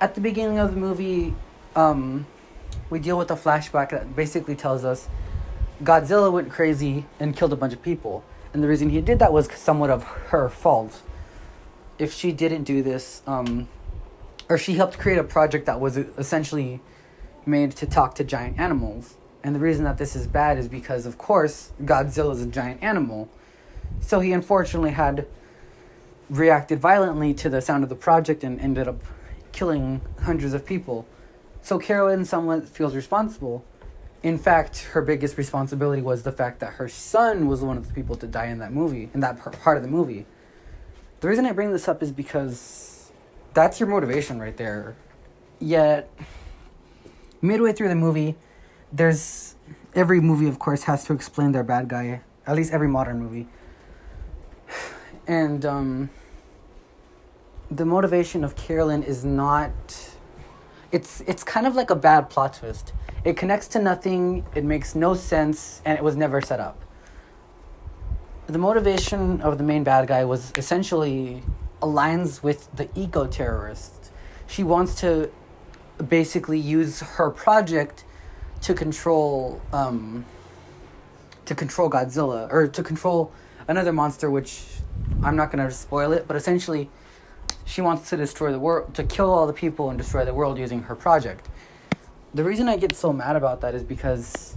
At 0.00 0.14
the 0.14 0.20
beginning 0.20 0.58
of 0.58 0.70
the 0.72 0.80
movie, 0.80 1.34
um, 1.74 2.26
we 2.90 2.98
deal 2.98 3.18
with 3.18 3.30
a 3.30 3.36
flashback 3.36 3.90
that 3.90 4.14
basically 4.14 4.54
tells 4.54 4.84
us 4.84 5.08
Godzilla 5.82 6.30
went 6.30 6.50
crazy 6.50 7.06
and 7.18 7.36
killed 7.36 7.52
a 7.52 7.56
bunch 7.56 7.72
of 7.72 7.82
people. 7.82 8.24
And 8.52 8.62
the 8.62 8.68
reason 8.68 8.90
he 8.90 9.00
did 9.00 9.18
that 9.18 9.32
was 9.32 9.50
somewhat 9.52 9.90
of 9.90 10.04
her 10.04 10.48
fault. 10.48 11.02
If 11.98 12.12
she 12.12 12.32
didn't 12.32 12.64
do 12.64 12.82
this, 12.82 13.22
um, 13.26 13.68
or 14.48 14.58
she 14.58 14.74
helped 14.74 14.98
create 14.98 15.18
a 15.18 15.24
project 15.24 15.66
that 15.66 15.80
was 15.80 15.96
essentially 15.96 16.80
made 17.46 17.72
to 17.72 17.86
talk 17.86 18.14
to 18.16 18.24
giant 18.24 18.58
animals. 18.58 19.16
And 19.42 19.54
the 19.54 19.60
reason 19.60 19.84
that 19.84 19.98
this 19.98 20.14
is 20.14 20.26
bad 20.26 20.58
is 20.58 20.68
because, 20.68 21.06
of 21.06 21.18
course, 21.18 21.72
Godzilla 21.82 22.32
is 22.32 22.42
a 22.42 22.46
giant 22.46 22.82
animal. 22.82 23.28
So 24.00 24.20
he 24.20 24.32
unfortunately 24.32 24.90
had 24.90 25.26
reacted 26.30 26.80
violently 26.80 27.34
to 27.34 27.48
the 27.48 27.60
sound 27.60 27.82
of 27.82 27.88
the 27.88 27.96
project 27.96 28.44
and 28.44 28.60
ended 28.60 28.86
up 28.86 29.02
killing 29.50 30.00
hundreds 30.22 30.54
of 30.54 30.64
people. 30.64 31.06
So 31.60 31.78
Carolyn 31.78 32.24
somewhat 32.24 32.68
feels 32.68 32.94
responsible. 32.94 33.64
In 34.22 34.38
fact, 34.38 34.84
her 34.92 35.02
biggest 35.02 35.36
responsibility 35.36 36.00
was 36.00 36.22
the 36.22 36.30
fact 36.30 36.60
that 36.60 36.74
her 36.74 36.88
son 36.88 37.48
was 37.48 37.60
one 37.60 37.76
of 37.76 37.88
the 37.88 37.94
people 37.94 38.14
to 38.16 38.26
die 38.26 38.46
in 38.46 38.58
that 38.58 38.72
movie, 38.72 39.10
in 39.14 39.20
that 39.20 39.38
part 39.40 39.76
of 39.76 39.82
the 39.82 39.88
movie. 39.88 40.26
The 41.20 41.28
reason 41.28 41.44
I 41.44 41.52
bring 41.52 41.72
this 41.72 41.88
up 41.88 42.02
is 42.02 42.12
because 42.12 43.10
that's 43.52 43.80
your 43.80 43.88
motivation 43.88 44.38
right 44.38 44.56
there. 44.56 44.94
Yet, 45.58 46.08
midway 47.40 47.72
through 47.72 47.88
the 47.88 47.96
movie, 47.96 48.36
there's 48.92 49.56
every 49.94 50.20
movie, 50.20 50.48
of 50.48 50.58
course, 50.58 50.84
has 50.84 51.04
to 51.04 51.12
explain 51.12 51.52
their 51.52 51.64
bad 51.64 51.88
guy. 51.88 52.20
At 52.46 52.56
least 52.56 52.72
every 52.72 52.88
modern 52.88 53.20
movie. 53.20 53.48
And 55.24 55.64
um, 55.64 56.10
the 57.70 57.84
motivation 57.84 58.42
of 58.42 58.56
Carolyn 58.56 59.04
is 59.04 59.24
not. 59.24 59.72
It's 60.92 61.22
it's 61.22 61.42
kind 61.42 61.66
of 61.66 61.74
like 61.74 61.90
a 61.90 61.96
bad 61.96 62.28
plot 62.28 62.54
twist. 62.54 62.92
It 63.24 63.36
connects 63.36 63.66
to 63.68 63.78
nothing. 63.80 64.44
It 64.54 64.64
makes 64.64 64.94
no 64.94 65.14
sense, 65.14 65.80
and 65.84 65.96
it 65.96 66.04
was 66.04 66.16
never 66.16 66.40
set 66.40 66.60
up. 66.60 66.78
The 68.46 68.58
motivation 68.58 69.40
of 69.40 69.56
the 69.56 69.64
main 69.64 69.84
bad 69.84 70.06
guy 70.06 70.24
was 70.24 70.52
essentially 70.56 71.42
aligns 71.80 72.42
with 72.42 72.68
the 72.76 72.88
eco 72.94 73.26
terrorist. 73.26 74.12
She 74.46 74.62
wants 74.62 74.94
to 75.00 75.30
basically 76.08 76.58
use 76.58 77.00
her 77.00 77.30
project 77.30 78.04
to 78.62 78.74
control 78.74 79.62
um, 79.72 80.24
to 81.46 81.54
control 81.54 81.88
Godzilla 81.90 82.52
or 82.52 82.68
to 82.68 82.82
control 82.82 83.32
another 83.66 83.92
monster, 83.92 84.30
which 84.30 84.62
I'm 85.22 85.36
not 85.36 85.50
gonna 85.50 85.70
spoil 85.70 86.12
it, 86.12 86.26
but 86.26 86.36
essentially, 86.36 86.90
she 87.64 87.80
wants 87.80 88.10
to 88.10 88.16
destroy 88.16 88.52
the 88.52 88.58
world, 88.58 88.94
to 88.94 89.04
kill 89.04 89.30
all 89.30 89.46
the 89.46 89.52
people 89.52 89.88
and 89.90 89.98
destroy 89.98 90.24
the 90.24 90.34
world 90.34 90.58
using 90.58 90.82
her 90.82 90.94
project. 90.94 91.48
The 92.34 92.44
reason 92.44 92.68
I 92.68 92.76
get 92.76 92.94
so 92.94 93.12
mad 93.12 93.36
about 93.36 93.60
that 93.60 93.74
is 93.74 93.82
because 93.82 94.56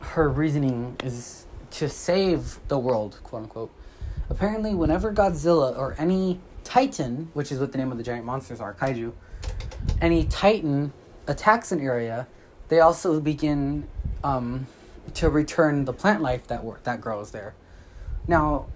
her 0.00 0.28
reasoning 0.28 0.96
is 1.02 1.46
to 1.72 1.88
save 1.88 2.58
the 2.68 2.78
world, 2.78 3.18
quote 3.24 3.44
unquote. 3.44 3.70
Apparently, 4.30 4.74
whenever 4.74 5.12
Godzilla 5.12 5.76
or 5.76 5.94
any 5.98 6.40
Titan, 6.62 7.30
which 7.34 7.52
is 7.52 7.58
what 7.58 7.72
the 7.72 7.78
name 7.78 7.90
of 7.92 7.98
the 7.98 8.04
giant 8.04 8.24
monsters 8.24 8.60
are, 8.60 8.74
kaiju, 8.74 9.12
any 10.00 10.24
Titan 10.24 10.92
attacks 11.26 11.72
an 11.72 11.80
area, 11.80 12.26
they 12.68 12.80
also 12.80 13.20
begin 13.20 13.86
um, 14.22 14.66
to 15.14 15.28
return 15.28 15.84
the 15.84 15.92
plant 15.92 16.22
life 16.22 16.46
that 16.46 16.64
wor- 16.64 16.80
that 16.84 17.00
grows 17.00 17.30
there. 17.30 17.54
Now, 18.26 18.66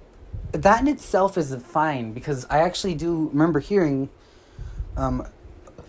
that 0.53 0.81
in 0.81 0.89
itself 0.89 1.37
is 1.37 1.55
fine 1.57 2.13
because 2.13 2.47
I 2.49 2.59
actually 2.59 2.95
do 2.95 3.29
remember 3.33 3.61
hearing. 3.61 4.09
Um, 4.97 5.27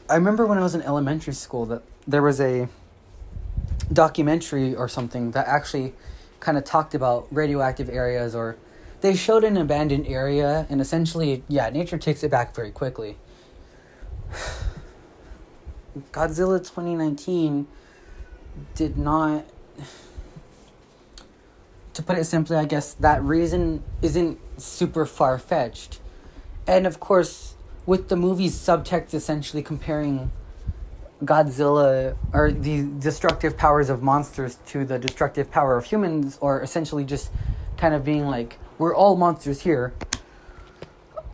I 0.10 0.16
remember 0.16 0.46
when 0.46 0.58
I 0.58 0.62
was 0.62 0.76
in 0.76 0.82
elementary 0.82 1.34
school 1.34 1.66
that 1.68 1.84
there 2.08 2.22
was 2.22 2.42
a 2.42 2.68
documentary 3.92 4.76
or 4.76 4.88
something 4.88 5.32
that 5.32 5.48
actually 5.48 5.94
kind 6.40 6.58
of 6.58 6.64
talked 6.64 6.96
about 6.96 7.28
radioactive 7.32 7.90
areas 7.90 8.36
or 8.36 8.58
they 9.02 9.16
showed 9.16 9.44
an 9.44 9.58
abandoned 9.58 10.08
area 10.08 10.68
and 10.70 10.80
essentially 10.80 11.44
yeah 11.48 11.70
nature 11.70 11.98
takes 11.98 12.24
it 12.24 12.30
back 12.30 12.56
very 12.56 12.72
quickly 12.72 13.18
godzilla 16.12 16.60
2019 16.60 17.68
did 18.76 18.98
not 18.98 19.44
to 22.00 22.06
put 22.06 22.18
it 22.18 22.24
simply 22.24 22.56
i 22.56 22.66
guess 22.66 22.94
that 22.96 23.22
reason 23.24 23.84
isn't 24.02 24.40
super 24.60 25.06
far-fetched 25.06 26.00
and 26.66 26.88
of 26.88 27.00
course 27.00 27.56
with 27.86 28.10
the 28.10 28.16
movie's 28.16 28.56
subtext 28.56 29.14
essentially 29.14 29.62
comparing 29.62 30.32
Godzilla 31.24 32.16
or 32.34 32.52
the 32.52 32.84
destructive 33.00 33.58
powers 33.58 33.90
of 33.90 34.02
monsters 34.02 34.58
to 34.68 34.86
the 34.86 34.98
destructive 34.98 35.52
power 35.52 35.78
of 35.78 35.86
humans, 35.86 36.38
or 36.40 36.62
essentially 36.62 37.04
just 37.04 37.30
kind 37.78 37.94
of 37.94 38.06
being 38.06 38.28
like, 38.28 38.58
we're 38.78 38.96
all 38.96 39.18
monsters 39.18 39.62
here. 39.62 39.94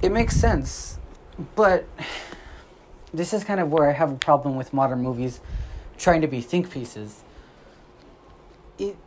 It 0.01 0.11
makes 0.11 0.35
sense, 0.35 0.97
but 1.55 1.85
this 3.13 3.33
is 3.33 3.43
kind 3.43 3.59
of 3.59 3.71
where 3.71 3.89
I 3.89 3.93
have 3.93 4.11
a 4.11 4.15
problem 4.15 4.55
with 4.55 4.73
modern 4.73 5.01
movies 5.01 5.39
trying 5.97 6.21
to 6.21 6.27
be 6.27 6.41
think 6.41 6.71
pieces. 6.71 7.21
It 8.79 8.97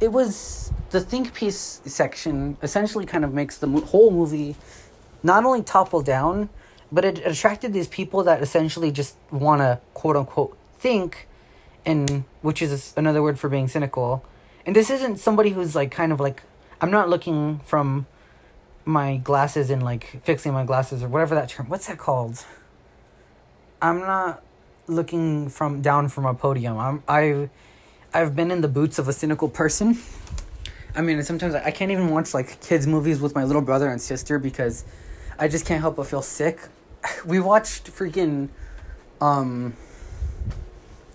it 0.00 0.10
was 0.10 0.72
the 0.90 1.00
think 1.00 1.34
piece 1.34 1.80
section 1.84 2.56
essentially 2.62 3.06
kind 3.06 3.24
of 3.24 3.32
makes 3.32 3.58
the 3.58 3.66
mo- 3.66 3.82
whole 3.82 4.10
movie 4.10 4.56
not 5.22 5.44
only 5.44 5.62
topple 5.62 6.02
down 6.02 6.48
but 6.90 7.04
it 7.04 7.24
attracted 7.24 7.72
these 7.72 7.86
people 7.86 8.24
that 8.24 8.42
essentially 8.42 8.90
just 8.90 9.16
want 9.30 9.60
to 9.60 9.78
quote 9.94 10.16
unquote 10.16 10.56
think 10.78 11.28
and 11.86 12.24
which 12.42 12.60
is 12.60 12.92
another 12.96 13.22
word 13.22 13.38
for 13.38 13.48
being 13.48 13.68
cynical. 13.68 14.24
And 14.66 14.76
this 14.76 14.90
isn't 14.90 15.18
somebody 15.18 15.50
who's 15.50 15.74
like 15.74 15.90
kind 15.90 16.12
of 16.12 16.20
like 16.20 16.42
i'm 16.80 16.90
not 16.90 17.08
looking 17.08 17.60
from 17.60 18.06
my 18.84 19.18
glasses 19.18 19.70
and 19.70 19.82
like 19.82 20.22
fixing 20.24 20.52
my 20.52 20.64
glasses 20.64 21.02
or 21.02 21.08
whatever 21.08 21.34
that 21.34 21.48
term 21.48 21.68
what's 21.68 21.86
that 21.86 21.98
called? 21.98 22.44
I'm 23.82 24.00
not 24.00 24.42
looking 24.86 25.48
from 25.48 25.80
down 25.80 26.08
from 26.08 26.26
a 26.26 26.34
podium. 26.34 26.78
I'm 26.78 27.02
i've 27.06 27.50
i've 28.12 28.34
been 28.34 28.50
in 28.50 28.60
the 28.60 28.68
boots 28.68 28.98
of 28.98 29.08
a 29.08 29.12
cynical 29.12 29.48
person. 29.48 29.98
I 30.94 31.02
mean 31.02 31.22
sometimes 31.22 31.54
i 31.54 31.70
can't 31.70 31.90
even 31.92 32.08
watch 32.08 32.34
like 32.34 32.60
kids 32.60 32.86
movies 32.86 33.20
with 33.20 33.34
my 33.34 33.44
little 33.44 33.62
brother 33.62 33.88
and 33.88 34.00
sister 34.00 34.38
because 34.38 34.84
i 35.38 35.46
just 35.46 35.64
can't 35.66 35.80
help 35.80 35.96
but 35.96 36.06
feel 36.06 36.22
sick. 36.22 36.60
We 37.24 37.40
watched 37.40 37.90
freaking 37.90 38.48
um 39.20 39.74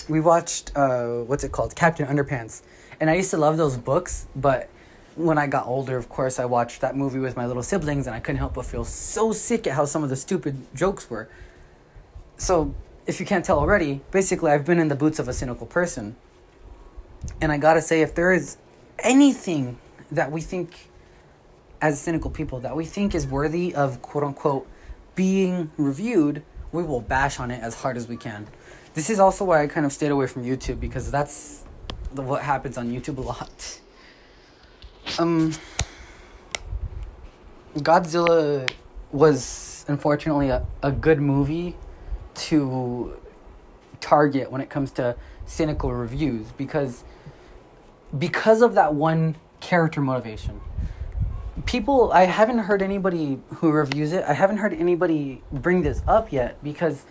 we 0.08 0.22
watched 0.22 0.72
uh 0.76 1.24
what's 1.30 1.44
it 1.44 1.52
called? 1.52 1.76
Captain 1.76 2.08
underpants. 2.08 2.62
And 3.00 3.10
i 3.10 3.16
used 3.16 3.32
to 3.32 3.38
love 3.38 3.58
those 3.58 3.78
books 3.78 4.28
but 4.36 4.70
when 5.16 5.38
i 5.38 5.48
got 5.48 5.66
older 5.66 5.98
of 5.98 6.10
course 6.10 6.40
i 6.40 6.46
watched 6.46 6.82
that 6.82 6.96
movie 6.96 7.20
with 7.20 7.36
my 7.36 7.46
little 7.46 7.64
siblings 7.64 8.08
and 8.08 8.16
i 8.16 8.20
couldn't 8.20 8.40
help 8.40 8.54
but 8.54 8.66
feel 8.66 8.86
so 8.86 9.32
sick 9.34 9.68
at 9.68 9.74
how 9.74 9.86
some 9.86 10.04
of 10.04 10.10
the 10.10 10.16
stupid 10.16 10.56
jokes 10.74 11.10
were. 11.10 11.28
So 12.38 12.74
if 13.06 13.20
you 13.20 13.26
can't 13.26 13.44
tell 13.44 13.60
already 13.60 14.02
basically 14.12 14.52
i've 14.52 14.66
been 14.66 14.80
in 14.80 14.88
the 14.88 14.96
boots 14.96 15.20
of 15.20 15.28
a 15.28 15.34
cynical 15.34 15.68
person 15.68 16.16
and 17.42 17.52
i 17.52 17.58
gotta 17.58 17.82
say 17.82 18.02
if 18.02 18.16
there 18.16 18.32
is 18.32 18.58
anything 19.00 19.78
that 20.12 20.32
we 20.32 20.42
think 20.42 20.90
as 21.82 22.00
cynical 22.00 22.32
people 22.32 22.60
that 22.62 22.76
we 22.76 22.86
think 22.86 23.14
is 23.14 23.28
worthy 23.28 23.74
of 23.76 24.02
quote 24.02 24.24
unquote 24.24 24.68
being 25.16 25.72
reviewed, 25.78 26.44
we 26.72 26.84
will 26.84 27.02
bash 27.02 27.40
on 27.40 27.52
it 27.52 27.62
as 27.62 27.76
hard 27.76 27.98
as 27.98 28.08
we 28.08 28.18
can. 28.18 28.48
This 28.94 29.10
is 29.10 29.20
also 29.20 29.46
why 29.46 29.62
I 29.62 29.68
kind 29.68 29.86
of 29.86 29.92
stayed 29.92 30.12
away 30.12 30.28
from 30.28 30.44
YouTube 30.44 30.80
because 30.80 31.12
that's 31.12 31.64
what 32.14 32.42
happens 32.42 32.78
on 32.78 32.92
YouTube 32.92 33.18
a 33.18 33.22
lot. 33.22 33.80
Um, 35.20 35.54
Godzilla 37.78 38.70
was 39.12 39.86
unfortunately 39.88 40.50
a, 40.50 40.66
a 40.82 40.92
good 40.92 41.20
movie 41.20 41.76
to 42.36 43.18
target 44.00 44.52
when 44.52 44.62
it 44.62 44.70
comes 44.70 44.92
to 44.92 45.16
cynical 45.46 45.92
reviews 45.92 46.52
because 46.54 47.04
because 48.18 48.62
of 48.62 48.76
that 48.76 48.94
one 48.94 49.36
character 49.60 50.02
motivation 50.02 50.60
people 51.66 52.12
i 52.12 52.24
haven't 52.24 52.60
heard 52.60 52.82
anybody 52.82 53.40
who 53.56 53.72
reviews 53.72 54.12
it 54.12 54.24
i 54.26 54.34
haven't 54.34 54.58
heard 54.58 54.74
anybody 54.74 55.42
bring 55.52 55.82
this 55.82 56.02
up 56.08 56.32
yet 56.32 56.62
because 56.64 57.06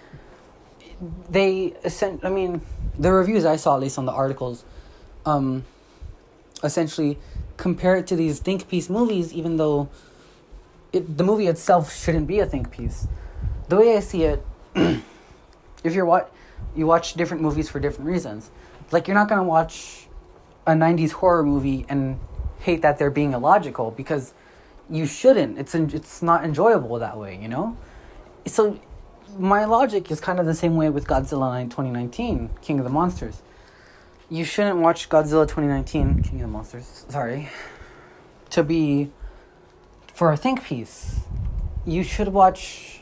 they 1.31 1.75
i 2.23 2.29
mean 2.29 2.61
the 2.99 3.11
reviews 3.11 3.45
i 3.45 3.57
saw 3.57 3.75
at 3.75 3.81
least 3.81 3.99
on 3.99 4.05
the 4.05 4.13
articles 4.13 4.65
um 5.27 5.65
essentially 6.63 7.19
compare 7.57 7.97
it 7.97 8.07
to 8.09 8.17
these 8.17 8.41
think 8.41 8.69
piece 8.69 8.89
movies, 8.91 9.33
even 9.33 9.57
though 9.57 9.89
it, 10.93 11.17
the 11.17 11.25
movie 11.25 11.47
itself 11.47 11.95
shouldn't 11.95 12.27
be 12.27 12.41
a 12.41 12.47
think 12.47 12.71
piece. 12.71 13.07
The 13.69 13.77
way 13.77 13.97
I 13.97 14.01
see 14.01 14.25
it, 14.25 14.45
if 14.75 15.95
you're 15.95 16.05
what 16.05 16.33
you 16.75 16.87
watch 16.87 17.15
different 17.15 17.43
movies 17.43 17.69
for 17.69 17.79
different 17.79 18.11
reasons. 18.11 18.51
Like 18.91 19.07
you're 19.07 19.15
not 19.15 19.29
gonna 19.29 19.45
watch 19.45 20.04
a 20.67 20.73
'90s 20.73 21.13
horror 21.13 21.43
movie 21.43 21.87
and 21.89 22.19
hate 22.61 22.83
that 22.83 22.99
they're 22.99 23.11
being 23.11 23.33
illogical 23.33 23.91
because 23.91 24.33
you 24.91 25.07
shouldn't. 25.07 25.59
It's 25.59 25.75
it's 25.75 26.23
not 26.23 26.45
enjoyable 26.45 26.99
that 26.99 27.19
way, 27.19 27.39
you 27.41 27.49
know. 27.49 27.77
So 28.47 28.79
my 29.39 29.65
logic 29.65 30.11
is 30.11 30.21
kind 30.21 30.39
of 30.39 30.47
the 30.47 30.55
same 30.55 30.77
way 30.77 30.91
with 30.91 31.07
Godzilla 31.07 31.63
2019, 31.65 32.51
King 32.63 32.79
of 32.79 32.85
the 32.85 32.91
Monsters. 32.91 33.43
You 34.31 34.45
shouldn't 34.45 34.79
watch 34.79 35.09
Godzilla 35.09 35.47
2019, 35.47 36.23
King 36.23 36.35
of 36.35 36.41
the 36.41 36.47
Monsters. 36.49 37.05
Sorry, 37.09 37.49
to 38.51 38.63
be 38.63 39.11
for 40.13 40.33
a 40.33 40.37
think 40.37 40.65
piece. 40.65 41.21
You 41.85 42.03
should 42.03 42.29
watch. 42.29 43.01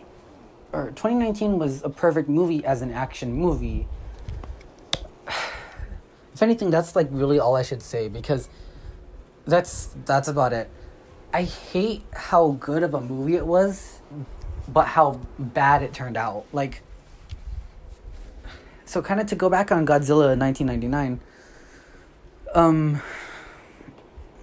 Or 0.73 0.87
2019 0.87 1.59
was 1.59 1.83
a 1.85 1.91
perfect 1.91 2.31
movie 2.31 2.65
as 2.65 2.81
an 2.81 2.93
action 2.93 3.35
movie. 3.35 3.87
If 6.35 6.43
anything, 6.43 6.71
that's 6.71 6.97
like 6.97 7.09
really 7.11 7.39
all 7.39 7.57
I 7.57 7.63
should 7.63 7.83
say 7.83 8.09
because 8.09 8.49
that's 9.47 9.95
that's 10.05 10.29
about 10.29 10.53
it. 10.53 10.71
I 11.33 11.43
hate 11.43 12.03
how 12.13 12.53
good 12.61 12.83
of 12.83 12.95
a 12.95 13.01
movie 13.01 13.37
it 13.37 13.47
was, 13.47 14.01
but 14.69 14.87
how 14.87 15.21
bad 15.39 15.83
it 15.83 15.95
turned 15.95 16.17
out. 16.17 16.45
Like, 16.53 16.83
so 18.85 19.01
kind 19.01 19.21
of 19.21 19.27
to 19.29 19.35
go 19.35 19.49
back 19.49 19.73
on 19.73 19.87
Godzilla 19.87 20.33
in 20.33 20.39
1999, 20.39 21.21
um, 22.55 23.01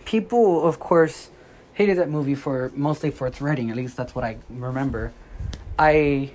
people, 0.05 0.67
of 0.67 0.79
course, 0.79 1.29
hated 1.73 1.97
that 1.99 2.09
movie 2.09 2.35
for 2.35 2.71
mostly 2.75 3.11
for 3.11 3.27
its 3.27 3.39
writing. 3.39 3.69
At 3.69 3.77
least 3.77 3.95
that's 3.95 4.15
what 4.15 4.25
I 4.25 4.37
remember. 4.49 5.13
I, 5.77 6.31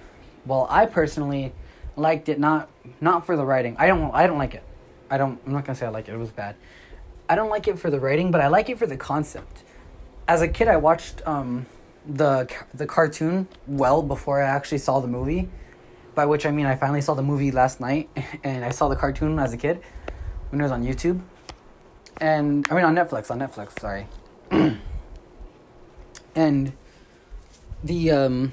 well, 0.46 0.66
I 0.70 0.86
personally 0.86 1.52
liked 1.96 2.28
it 2.28 2.38
not 2.38 2.70
not 3.00 3.26
for 3.26 3.36
the 3.36 3.44
writing. 3.44 3.76
I 3.78 3.86
don't 3.86 4.14
I 4.14 4.26
don't 4.26 4.38
like 4.38 4.54
it. 4.54 4.62
I 5.10 5.18
don't. 5.18 5.40
I'm 5.46 5.52
not 5.52 5.64
gonna 5.64 5.76
say 5.76 5.86
I 5.86 5.90
like 5.90 6.08
it. 6.08 6.14
It 6.14 6.18
was 6.18 6.30
bad. 6.30 6.56
I 7.28 7.34
don't 7.34 7.48
like 7.48 7.68
it 7.68 7.78
for 7.78 7.90
the 7.90 8.00
writing, 8.00 8.30
but 8.30 8.40
I 8.40 8.48
like 8.48 8.68
it 8.68 8.78
for 8.78 8.86
the 8.86 8.96
concept. 8.96 9.62
As 10.28 10.42
a 10.42 10.48
kid, 10.48 10.68
I 10.68 10.76
watched 10.76 11.26
um, 11.26 11.66
the 12.06 12.50
the 12.72 12.86
cartoon 12.86 13.48
well 13.66 14.02
before 14.02 14.42
I 14.42 14.46
actually 14.46 14.78
saw 14.78 15.00
the 15.00 15.08
movie. 15.08 15.48
By 16.14 16.26
which 16.26 16.46
I 16.46 16.52
mean 16.52 16.66
I 16.66 16.76
finally 16.76 17.00
saw 17.00 17.14
the 17.14 17.22
movie 17.22 17.50
last 17.50 17.80
night, 17.80 18.08
and 18.44 18.64
I 18.64 18.70
saw 18.70 18.88
the 18.88 18.96
cartoon 18.96 19.38
as 19.38 19.52
a 19.52 19.56
kid 19.56 19.80
when 20.50 20.60
it 20.60 20.64
was 20.64 20.72
on 20.72 20.84
YouTube, 20.84 21.20
and 22.20 22.66
I 22.70 22.74
mean 22.74 22.84
on 22.84 22.94
Netflix. 22.94 23.30
On 23.30 23.38
Netflix, 23.38 23.78
sorry. 23.78 24.06
and 26.34 26.72
the 27.82 28.10
um, 28.10 28.52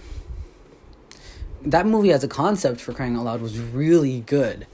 that 1.63 1.85
movie 1.85 2.11
as 2.11 2.23
a 2.23 2.27
concept 2.27 2.81
for 2.81 2.93
crying 2.93 3.15
out 3.15 3.25
loud 3.25 3.41
was 3.41 3.59
really 3.59 4.21
good. 4.21 4.67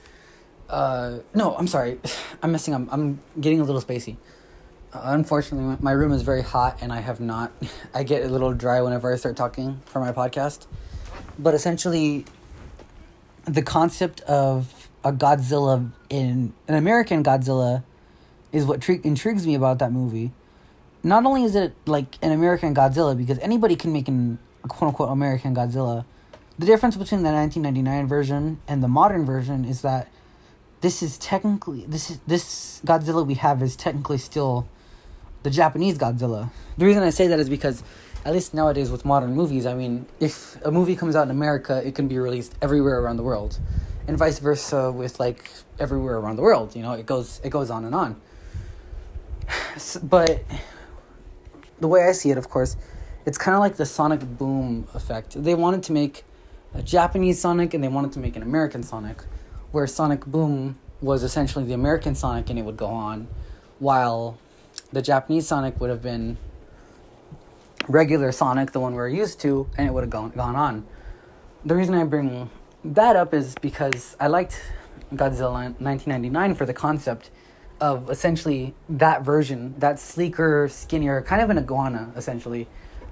Uh, 0.70 1.20
no, 1.34 1.56
I'm 1.56 1.68
sorry, 1.68 2.00
I'm 2.44 2.52
messing 2.52 2.74
up. 2.74 2.82
I'm 2.92 3.22
getting 3.40 3.60
a 3.60 3.64
little 3.64 3.82
spacey. 3.82 4.18
Uh, 4.94 5.02
unfortunately, 5.06 5.78
my 5.82 5.92
room 5.92 6.12
is 6.12 6.22
very 6.22 6.42
hot, 6.42 6.80
and 6.82 6.92
I 6.92 7.02
have 7.02 7.20
not. 7.20 7.52
I 7.94 8.04
get 8.04 8.24
a 8.24 8.28
little 8.28 8.54
dry 8.54 8.82
whenever 8.82 9.12
I 9.12 9.18
start 9.18 9.36
talking 9.36 9.82
for 9.86 10.00
my 10.00 10.12
podcast. 10.12 10.68
But 11.40 11.54
essentially, 11.54 12.26
the 13.46 13.62
concept 13.62 14.22
of 14.22 14.90
a 15.04 15.12
Godzilla 15.12 15.92
in 16.10 16.54
an 16.68 16.76
American 16.76 17.24
Godzilla 17.24 17.84
is 18.52 18.66
what 18.66 18.82
tri- 18.82 19.02
intrigues 19.04 19.46
me 19.46 19.56
about 19.56 19.80
that 19.80 19.92
movie. 19.92 20.32
Not 21.04 21.26
only 21.26 21.44
is 21.44 21.56
it 21.56 21.74
like 21.86 22.18
an 22.22 22.32
American 22.32 22.74
Godzilla, 22.74 23.16
because 23.16 23.40
anybody 23.40 23.76
can 23.76 23.94
make 23.94 24.08
an 24.08 24.40
quote 24.68 24.90
unquote 24.90 25.10
American 25.10 25.56
Godzilla. 25.56 26.06
The 26.60 26.66
difference 26.66 26.96
between 26.96 27.24
the 27.24 27.32
1999 27.32 28.08
version 28.08 28.60
and 28.68 28.84
the 28.84 28.88
modern 28.88 29.26
version 29.26 29.64
is 29.64 29.82
that 29.82 30.10
this 30.82 31.02
is 31.02 31.18
technically 31.18 31.86
this 31.88 32.10
is 32.10 32.20
this 32.28 32.82
Godzilla 32.86 33.26
we 33.26 33.36
have 33.36 33.62
is 33.62 33.76
technically 33.76 34.18
still 34.18 34.68
the 35.44 35.50
Japanese 35.50 35.98
Godzilla. 35.98 36.52
The 36.78 36.86
reason 36.86 37.04
I 37.04 37.10
say 37.10 37.28
that 37.28 37.40
is 37.40 37.50
because 37.50 37.84
at 38.26 38.34
least 38.34 38.54
nowadays 38.54 38.92
with 38.92 39.06
modern 39.06 39.34
movies, 39.34 39.66
I 39.66 39.74
mean, 39.74 40.06
if 40.20 40.58
a 40.66 40.72
movie 40.72 40.96
comes 40.96 41.16
out 41.16 41.24
in 41.24 41.32
America, 41.32 41.82
it 41.86 41.96
can 41.96 42.08
be 42.08 42.20
released 42.20 42.56
everywhere 42.62 43.00
around 43.00 43.18
the 43.18 43.24
world. 43.24 43.60
And 44.08 44.18
vice 44.18 44.40
versa 44.40 44.92
with 44.92 45.20
like 45.20 45.50
everywhere 45.80 46.18
around 46.18 46.36
the 46.36 46.42
world, 46.42 46.76
you 46.76 46.82
know, 46.82 46.94
it 46.94 47.06
goes 47.06 47.42
it 47.44 47.50
goes 47.50 47.70
on 47.70 47.86
and 47.86 47.96
on. 47.96 48.22
but 50.04 50.44
the 51.80 51.88
way 51.88 52.04
I 52.04 52.12
see 52.12 52.32
it, 52.32 52.38
of 52.38 52.50
course, 52.50 52.76
it's 53.26 53.38
kind 53.38 53.56
of 53.56 53.62
like 53.62 53.78
the 53.78 53.86
Sonic 53.86 54.22
Boom 54.22 54.88
effect. 54.94 55.42
They 55.42 55.56
wanted 55.56 55.84
to 55.84 55.92
make 55.92 56.24
a 56.74 56.82
Japanese 56.82 57.40
Sonic 57.40 57.74
and 57.74 57.84
they 57.84 57.88
wanted 57.88 58.12
to 58.14 58.20
make 58.20 58.36
an 58.36 58.44
American 58.44 58.84
Sonic 58.84 59.24
where 59.72 59.88
Sonic 59.88 60.26
Boom 60.26 60.78
was 61.02 61.24
essentially 61.24 61.66
the 61.66 61.74
American 61.74 62.16
Sonic 62.16 62.50
and 62.50 62.58
it 62.58 62.64
would 62.64 62.78
go 62.78 62.88
on, 62.88 63.28
while 63.80 64.38
the 64.92 65.02
Japanese 65.02 65.48
Sonic 65.48 65.80
would 65.80 65.90
have 65.90 66.02
been 66.02 66.38
regular 67.88 68.32
Sonic, 68.32 68.72
the 68.72 68.80
one 68.80 68.94
we're 68.94 69.08
used 69.08 69.40
to, 69.42 69.70
and 69.78 69.88
it 69.88 69.94
would 69.94 70.04
have 70.04 70.10
gone, 70.10 70.32
gone 70.32 70.56
on. 70.56 70.86
The 71.66 71.76
reason 71.76 71.96
I 71.96 72.04
bring 72.04 72.50
that 72.84 73.16
up 73.16 73.34
is 73.34 73.56
because 73.62 74.16
I 74.20 74.28
liked 74.28 74.62
Godzilla 75.14 75.54
1999 75.80 76.56
for 76.56 76.66
the 76.66 76.74
concept 76.74 77.30
of 77.80 78.10
essentially 78.10 78.74
that 78.90 79.22
version, 79.22 79.76
that 79.78 80.00
sleeker, 80.00 80.68
skinnier, 80.70 81.22
kind 81.22 81.42
of 81.42 81.50
an 81.50 81.58
iguana, 81.58 82.12
essentially, 82.16 82.68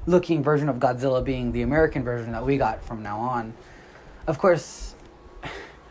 looking 0.07 0.43
version 0.43 0.69
of 0.69 0.77
Godzilla 0.77 1.23
being 1.23 1.51
the 1.51 1.61
American 1.61 2.03
version 2.03 2.31
that 2.31 2.45
we 2.45 2.57
got 2.57 2.83
from 2.83 3.03
now 3.03 3.19
on. 3.19 3.53
Of 4.27 4.39
course, 4.39 4.94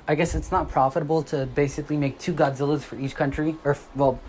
I 0.07 0.15
guess 0.15 0.35
it's 0.35 0.53
not 0.53 0.69
profitable 0.69 1.23
to 1.25 1.47
basically 1.47 1.97
make 1.97 2.19
two 2.19 2.35
Godzillas 2.35 2.83
for 2.83 2.99
each 2.99 3.15
country, 3.15 3.57
or 3.65 3.77
well, 3.95 4.21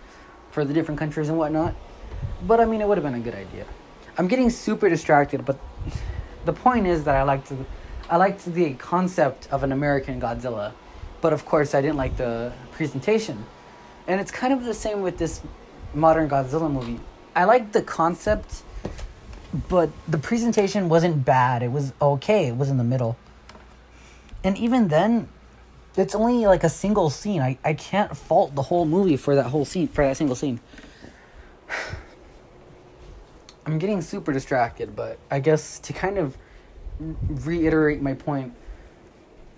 for 0.51 0.63
the 0.63 0.73
different 0.73 0.99
countries 0.99 1.27
and 1.27 1.37
whatnot. 1.37 1.75
But 2.43 2.59
I 2.61 2.65
mean, 2.65 2.81
it 2.81 2.87
would 2.87 2.97
have 2.97 3.03
been 3.03 3.15
a 3.15 3.19
good 3.19 3.35
idea. 3.35 3.65
I'm 4.17 4.27
getting 4.27 4.49
super 4.49 4.87
distracted, 4.87 5.45
but 5.45 5.59
the 6.45 6.53
point 6.53 6.87
is 6.87 7.03
that 7.03 7.15
I 7.15 7.23
liked 7.23 7.51
I 8.09 8.17
liked 8.17 8.45
the 8.45 8.73
concept 8.75 9.49
of 9.51 9.63
an 9.63 9.71
American 9.71 10.21
Godzilla, 10.21 10.71
but 11.19 11.33
of 11.33 11.45
course 11.45 11.75
I 11.75 11.81
didn't 11.81 11.97
like 11.97 12.15
the 12.15 12.53
presentation, 12.71 13.43
and 14.07 14.21
it's 14.21 14.31
kind 14.31 14.53
of 14.53 14.63
the 14.63 14.73
same 14.73 15.01
with 15.01 15.17
this 15.17 15.41
modern 15.93 16.29
Godzilla 16.29 16.71
movie. 16.71 17.01
I 17.35 17.43
liked 17.43 17.73
the 17.73 17.81
concept, 17.81 18.63
but 19.67 19.89
the 20.07 20.17
presentation 20.17 20.87
wasn't 20.87 21.25
bad. 21.25 21.63
It 21.63 21.71
was 21.71 21.91
okay. 22.01 22.47
It 22.47 22.55
was 22.55 22.69
in 22.69 22.77
the 22.77 22.83
middle. 22.83 23.17
And 24.43 24.57
even 24.57 24.87
then, 24.87 25.27
it's 25.97 26.15
only 26.15 26.45
like 26.45 26.63
a 26.63 26.69
single 26.69 27.09
scene. 27.09 27.41
I, 27.41 27.57
I 27.63 27.73
can't 27.73 28.15
fault 28.15 28.55
the 28.55 28.61
whole 28.61 28.85
movie 28.85 29.17
for 29.17 29.35
that 29.35 29.45
whole 29.45 29.65
scene, 29.65 29.87
for 29.87 30.05
that 30.05 30.17
single 30.17 30.35
scene. 30.35 30.59
I'm 33.65 33.79
getting 33.79 34.01
super 34.01 34.31
distracted, 34.31 34.95
but 34.95 35.17
I 35.31 35.39
guess 35.39 35.79
to 35.79 35.93
kind 35.93 36.17
of 36.17 36.37
reiterate 36.99 38.01
my 38.01 38.13
point, 38.13 38.53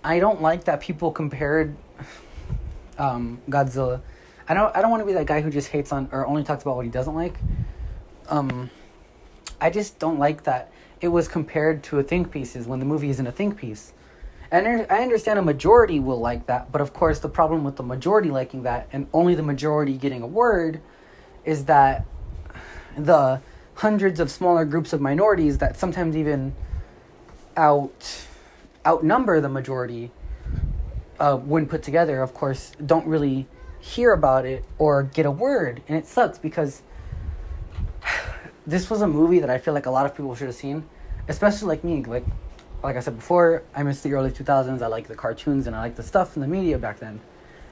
I 0.02 0.18
don't 0.18 0.40
like 0.40 0.64
that 0.64 0.80
people 0.80 1.10
compared 1.10 1.76
um, 2.98 3.40
Godzilla. 3.50 4.00
I 4.48 4.54
don't 4.54 4.74
I 4.74 4.80
don't 4.80 4.90
want 4.90 5.02
to 5.02 5.06
be 5.06 5.12
that 5.12 5.26
guy 5.26 5.42
who 5.42 5.50
just 5.50 5.68
hates 5.68 5.92
on 5.92 6.08
or 6.10 6.26
only 6.26 6.42
talks 6.42 6.62
about 6.62 6.76
what 6.76 6.86
he 6.86 6.90
doesn't 6.90 7.14
like. 7.14 7.38
Um, 8.28 8.70
I 9.60 9.70
just 9.70 9.98
don't 9.98 10.18
like 10.18 10.44
that 10.44 10.72
it 11.00 11.08
was 11.08 11.28
compared 11.28 11.82
to 11.84 11.98
a 11.98 12.02
think 12.02 12.30
pieces 12.30 12.66
when 12.66 12.78
the 12.78 12.84
movie 12.84 13.10
isn't 13.10 13.26
a 13.26 13.32
think 13.32 13.56
piece. 13.56 13.92
And 14.50 14.86
I 14.88 15.02
understand 15.02 15.38
a 15.38 15.42
majority 15.42 16.00
will 16.00 16.20
like 16.20 16.46
that, 16.46 16.72
but 16.72 16.80
of 16.80 16.94
course, 16.94 17.18
the 17.18 17.28
problem 17.28 17.64
with 17.64 17.76
the 17.76 17.82
majority 17.82 18.30
liking 18.30 18.62
that 18.62 18.88
and 18.92 19.06
only 19.12 19.34
the 19.34 19.42
majority 19.42 19.98
getting 19.98 20.22
a 20.22 20.26
word 20.26 20.80
is 21.44 21.66
that 21.66 22.06
the 22.96 23.42
hundreds 23.74 24.20
of 24.20 24.30
smaller 24.30 24.64
groups 24.64 24.92
of 24.92 25.00
minorities 25.00 25.58
that 25.58 25.76
sometimes 25.76 26.16
even 26.16 26.54
out 27.56 28.24
outnumber 28.86 29.40
the 29.40 29.48
majority 29.48 30.10
uh, 31.20 31.36
when 31.36 31.66
put 31.66 31.82
together, 31.82 32.22
of 32.22 32.32
course, 32.32 32.72
don't 32.84 33.06
really 33.06 33.46
hear 33.80 34.12
about 34.12 34.46
it 34.46 34.64
or 34.78 35.02
get 35.02 35.26
a 35.26 35.30
word, 35.30 35.82
and 35.88 35.98
it 35.98 36.06
sucks 36.06 36.38
because 36.38 36.82
this 38.66 38.88
was 38.88 39.02
a 39.02 39.06
movie 39.06 39.40
that 39.40 39.50
I 39.50 39.58
feel 39.58 39.74
like 39.74 39.86
a 39.86 39.90
lot 39.90 40.06
of 40.06 40.16
people 40.16 40.34
should 40.34 40.46
have 40.46 40.56
seen, 40.56 40.88
especially 41.28 41.68
like 41.68 41.84
me, 41.84 42.02
like 42.04 42.24
like 42.82 42.96
I 42.96 43.00
said 43.00 43.16
before, 43.16 43.62
I 43.74 43.82
miss 43.82 44.02
the 44.02 44.12
early 44.12 44.30
2000s. 44.30 44.82
I 44.82 44.86
like 44.86 45.08
the 45.08 45.16
cartoons 45.16 45.66
and 45.66 45.74
I 45.74 45.80
like 45.80 45.96
the 45.96 46.02
stuff 46.02 46.36
in 46.36 46.42
the 46.42 46.48
media 46.48 46.78
back 46.78 46.98
then. 47.00 47.20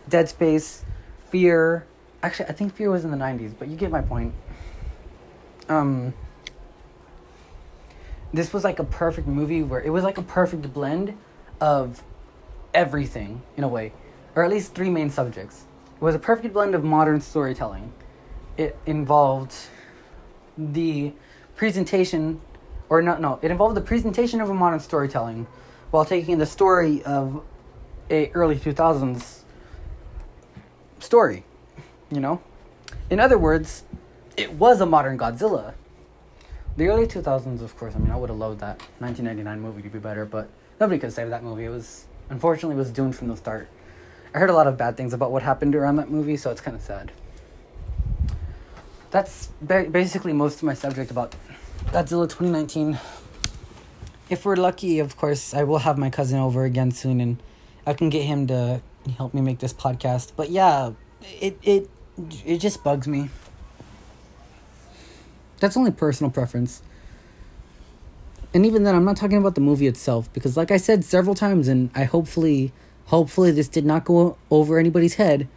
Dead 0.08 0.28
Space, 0.28 0.84
Fear. 1.30 1.86
Actually, 2.22 2.48
I 2.48 2.52
think 2.52 2.74
Fear 2.74 2.90
was 2.90 3.04
in 3.04 3.10
the 3.10 3.16
90s, 3.16 3.54
but 3.56 3.68
you 3.68 3.76
get 3.76 3.90
my 3.90 4.02
point. 4.02 4.34
Um, 5.68 6.14
this 8.32 8.52
was 8.52 8.64
like 8.64 8.78
a 8.78 8.84
perfect 8.84 9.26
movie 9.26 9.62
where 9.62 9.80
it 9.80 9.90
was 9.90 10.04
like 10.04 10.18
a 10.18 10.22
perfect 10.22 10.72
blend 10.72 11.16
of 11.60 12.02
everything 12.74 13.42
in 13.56 13.64
a 13.64 13.68
way, 13.68 13.92
or 14.34 14.44
at 14.44 14.50
least 14.50 14.74
three 14.74 14.90
main 14.90 15.10
subjects. 15.10 15.64
It 15.96 16.02
was 16.02 16.14
a 16.14 16.18
perfect 16.18 16.52
blend 16.52 16.74
of 16.74 16.84
modern 16.84 17.20
storytelling. 17.20 17.92
It 18.56 18.78
involved 18.86 19.54
the 20.58 21.12
presentation, 21.54 22.40
or 22.88 23.02
no, 23.02 23.16
no, 23.18 23.38
it 23.42 23.50
involved 23.50 23.76
the 23.76 23.80
presentation 23.80 24.40
of 24.40 24.50
a 24.50 24.54
modern 24.54 24.80
storytelling, 24.80 25.46
while 25.90 26.04
taking 26.04 26.38
the 26.38 26.46
story 26.46 27.02
of 27.02 27.42
a 28.10 28.30
early 28.30 28.58
two 28.58 28.72
thousands 28.72 29.44
story. 30.98 31.44
You 32.10 32.20
know, 32.20 32.40
in 33.10 33.18
other 33.18 33.38
words, 33.38 33.84
it 34.36 34.52
was 34.52 34.80
a 34.80 34.86
modern 34.86 35.18
Godzilla. 35.18 35.74
The 36.76 36.88
early 36.88 37.06
two 37.06 37.22
thousands, 37.22 37.62
of 37.62 37.76
course. 37.76 37.94
I 37.96 37.98
mean, 37.98 38.10
I 38.10 38.16
would 38.16 38.30
have 38.30 38.38
loved 38.38 38.60
that 38.60 38.80
nineteen 39.00 39.24
ninety 39.24 39.42
nine 39.42 39.60
movie 39.60 39.82
to 39.82 39.88
be 39.88 39.98
better, 39.98 40.24
but 40.24 40.48
nobody 40.78 41.00
could 41.00 41.12
save 41.12 41.30
that 41.30 41.42
movie. 41.42 41.64
It 41.64 41.70
was 41.70 42.04
unfortunately 42.30 42.76
was 42.76 42.90
doomed 42.90 43.16
from 43.16 43.28
the 43.28 43.36
start. 43.36 43.68
I 44.34 44.38
heard 44.38 44.50
a 44.50 44.54
lot 44.54 44.66
of 44.66 44.76
bad 44.76 44.96
things 44.96 45.14
about 45.14 45.32
what 45.32 45.42
happened 45.42 45.74
around 45.74 45.96
that 45.96 46.10
movie, 46.10 46.36
so 46.36 46.50
it's 46.50 46.60
kind 46.60 46.76
of 46.76 46.82
sad. 46.82 47.10
That's 49.10 49.48
ba- 49.62 49.88
basically 49.90 50.34
most 50.34 50.56
of 50.56 50.64
my 50.64 50.74
subject 50.74 51.10
about 51.10 51.34
Godzilla 51.86 52.28
2019. 52.28 52.98
If 54.28 54.44
we're 54.44 54.56
lucky, 54.56 54.98
of 54.98 55.16
course, 55.16 55.54
I 55.54 55.62
will 55.62 55.78
have 55.78 55.98
my 55.98 56.10
cousin 56.10 56.38
over 56.38 56.64
again 56.64 56.90
soon, 56.90 57.20
and 57.20 57.42
I 57.86 57.94
can 57.94 58.10
get 58.10 58.24
him 58.24 58.46
to 58.48 58.82
help 59.16 59.34
me 59.34 59.40
make 59.40 59.60
this 59.60 59.72
podcast. 59.72 60.32
But 60.36 60.50
yeah, 60.50 60.92
it 61.40 61.58
it 61.62 61.88
it 62.44 62.58
just 62.58 62.82
bugs 62.82 63.06
me. 63.06 63.30
That's 65.60 65.76
only 65.76 65.90
personal 65.90 66.30
preference. 66.30 66.82
And 68.52 68.64
even 68.66 68.84
then, 68.84 68.94
I'm 68.94 69.04
not 69.04 69.16
talking 69.16 69.38
about 69.38 69.54
the 69.54 69.60
movie 69.60 69.86
itself 69.86 70.32
because, 70.32 70.56
like 70.56 70.70
I 70.70 70.76
said 70.76 71.04
several 71.04 71.34
times, 71.34 71.68
and 71.68 71.90
I 71.94 72.04
hopefully, 72.04 72.72
hopefully, 73.06 73.50
this 73.50 73.68
did 73.68 73.84
not 73.84 74.04
go 74.04 74.36
over 74.50 74.78
anybody's 74.78 75.14
head. 75.14 75.48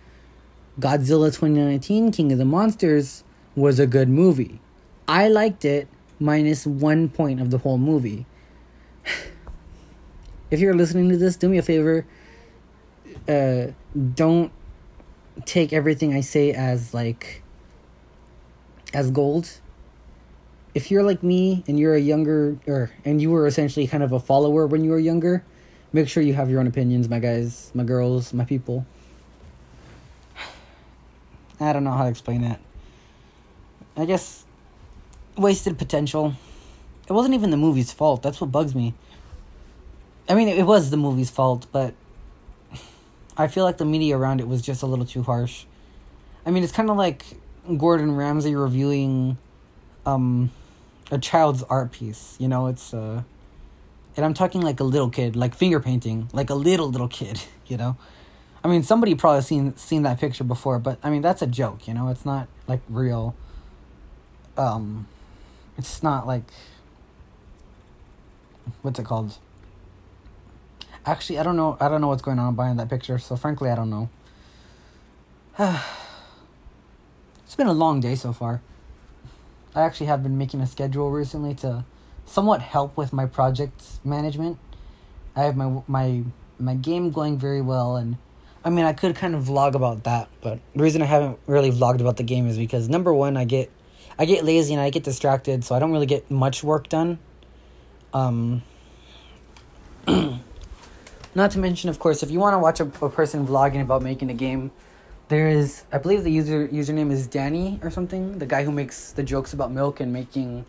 Godzilla 0.79 1.27
2019, 1.27 2.11
King 2.11 2.31
of 2.31 2.37
the 2.37 2.45
Monsters, 2.45 3.23
was 3.55 3.79
a 3.79 3.87
good 3.87 4.09
movie. 4.09 4.61
I 5.07 5.27
liked 5.27 5.65
it, 5.65 5.87
minus 6.19 6.65
one 6.65 7.09
point 7.09 7.39
of 7.39 7.51
the 7.51 7.59
whole 7.59 7.77
movie. 7.77 8.25
if 10.51 10.59
you're 10.59 10.73
listening 10.73 11.09
to 11.09 11.17
this, 11.17 11.35
do 11.35 11.49
me 11.49 11.57
a 11.57 11.61
favor. 11.61 12.05
Uh, 13.27 13.67
don't 14.13 14.51
take 15.45 15.73
everything 15.73 16.13
I 16.13 16.21
say 16.21 16.51
as 16.51 16.93
like 16.93 17.43
as 18.93 19.11
gold. 19.11 19.59
If 20.73 20.91
you're 20.91 21.03
like 21.03 21.23
me 21.23 21.63
and 21.67 21.79
you're 21.79 21.95
a 21.95 21.99
younger 21.99 22.57
or 22.67 22.91
and 23.05 23.21
you 23.21 23.31
were 23.31 23.47
essentially 23.47 23.87
kind 23.87 24.03
of 24.03 24.11
a 24.11 24.19
follower 24.19 24.67
when 24.67 24.83
you 24.83 24.91
were 24.91 24.99
younger, 24.99 25.43
make 25.93 26.07
sure 26.07 26.21
you 26.21 26.33
have 26.33 26.49
your 26.49 26.59
own 26.59 26.67
opinions, 26.67 27.09
my 27.09 27.19
guys, 27.19 27.71
my 27.73 27.83
girls, 27.83 28.33
my 28.33 28.45
people. 28.45 28.85
I 31.59 31.73
don't 31.73 31.83
know 31.83 31.91
how 31.91 32.03
to 32.03 32.09
explain 32.09 32.41
that. 32.41 32.59
I 33.97 34.05
guess 34.05 34.45
wasted 35.39 35.77
potential. 35.77 36.33
It 37.07 37.13
wasn't 37.13 37.33
even 37.33 37.49
the 37.49 37.57
movie's 37.57 37.91
fault. 37.91 38.21
That's 38.21 38.39
what 38.39 38.51
bugs 38.51 38.75
me. 38.75 38.93
I 40.27 40.35
mean, 40.35 40.47
it 40.47 40.65
was 40.65 40.91
the 40.91 40.97
movie's 40.97 41.31
fault, 41.31 41.65
but 41.71 41.95
I 43.35 43.47
feel 43.47 43.63
like 43.63 43.77
the 43.77 43.85
media 43.85 44.17
around 44.17 44.41
it 44.41 44.47
was 44.47 44.61
just 44.61 44.83
a 44.83 44.85
little 44.85 45.05
too 45.05 45.23
harsh. 45.23 45.65
I 46.45 46.51
mean, 46.51 46.63
it's 46.63 46.71
kind 46.71 46.89
of 46.89 46.97
like 46.97 47.25
Gordon 47.77 48.15
Ramsay 48.15 48.55
reviewing 48.55 49.37
um 50.05 50.51
a 51.11 51.17
child's 51.17 51.63
art 51.63 51.91
piece, 51.91 52.35
you 52.39 52.47
know, 52.47 52.67
it's 52.67 52.93
uh 52.93 53.23
and 54.15 54.25
I'm 54.25 54.33
talking 54.33 54.61
like 54.61 54.79
a 54.79 54.83
little 54.83 55.09
kid, 55.09 55.35
like 55.35 55.55
finger 55.55 55.79
painting, 55.79 56.29
like 56.33 56.49
a 56.49 56.55
little 56.55 56.89
little 56.89 57.07
kid, 57.07 57.41
you 57.67 57.77
know. 57.77 57.97
I 58.63 58.67
mean, 58.67 58.83
somebody 58.83 59.15
probably 59.15 59.41
seen 59.41 59.75
seen 59.77 60.03
that 60.03 60.19
picture 60.19 60.43
before, 60.43 60.77
but 60.79 60.99
I 61.01 61.09
mean, 61.09 61.21
that's 61.21 61.41
a 61.41 61.47
joke, 61.47 61.87
you 61.87 61.93
know. 61.93 62.09
It's 62.09 62.25
not 62.25 62.47
like 62.67 62.81
real 62.89 63.35
um 64.57 65.07
it's 65.79 66.03
not 66.03 66.27
like 66.27 66.43
what's 68.81 68.99
it 68.99 69.05
called? 69.05 69.37
Actually 71.05 71.39
i 71.39 71.43
don't 71.43 71.55
know 71.55 71.77
i 71.79 71.87
don't 71.87 72.01
know 72.01 72.09
what's 72.09 72.21
going 72.21 72.37
on 72.37 72.55
behind 72.55 72.77
that 72.79 72.89
picture 72.89 73.17
so 73.17 73.35
frankly 73.35 73.69
i 73.69 73.75
don't 73.75 73.89
know. 73.89 74.09
It's 77.45 77.55
been 77.55 77.65
a 77.65 77.73
long 77.73 77.99
day 77.99 78.13
so 78.13 78.31
far. 78.31 78.61
I 79.73 79.81
actually 79.81 80.05
have 80.05 80.21
been 80.21 80.37
making 80.37 80.61
a 80.61 80.67
schedule 80.67 81.09
recently 81.09 81.55
to 81.55 81.83
somewhat 82.23 82.61
help 82.61 82.95
with 82.95 83.11
my 83.11 83.25
project 83.25 83.81
management. 84.03 84.59
I 85.35 85.45
have 85.45 85.57
my 85.57 85.81
my 85.87 86.25
my 86.59 86.75
game 86.75 87.09
going 87.09 87.39
very 87.39 87.61
well 87.61 87.95
and 87.95 88.17
i 88.65 88.69
mean 88.69 88.85
i 88.85 88.93
could 88.93 89.15
kind 89.15 89.33
of 89.33 89.45
vlog 89.45 89.73
about 89.73 90.03
that 90.03 90.27
but 90.41 90.59
the 90.75 90.83
reason 90.83 91.01
i 91.01 91.05
haven't 91.05 91.39
really 91.47 91.71
vlogged 91.71 92.01
about 92.01 92.17
the 92.17 92.23
game 92.23 92.45
is 92.47 92.57
because 92.57 92.89
number 92.89 93.13
one 93.13 93.37
i 93.37 93.45
get 93.45 93.71
I 94.19 94.25
get 94.25 94.43
lazy 94.43 94.73
and 94.73 94.81
I 94.81 94.89
get 94.89 95.03
distracted, 95.03 95.63
so 95.63 95.73
I 95.73 95.79
don't 95.79 95.93
really 95.93 96.05
get 96.05 96.29
much 96.29 96.61
work 96.61 96.89
done. 96.89 97.19
Um, 98.13 98.63
not 100.07 101.51
to 101.51 101.59
mention, 101.59 101.89
of 101.89 101.99
course, 101.99 102.21
if 102.21 102.29
you 102.29 102.37
want 102.37 102.53
to 102.53 102.59
watch 102.59 102.81
a, 102.81 103.05
a 103.05 103.09
person 103.09 103.47
vlogging 103.47 103.81
about 103.81 104.01
making 104.01 104.29
a 104.29 104.33
game, 104.33 104.71
there 105.29 105.47
is, 105.47 105.83
I 105.93 105.99
believe 105.99 106.25
the 106.25 106.31
user 106.31 106.67
username 106.67 107.11
is 107.11 107.29
Dani 107.29 107.81
or 107.81 107.89
something, 107.89 108.39
the 108.39 108.45
guy 108.45 108.65
who 108.65 108.73
makes 108.73 109.13
the 109.13 109.23
jokes 109.23 109.53
about 109.53 109.71
milk 109.71 110.01
and 110.01 110.11
making 110.11 110.65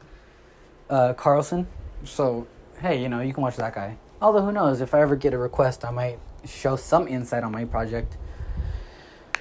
uh, 0.89 1.15
Karlson. 1.15 1.67
So, 2.05 2.47
hey, 2.81 3.03
you 3.03 3.09
know, 3.09 3.21
you 3.21 3.35
can 3.35 3.43
watch 3.43 3.57
that 3.57 3.75
guy. 3.75 3.97
Although, 4.23 4.43
who 4.43 4.53
knows, 4.53 4.81
if 4.81 4.95
I 4.95 5.01
ever 5.01 5.17
get 5.17 5.35
a 5.35 5.39
request, 5.39 5.85
I 5.85 5.91
might 5.91 6.21
show 6.47 6.77
some 6.77 7.09
insight 7.09 7.43
on 7.43 7.51
my 7.51 7.65
project. 7.65 8.17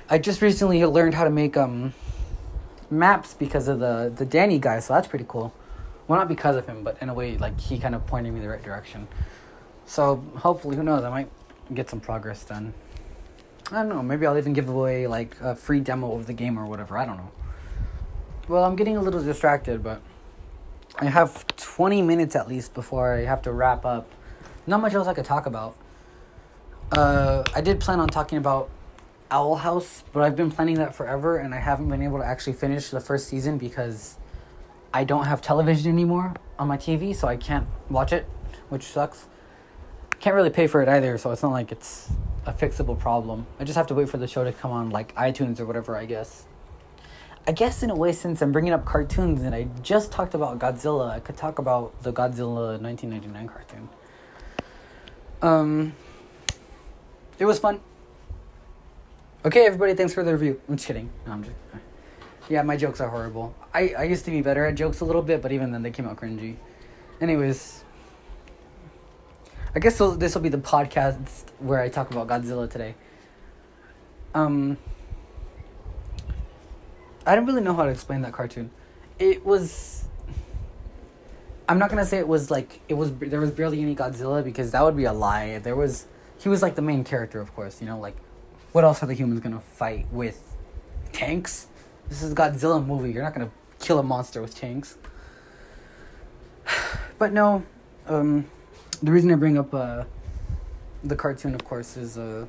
I 0.10 0.18
just 0.18 0.42
recently 0.42 0.84
learned 0.84 1.14
how 1.14 1.26
to 1.26 1.30
make 1.30 1.56
um 1.56 1.94
maps 2.90 3.34
because 3.34 3.68
of 3.68 3.80
the 3.80 4.12
the 4.16 4.26
Dani 4.26 4.60
guy, 4.60 4.80
so 4.80 4.94
that's 4.94 5.08
pretty 5.08 5.26
cool. 5.28 5.54
Well, 6.08 6.20
not 6.20 6.28
because 6.28 6.56
of 6.56 6.66
him, 6.66 6.84
but 6.84 6.98
in 7.02 7.10
a 7.10 7.14
way, 7.14 7.38
like 7.38 7.60
he 7.60 7.78
kind 7.78 7.94
of 7.94 8.06
pointed 8.08 8.34
me 8.34 8.40
the 8.40 8.50
right 8.50 8.64
direction. 8.64 9.08
So 9.86 10.24
hopefully, 10.36 10.76
who 10.76 10.84
knows? 10.84 11.04
I 11.04 11.10
might 11.10 11.30
get 11.74 11.90
some 11.90 12.00
progress 12.00 12.44
done. 12.44 12.74
I 13.72 13.76
don't 13.76 13.90
know. 13.90 14.02
Maybe 14.02 14.26
I'll 14.26 14.38
even 14.38 14.54
give 14.54 14.70
away 14.70 15.06
like 15.06 15.40
a 15.42 15.56
free 15.56 15.80
demo 15.80 16.16
of 16.16 16.26
the 16.26 16.34
game 16.34 16.58
or 16.58 16.66
whatever. 16.66 16.98
I 16.98 17.06
don't 17.06 17.18
know. 17.18 17.32
Well, 18.48 18.64
I'm 18.64 18.76
getting 18.76 18.98
a 18.98 19.02
little 19.02 19.22
distracted, 19.22 19.84
but 19.84 20.02
I 20.98 21.06
have 21.06 21.46
20 21.56 22.02
minutes 22.02 22.36
at 22.36 22.48
least 22.48 22.74
before 22.74 23.14
I 23.14 23.26
have 23.26 23.44
to 23.44 23.52
wrap 23.52 23.86
up. 23.86 24.10
Not 24.66 24.82
much 24.82 24.94
else 24.94 25.08
I 25.08 25.14
could 25.14 25.26
talk 25.26 25.46
about. 25.46 25.76
Uh, 26.92 27.44
I 27.54 27.62
did 27.62 27.80
plan 27.80 28.00
on 28.00 28.08
talking 28.08 28.40
about 28.40 28.70
Owl 29.32 29.56
House, 29.56 30.04
but 30.12 30.24
I've 30.24 30.36
been 30.36 30.52
planning 30.52 30.76
that 30.76 30.96
forever, 30.96 31.38
and 31.38 31.54
I 31.54 31.60
haven't 31.60 31.90
been 31.90 32.02
able 32.02 32.18
to 32.20 32.26
actually 32.26 32.54
finish 32.54 32.90
the 32.90 33.00
first 33.00 33.28
season 33.28 33.58
because 33.58 34.18
I 34.94 35.04
don't 35.04 35.26
have 35.26 35.42
television 35.42 35.92
anymore 35.92 36.34
on 36.58 36.68
my 36.68 36.78
TV, 36.78 37.16
so 37.16 37.28
I 37.28 37.38
can't 37.38 37.68
watch 37.90 38.12
it, 38.12 38.26
which 38.70 38.84
sucks. 38.84 39.28
Can't 40.20 40.36
really 40.36 40.50
pay 40.50 40.68
for 40.68 40.82
it 40.82 40.90
either, 40.90 41.18
so 41.18 41.32
it's 41.32 41.44
not 41.44 41.52
like 41.52 41.72
it's 41.72 42.12
a 42.46 42.54
fixable 42.54 42.98
problem. 42.98 43.46
I 43.60 43.64
just 43.64 43.78
have 43.78 43.88
to 43.88 43.94
wait 43.94 44.10
for 44.10 44.18
the 44.18 44.28
show 44.28 44.44
to 44.44 44.52
come 44.52 44.72
on 44.72 44.90
like 44.90 45.14
iTunes 45.16 45.60
or 45.60 45.66
whatever, 45.66 45.96
I 45.96 46.06
guess. 46.06 46.46
I 47.48 47.52
guess 47.52 47.84
in 47.84 47.90
a 47.90 47.96
way, 47.96 48.12
since 48.12 48.42
I'm 48.42 48.52
bringing 48.52 48.74
up 48.74 48.86
cartoons 48.86 49.42
and 49.44 49.56
I 49.56 49.68
just 49.82 50.12
talked 50.12 50.34
about 50.34 50.60
Godzilla, 50.60 51.10
I 51.10 51.20
could 51.20 51.38
talk 51.38 51.60
about 51.60 52.02
the 52.04 52.12
Godzilla 52.12 52.80
1999 52.82 53.48
cartoon. 53.48 53.90
Um, 55.42 55.96
it 57.38 57.46
was 57.46 57.60
fun. 57.60 57.80
Okay, 59.46 59.66
everybody, 59.66 59.94
thanks 59.94 60.14
for 60.14 60.22
the 60.22 60.34
review. 60.34 60.60
I'm 60.68 60.76
just 60.76 60.86
kidding. 60.86 61.10
No, 61.26 61.32
I'm 61.32 61.44
just. 61.44 61.56
Yeah, 62.50 62.62
my 62.64 62.76
jokes 62.76 63.00
are 63.00 63.08
horrible. 63.08 63.56
I, 63.74 63.94
I 63.98 64.04
used 64.04 64.26
to 64.26 64.32
be 64.32 64.42
better 64.42 64.66
at 64.66 64.76
jokes 64.76 65.00
a 65.00 65.06
little 65.06 65.22
bit, 65.22 65.42
but 65.42 65.54
even 65.54 65.72
then 65.72 65.82
they 65.82 65.92
came 65.92 66.06
out 66.06 66.18
cringy. 66.18 66.58
Anyways, 67.22 67.86
I 69.74 69.80
guess 69.80 69.98
this 69.98 70.36
will 70.36 70.42
be 70.42 70.50
the 70.50 70.58
podcast 70.58 71.46
where 71.60 71.80
I 71.80 71.88
talk 71.88 72.12
about 72.12 72.28
Godzilla 72.28 72.70
today. 72.70 72.96
Um, 74.34 74.78
I 77.26 77.36
don't 77.36 77.46
really 77.46 77.62
know 77.62 77.74
how 77.74 77.86
to 77.86 77.92
explain 77.92 78.24
that 78.24 78.34
cartoon. 78.34 78.72
It 79.20 79.46
was. 79.46 80.04
I'm 81.70 81.80
not 81.80 81.90
gonna 81.90 82.06
say 82.06 82.18
it 82.18 82.28
was 82.28 82.52
like 82.52 82.82
it 82.90 82.96
was. 82.96 83.14
There 83.14 83.40
was 83.40 83.52
barely 83.52 83.82
any 83.82 83.96
Godzilla 83.96 84.44
because 84.44 84.72
that 84.72 84.84
would 84.84 84.98
be 84.98 85.06
a 85.06 85.14
lie. 85.14 85.60
There 85.60 85.78
was. 85.78 86.08
He 86.40 86.50
was 86.50 86.62
like 86.62 86.76
the 86.76 86.82
main 86.82 87.06
character, 87.06 87.40
of 87.40 87.56
course. 87.56 87.80
You 87.80 87.88
know, 87.88 88.00
like 88.00 88.18
what 88.72 88.84
else 88.84 89.02
are 89.04 89.06
the 89.06 89.14
humans 89.14 89.40
gonna 89.40 89.60
fight 89.60 90.08
with? 90.12 90.42
Tanks? 91.12 91.68
This 92.08 92.22
is 92.22 92.34
Godzilla 92.34 92.86
movie. 92.86 93.12
You're 93.12 93.24
not 93.24 93.34
gonna 93.34 93.52
kill 93.80 94.00
a 94.00 94.04
monster 94.04 94.42
with 94.42 94.56
tanks. 94.56 94.98
But 97.18 97.34
no, 97.34 97.64
um, 98.08 98.46
the 99.04 99.12
reason 99.12 99.30
I 99.30 99.36
bring 99.36 99.58
up 99.58 99.74
uh, 99.74 100.06
the 101.04 101.18
cartoon, 101.18 101.54
of 101.54 101.66
course, 101.66 101.98
is 101.98 102.18
uh, 102.18 102.46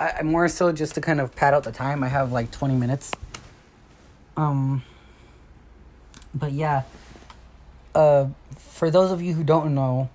I, 0.00 0.12
I 0.20 0.22
more 0.22 0.48
so 0.48 0.72
just 0.72 0.94
to 0.94 1.02
kind 1.02 1.20
of 1.20 1.36
pad 1.36 1.52
out 1.52 1.62
the 1.62 1.72
time. 1.72 2.02
I 2.02 2.08
have 2.08 2.32
like 2.32 2.50
twenty 2.50 2.74
minutes. 2.74 3.12
Um, 4.34 4.82
but 6.34 6.52
yeah, 6.52 6.84
uh, 7.94 8.28
for 8.56 8.90
those 8.90 9.10
of 9.10 9.20
you 9.20 9.34
who 9.34 9.44
don't 9.44 9.74
know, 9.74 10.08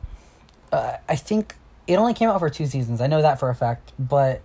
uh, 0.72 0.98
I 1.08 1.16
think 1.16 1.56
it 1.86 1.98
only 1.98 2.14
came 2.14 2.30
out 2.30 2.40
for 2.40 2.50
two 2.50 2.66
seasons. 2.66 3.02
I 3.02 3.08
know 3.08 3.22
that 3.22 3.40
for 3.40 3.50
a 3.50 3.56
fact, 3.56 3.92
but 4.00 4.42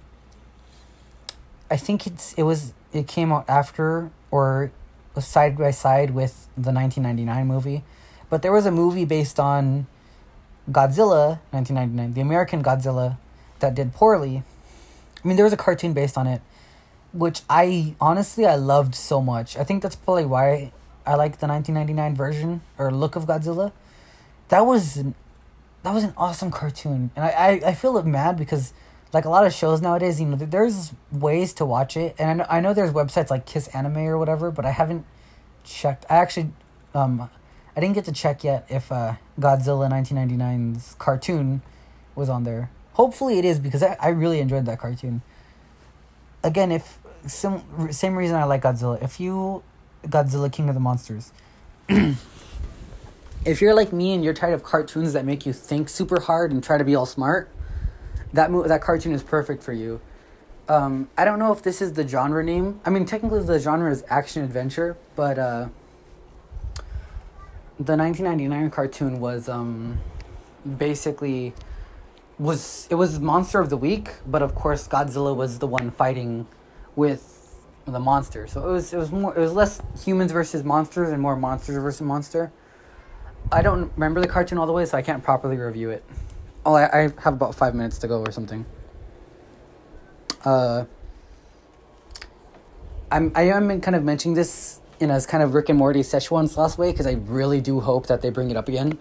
I 1.71 1.77
think 1.77 2.07
it's 2.07 2.33
it 2.35 2.43
was 2.45 2.73
it 2.93 3.07
came 3.07 3.33
out 3.33 3.45
after 3.49 4.11
or 4.31 4.73
was 5.15 5.27
side 5.27 5.59
by 5.59 5.71
side 5.71 6.11
with 6.11 6.49
the 6.57 6.73
1999 6.73 7.47
movie, 7.47 7.85
but 8.31 8.43
there 8.43 8.53
was 8.53 8.67
a 8.67 8.71
movie 8.71 9.05
based 9.05 9.39
on 9.41 9.87
Godzilla 10.71 11.41
1999, 11.51 12.15
the 12.15 12.21
American 12.21 12.63
Godzilla, 12.63 13.17
that 13.61 13.75
did 13.75 13.93
poorly. 13.93 14.43
I 15.23 15.29
mean, 15.29 15.37
there 15.37 15.45
was 15.45 15.53
a 15.53 15.57
cartoon 15.57 15.93
based 15.93 16.17
on 16.17 16.27
it, 16.27 16.41
which 17.13 17.43
I 17.49 17.95
honestly 18.01 18.47
I 18.47 18.55
loved 18.55 18.95
so 18.95 19.21
much. 19.21 19.57
I 19.57 19.65
think 19.65 19.83
that's 19.83 19.97
probably 19.97 20.27
why 20.27 20.73
I 21.07 21.15
like 21.15 21.39
the 21.39 21.49
1999 21.49 22.15
version 22.15 22.61
or 22.77 22.93
look 22.93 23.17
of 23.17 23.27
Godzilla. 23.27 23.73
That 24.49 24.61
was 24.61 25.03
that 25.83 25.95
was 25.95 26.05
an 26.05 26.15
awesome 26.17 26.51
cartoon, 26.51 27.11
and 27.17 27.25
I 27.25 27.29
I, 27.29 27.49
I 27.71 27.75
feel 27.75 28.01
mad 28.03 28.37
because 28.37 28.73
like 29.13 29.25
a 29.25 29.29
lot 29.29 29.47
of 29.47 29.53
shows 29.53 29.81
nowadays, 29.81 30.21
you 30.21 30.27
know, 30.27 30.37
there's 30.37 30.93
ways 31.11 31.53
to 31.55 31.65
watch 31.65 31.97
it, 31.97 32.15
and 32.19 32.31
I 32.31 32.35
know, 32.35 32.47
I 32.51 32.61
know 32.61 32.75
there's 32.75 32.93
websites 32.93 33.31
like 33.31 33.47
Kiss 33.47 33.69
Anime 33.69 33.99
or 33.99 34.19
whatever, 34.19 34.51
but 34.51 34.65
I 34.65 34.71
haven't 34.71 35.05
checked. 35.65 36.05
I 36.11 36.17
actually, 36.17 36.51
um, 36.95 37.31
I 37.77 37.81
didn't 37.81 37.95
get 37.95 38.05
to 38.07 38.13
check 38.13 38.45
yet 38.45 38.67
if 38.69 38.93
uh, 38.93 39.15
Godzilla 39.39 39.91
1999's 39.91 40.95
cartoon 40.99 41.63
was 42.15 42.29
on 42.29 42.45
there. 42.45 42.71
Hopefully 42.95 43.39
it 43.39 43.45
is 43.45 43.59
because 43.59 43.83
I, 43.83 43.97
I 44.01 44.09
really 44.09 44.41
enjoyed 44.41 44.67
that 44.67 44.79
cartoon. 44.79 45.23
Again, 46.43 46.73
if 46.73 46.99
some 47.27 47.89
same 47.93 48.17
reason 48.17 48.37
I 48.37 48.45
like 48.45 48.63
Godzilla. 48.63 49.03
If 49.03 49.21
you 49.21 49.63
Godzilla 50.05 50.53
King 50.53 50.69
of 50.69 50.75
the 50.75 50.81
Monsters. 50.81 51.33
if 51.89 53.61
you're 53.61 53.75
like 53.75 53.93
me 53.93 54.15
and 54.15 54.25
you're 54.25 54.35
tired 54.35 54.55
of 54.55 54.63
cartoons 54.63 55.13
that 55.13 55.25
make 55.25 55.47
you 55.47 55.53
think 55.53 55.89
super 55.89 56.21
hard 56.21 56.53
and 56.53 56.63
try 56.63 56.79
to 56.79 56.85
be 56.85 56.95
all 56.95 57.07
smart, 57.07 57.51
that 58.33 58.51
mo- 58.51 58.67
that 58.67 58.81
cartoon 58.81 59.13
is 59.13 59.23
perfect 59.23 59.63
for 59.63 59.73
you. 59.73 60.01
Um, 60.69 61.09
I 61.17 61.25
don't 61.25 61.39
know 61.39 61.53
if 61.53 61.63
this 61.63 61.81
is 61.81 61.95
the 61.95 62.07
genre 62.07 62.45
name. 62.45 62.81
I 62.85 62.91
mean, 62.91 63.07
technically 63.07 63.43
the 63.43 63.59
genre 63.59 63.91
is 63.91 64.05
action 64.09 64.45
adventure, 64.45 64.99
but 65.17 65.39
uh, 65.39 65.69
the 67.81 67.97
1999 67.97 68.71
cartoon 68.71 69.21
was 69.21 69.49
um, 69.49 69.99
basically 70.77 71.55
was 72.39 72.87
it 72.91 72.97
was 72.97 73.19
monster 73.19 73.61
of 73.61 73.71
the 73.71 73.77
week, 73.77 74.11
but 74.27 74.43
of 74.43 74.55
course 74.55 74.87
Godzilla 74.87 75.35
was 75.35 75.59
the 75.59 75.67
one 75.67 75.91
fighting 75.91 76.47
with 76.97 77.35
the 77.87 77.99
monster. 77.99 78.47
So 78.47 78.69
it 78.69 78.73
was 78.73 78.93
it 78.93 78.99
was 78.99 79.11
more 79.11 79.37
it 79.37 79.41
was 79.41 79.53
less 79.53 79.81
humans 80.05 80.33
versus 80.33 80.63
monsters 80.65 81.11
and 81.11 81.21
more 81.21 81.37
monsters 81.37 81.77
versus 81.83 82.03
monster. 82.03 82.53
I 83.51 83.63
don't 83.63 83.91
remember 83.95 84.21
the 84.21 84.29
cartoon 84.29 84.59
all 84.59 84.67
the 84.67 84.73
way, 84.73 84.85
so 84.85 84.99
I 84.99 85.03
can't 85.03 85.23
properly 85.23 85.57
review 85.57 85.91
it. 85.91 86.05
Oh, 86.65 86.75
I, 86.75 86.85
I 86.85 87.03
have 87.23 87.35
about 87.35 87.55
five 87.55 87.75
minutes 87.75 87.99
to 87.99 88.09
go 88.09 88.21
or 88.21 88.33
something. 88.33 88.67
Uh, 90.45 90.85
I'm 93.11 93.33
I 93.35 93.43
am 93.45 93.81
kind 93.81 93.97
of 93.97 94.05
mentioning 94.05 94.35
this 94.35 94.81
in 95.01 95.11
as 95.11 95.27
kind 95.27 95.43
of 95.43 95.55
Rick 95.55 95.69
and 95.69 95.79
Morty 95.79 96.01
Szechuan 96.01 96.49
sauce 96.49 96.77
way 96.77 96.91
because 96.91 97.07
I 97.07 97.13
really 97.13 97.61
do 97.61 97.81
hope 97.81 98.07
that 98.07 98.23
they 98.23 98.31
bring 98.31 98.51
it 98.51 98.57
up 98.57 98.69
again. 98.69 98.99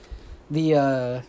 the 0.50 0.74
uh, 0.74 1.20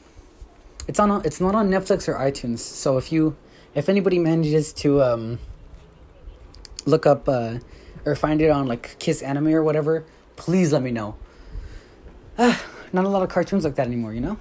it's 0.87 0.99
on 0.99 1.25
it's 1.25 1.41
not 1.41 1.55
on 1.55 1.69
Netflix 1.69 2.07
or 2.07 2.15
iTunes, 2.15 2.59
so 2.59 2.97
if 2.97 3.11
you 3.11 3.35
if 3.75 3.89
anybody 3.89 4.19
manages 4.19 4.73
to 4.73 5.01
um 5.01 5.39
look 6.85 7.05
up 7.05 7.27
uh, 7.27 7.59
or 8.05 8.15
find 8.15 8.41
it 8.41 8.49
on 8.49 8.67
like 8.67 8.97
Kiss 8.99 9.21
Anime 9.21 9.49
or 9.49 9.63
whatever, 9.63 10.05
please 10.35 10.73
let 10.73 10.81
me 10.81 10.91
know. 10.91 11.15
Ah, 12.37 12.61
not 12.93 13.05
a 13.05 13.09
lot 13.09 13.23
of 13.23 13.29
cartoons 13.29 13.63
like 13.63 13.75
that 13.75 13.87
anymore, 13.87 14.13
you 14.13 14.21
know. 14.21 14.39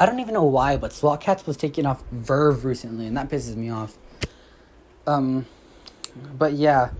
I 0.00 0.06
don't 0.06 0.18
even 0.18 0.32
know 0.32 0.44
why, 0.44 0.78
but 0.78 0.94
SWAT 0.94 1.20
Kats 1.20 1.46
was 1.46 1.58
taken 1.58 1.84
off 1.84 2.02
Verve 2.10 2.64
recently, 2.64 3.06
and 3.06 3.14
that 3.18 3.28
pisses 3.28 3.54
me 3.54 3.68
off. 3.68 3.98
Um, 5.06 5.44
but 6.38 6.54
yeah, 6.54 6.90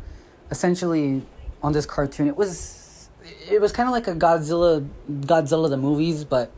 essentially 0.50 1.22
on 1.62 1.72
this 1.72 1.86
cartoon, 1.86 2.28
it 2.28 2.36
was 2.36 3.08
it 3.50 3.58
was 3.58 3.72
kind 3.72 3.88
of 3.88 3.94
like 3.94 4.06
a 4.06 4.14
Godzilla 4.14 4.86
Godzilla 5.10 5.70
the 5.70 5.78
movies, 5.78 6.24
but 6.24 6.52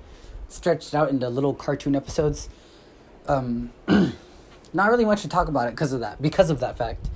stretched 0.48 0.96
out 0.96 1.10
into 1.10 1.28
little 1.28 1.54
cartoon 1.54 1.94
episodes. 1.94 2.48
Um, 3.28 3.72
not 4.72 4.90
really 4.90 5.04
much 5.04 5.22
to 5.22 5.28
talk 5.28 5.46
about 5.46 5.68
it 5.68 5.70
because 5.70 5.92
of 5.92 6.00
that. 6.00 6.20
Because 6.20 6.50
of 6.50 6.58
that 6.58 6.76
fact, 6.76 7.08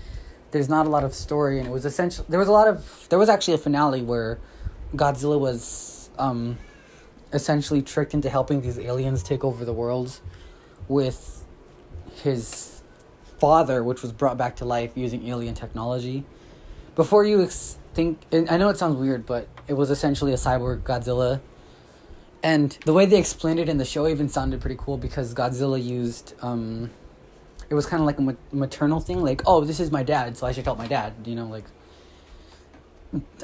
there's 0.52 0.68
not 0.68 0.86
a 0.86 0.88
lot 0.88 1.02
of 1.02 1.12
story, 1.14 1.58
and 1.58 1.66
it 1.66 1.72
was 1.72 1.84
essentially 1.84 2.26
there 2.28 2.38
was 2.38 2.48
a 2.48 2.52
lot 2.52 2.68
of 2.68 3.08
there 3.08 3.18
was 3.18 3.28
actually 3.28 3.54
a 3.54 3.58
finale 3.58 4.02
where 4.02 4.38
Godzilla 4.94 5.38
was 5.38 6.10
um 6.16 6.58
essentially 7.36 7.82
tricked 7.82 8.14
into 8.14 8.28
helping 8.28 8.62
these 8.62 8.78
aliens 8.78 9.22
take 9.22 9.44
over 9.44 9.64
the 9.64 9.72
world 9.72 10.20
with 10.88 11.44
his 12.22 12.82
father, 13.38 13.84
which 13.84 14.02
was 14.02 14.12
brought 14.12 14.36
back 14.36 14.56
to 14.56 14.64
life 14.64 14.92
using 14.94 15.28
alien 15.28 15.54
technology. 15.54 16.24
Before 16.94 17.24
you 17.24 17.42
ex- 17.42 17.76
think, 17.94 18.20
I 18.32 18.56
know 18.56 18.70
it 18.70 18.78
sounds 18.78 18.96
weird, 18.96 19.26
but 19.26 19.48
it 19.68 19.74
was 19.74 19.90
essentially 19.90 20.32
a 20.32 20.36
cyborg 20.36 20.80
Godzilla. 20.80 21.40
And 22.42 22.76
the 22.84 22.92
way 22.92 23.06
they 23.06 23.18
explained 23.18 23.58
it 23.60 23.68
in 23.68 23.76
the 23.76 23.84
show 23.84 24.08
even 24.08 24.28
sounded 24.28 24.60
pretty 24.60 24.76
cool 24.78 24.96
because 24.96 25.34
Godzilla 25.34 25.82
used, 25.82 26.34
um, 26.40 26.90
it 27.68 27.74
was 27.74 27.86
kind 27.86 28.00
of 28.00 28.06
like 28.06 28.18
a 28.18 28.22
ma- 28.22 28.32
maternal 28.52 29.00
thing, 29.00 29.22
like, 29.22 29.42
oh, 29.46 29.64
this 29.64 29.80
is 29.80 29.90
my 29.90 30.02
dad, 30.02 30.36
so 30.36 30.46
I 30.46 30.52
should 30.52 30.64
help 30.64 30.78
my 30.78 30.86
dad, 30.86 31.12
you 31.24 31.34
know, 31.34 31.46
like. 31.46 31.64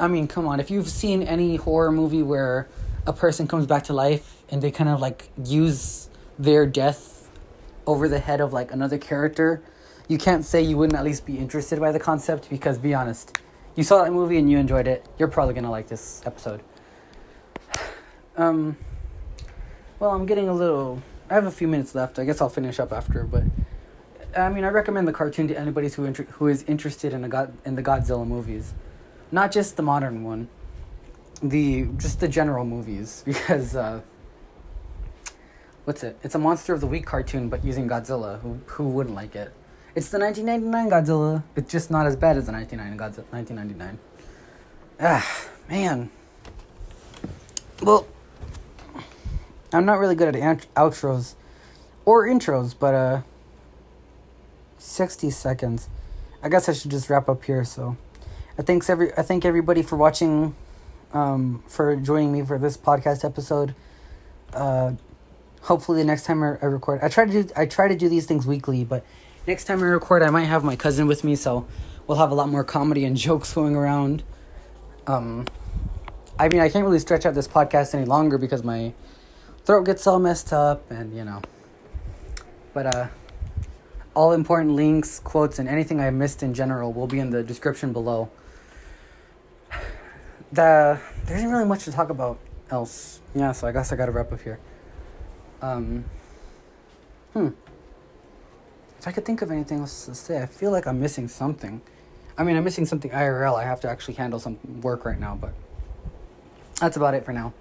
I 0.00 0.08
mean, 0.08 0.28
come 0.28 0.46
on, 0.46 0.60
if 0.60 0.70
you've 0.70 0.88
seen 0.88 1.22
any 1.22 1.56
horror 1.56 1.92
movie 1.92 2.22
where 2.22 2.68
a 3.06 3.12
person 3.12 3.46
comes 3.48 3.66
back 3.66 3.84
to 3.84 3.92
life 3.92 4.42
and 4.50 4.62
they 4.62 4.70
kind 4.70 4.88
of 4.88 5.00
like 5.00 5.30
use 5.44 6.08
their 6.38 6.66
death 6.66 7.28
over 7.86 8.08
the 8.08 8.18
head 8.18 8.40
of 8.40 8.52
like 8.52 8.72
another 8.72 8.98
character, 8.98 9.62
you 10.08 10.18
can't 10.18 10.44
say 10.44 10.62
you 10.62 10.76
wouldn't 10.76 10.98
at 10.98 11.04
least 11.04 11.26
be 11.26 11.38
interested 11.38 11.80
by 11.80 11.90
the 11.90 11.98
concept 11.98 12.48
because 12.48 12.78
be 12.78 12.94
honest, 12.94 13.38
you 13.74 13.82
saw 13.82 14.04
that 14.04 14.12
movie 14.12 14.38
and 14.38 14.50
you 14.50 14.58
enjoyed 14.58 14.86
it. 14.86 15.06
You're 15.18 15.28
probably 15.28 15.54
gonna 15.54 15.70
like 15.70 15.88
this 15.88 16.22
episode. 16.26 16.62
Um, 18.34 18.78
well, 19.98 20.12
I'm 20.12 20.24
getting 20.24 20.48
a 20.48 20.54
little. 20.54 21.02
I 21.28 21.34
have 21.34 21.44
a 21.44 21.50
few 21.50 21.68
minutes 21.68 21.94
left. 21.94 22.18
I 22.18 22.24
guess 22.24 22.40
I'll 22.40 22.48
finish 22.48 22.80
up 22.80 22.90
after, 22.90 23.24
but 23.24 23.42
I 24.34 24.48
mean, 24.48 24.64
I 24.64 24.68
recommend 24.68 25.06
the 25.06 25.12
cartoon 25.12 25.48
to 25.48 25.54
anybody 25.54 25.90
who 25.90 26.06
inter- 26.06 26.24
who 26.24 26.48
is 26.48 26.62
interested 26.62 27.12
in 27.12 27.20
the 27.20 27.28
God 27.28 27.52
in 27.66 27.74
the 27.74 27.82
Godzilla 27.82 28.26
movies, 28.26 28.72
not 29.30 29.52
just 29.52 29.76
the 29.76 29.82
modern 29.82 30.24
one 30.24 30.48
the 31.42 31.86
just 31.96 32.20
the 32.20 32.28
general 32.28 32.64
movies 32.64 33.22
because 33.26 33.74
uh, 33.74 34.00
what's 35.84 36.02
it? 36.02 36.18
It's 36.22 36.34
a 36.34 36.38
Monster 36.38 36.74
of 36.74 36.80
the 36.80 36.86
Week 36.86 37.04
cartoon, 37.04 37.48
but 37.48 37.64
using 37.64 37.88
Godzilla. 37.88 38.40
Who 38.40 38.60
who 38.66 38.88
wouldn't 38.88 39.14
like 39.14 39.34
it? 39.34 39.52
It's 39.94 40.08
the 40.08 40.18
1999 40.18 40.90
Godzilla. 40.90 41.42
It's 41.54 41.70
just 41.70 41.90
not 41.90 42.06
as 42.06 42.16
bad 42.16 42.36
as 42.36 42.46
the 42.46 42.52
1999 42.52 42.96
Godzilla, 42.96 43.30
1999. 43.32 43.98
Ah, 45.00 45.48
man. 45.68 46.10
Well, 47.82 48.06
I'm 49.72 49.84
not 49.84 49.98
really 49.98 50.14
good 50.14 50.34
at 50.34 50.66
outros 50.74 51.34
or 52.04 52.26
intros, 52.26 52.74
but 52.78 52.94
uh, 52.94 53.22
60 54.78 55.30
seconds. 55.30 55.88
I 56.42 56.48
guess 56.48 56.68
I 56.68 56.72
should 56.72 56.90
just 56.90 57.10
wrap 57.10 57.28
up 57.28 57.44
here. 57.44 57.64
So, 57.64 57.96
I 58.58 58.62
thanks 58.62 58.88
every 58.88 59.12
I 59.16 59.22
thank 59.22 59.44
everybody 59.44 59.82
for 59.82 59.96
watching 59.96 60.54
um, 61.12 61.62
for 61.66 61.94
joining 61.96 62.32
me 62.32 62.42
for 62.42 62.58
this 62.58 62.76
podcast 62.76 63.24
episode. 63.24 63.74
Uh, 64.52 64.92
hopefully, 65.62 66.02
the 66.02 66.06
next 66.06 66.24
time 66.24 66.42
I, 66.42 66.58
I 66.60 66.66
record, 66.66 67.00
I 67.02 67.08
try 67.08 67.24
to 67.24 67.42
do 67.42 67.52
I 67.56 67.66
try 67.66 67.88
to 67.88 67.96
do 67.96 68.08
these 68.08 68.26
things 68.26 68.46
weekly, 68.46 68.84
but 68.84 69.04
next 69.46 69.64
time 69.64 69.80
I 69.80 69.86
record, 69.86 70.22
I 70.22 70.30
might 70.30 70.44
have 70.44 70.64
my 70.64 70.76
cousin 70.76 71.06
with 71.06 71.24
me, 71.24 71.36
so 71.36 71.66
we'll 72.06 72.18
have 72.18 72.30
a 72.30 72.34
lot 72.34 72.48
more 72.48 72.64
comedy 72.64 73.04
and 73.04 73.16
jokes 73.28 73.52
going 73.52 73.76
around. 73.76 74.22
Um, 75.06 75.46
I 76.38 76.48
mean, 76.48 76.60
I 76.60 76.68
can't 76.68 76.84
really 76.84 76.98
stretch 76.98 77.26
out 77.26 77.34
this 77.34 77.48
podcast 77.48 77.94
any 77.94 78.04
longer 78.04 78.38
because 78.38 78.64
my 78.64 78.92
throat 79.64 79.84
gets 79.84 80.06
all 80.06 80.18
messed 80.18 80.52
up, 80.52 80.90
and 80.90 81.14
you 81.16 81.24
know. 81.24 81.42
But 82.74 82.94
uh, 82.94 83.08
all 84.14 84.32
important 84.32 84.72
links, 84.72 85.20
quotes, 85.20 85.58
and 85.58 85.68
anything 85.68 86.00
I 86.00 86.10
missed 86.10 86.42
in 86.42 86.54
general 86.54 86.92
will 86.92 87.06
be 87.06 87.18
in 87.18 87.30
the 87.30 87.42
description 87.42 87.92
below 87.92 88.30
the 90.52 91.00
there 91.24 91.36
isn't 91.36 91.50
really 91.50 91.64
much 91.64 91.84
to 91.84 91.92
talk 91.92 92.10
about 92.10 92.38
else. 92.70 93.20
Yeah, 93.34 93.52
so 93.52 93.66
I 93.66 93.72
guess 93.72 93.92
I 93.92 93.96
gotta 93.96 94.12
wrap 94.12 94.32
up 94.32 94.40
here. 94.40 94.58
Um, 95.60 96.04
hmm. 97.32 97.48
If 98.98 99.08
I 99.08 99.12
could 99.12 99.24
think 99.24 99.42
of 99.42 99.50
anything 99.50 99.80
else 99.80 100.06
to 100.06 100.14
say, 100.14 100.42
I 100.42 100.46
feel 100.46 100.70
like 100.70 100.86
I'm 100.86 101.00
missing 101.00 101.28
something. 101.28 101.80
I 102.36 102.44
mean, 102.44 102.56
I'm 102.56 102.64
missing 102.64 102.86
something 102.86 103.10
IRL. 103.10 103.56
I 103.56 103.64
have 103.64 103.80
to 103.80 103.90
actually 103.90 104.14
handle 104.14 104.38
some 104.38 104.58
work 104.80 105.04
right 105.04 105.18
now, 105.18 105.36
but 105.40 105.52
that's 106.80 106.96
about 106.96 107.14
it 107.14 107.24
for 107.24 107.32
now. 107.32 107.52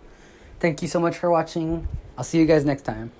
Thank 0.59 0.81
you 0.81 0.87
so 0.87 0.99
much 0.99 1.17
for 1.17 1.29
watching. 1.29 1.87
I'll 2.17 2.23
see 2.23 2.39
you 2.39 2.45
guys 2.45 2.65
next 2.65 2.83
time. 2.83 3.11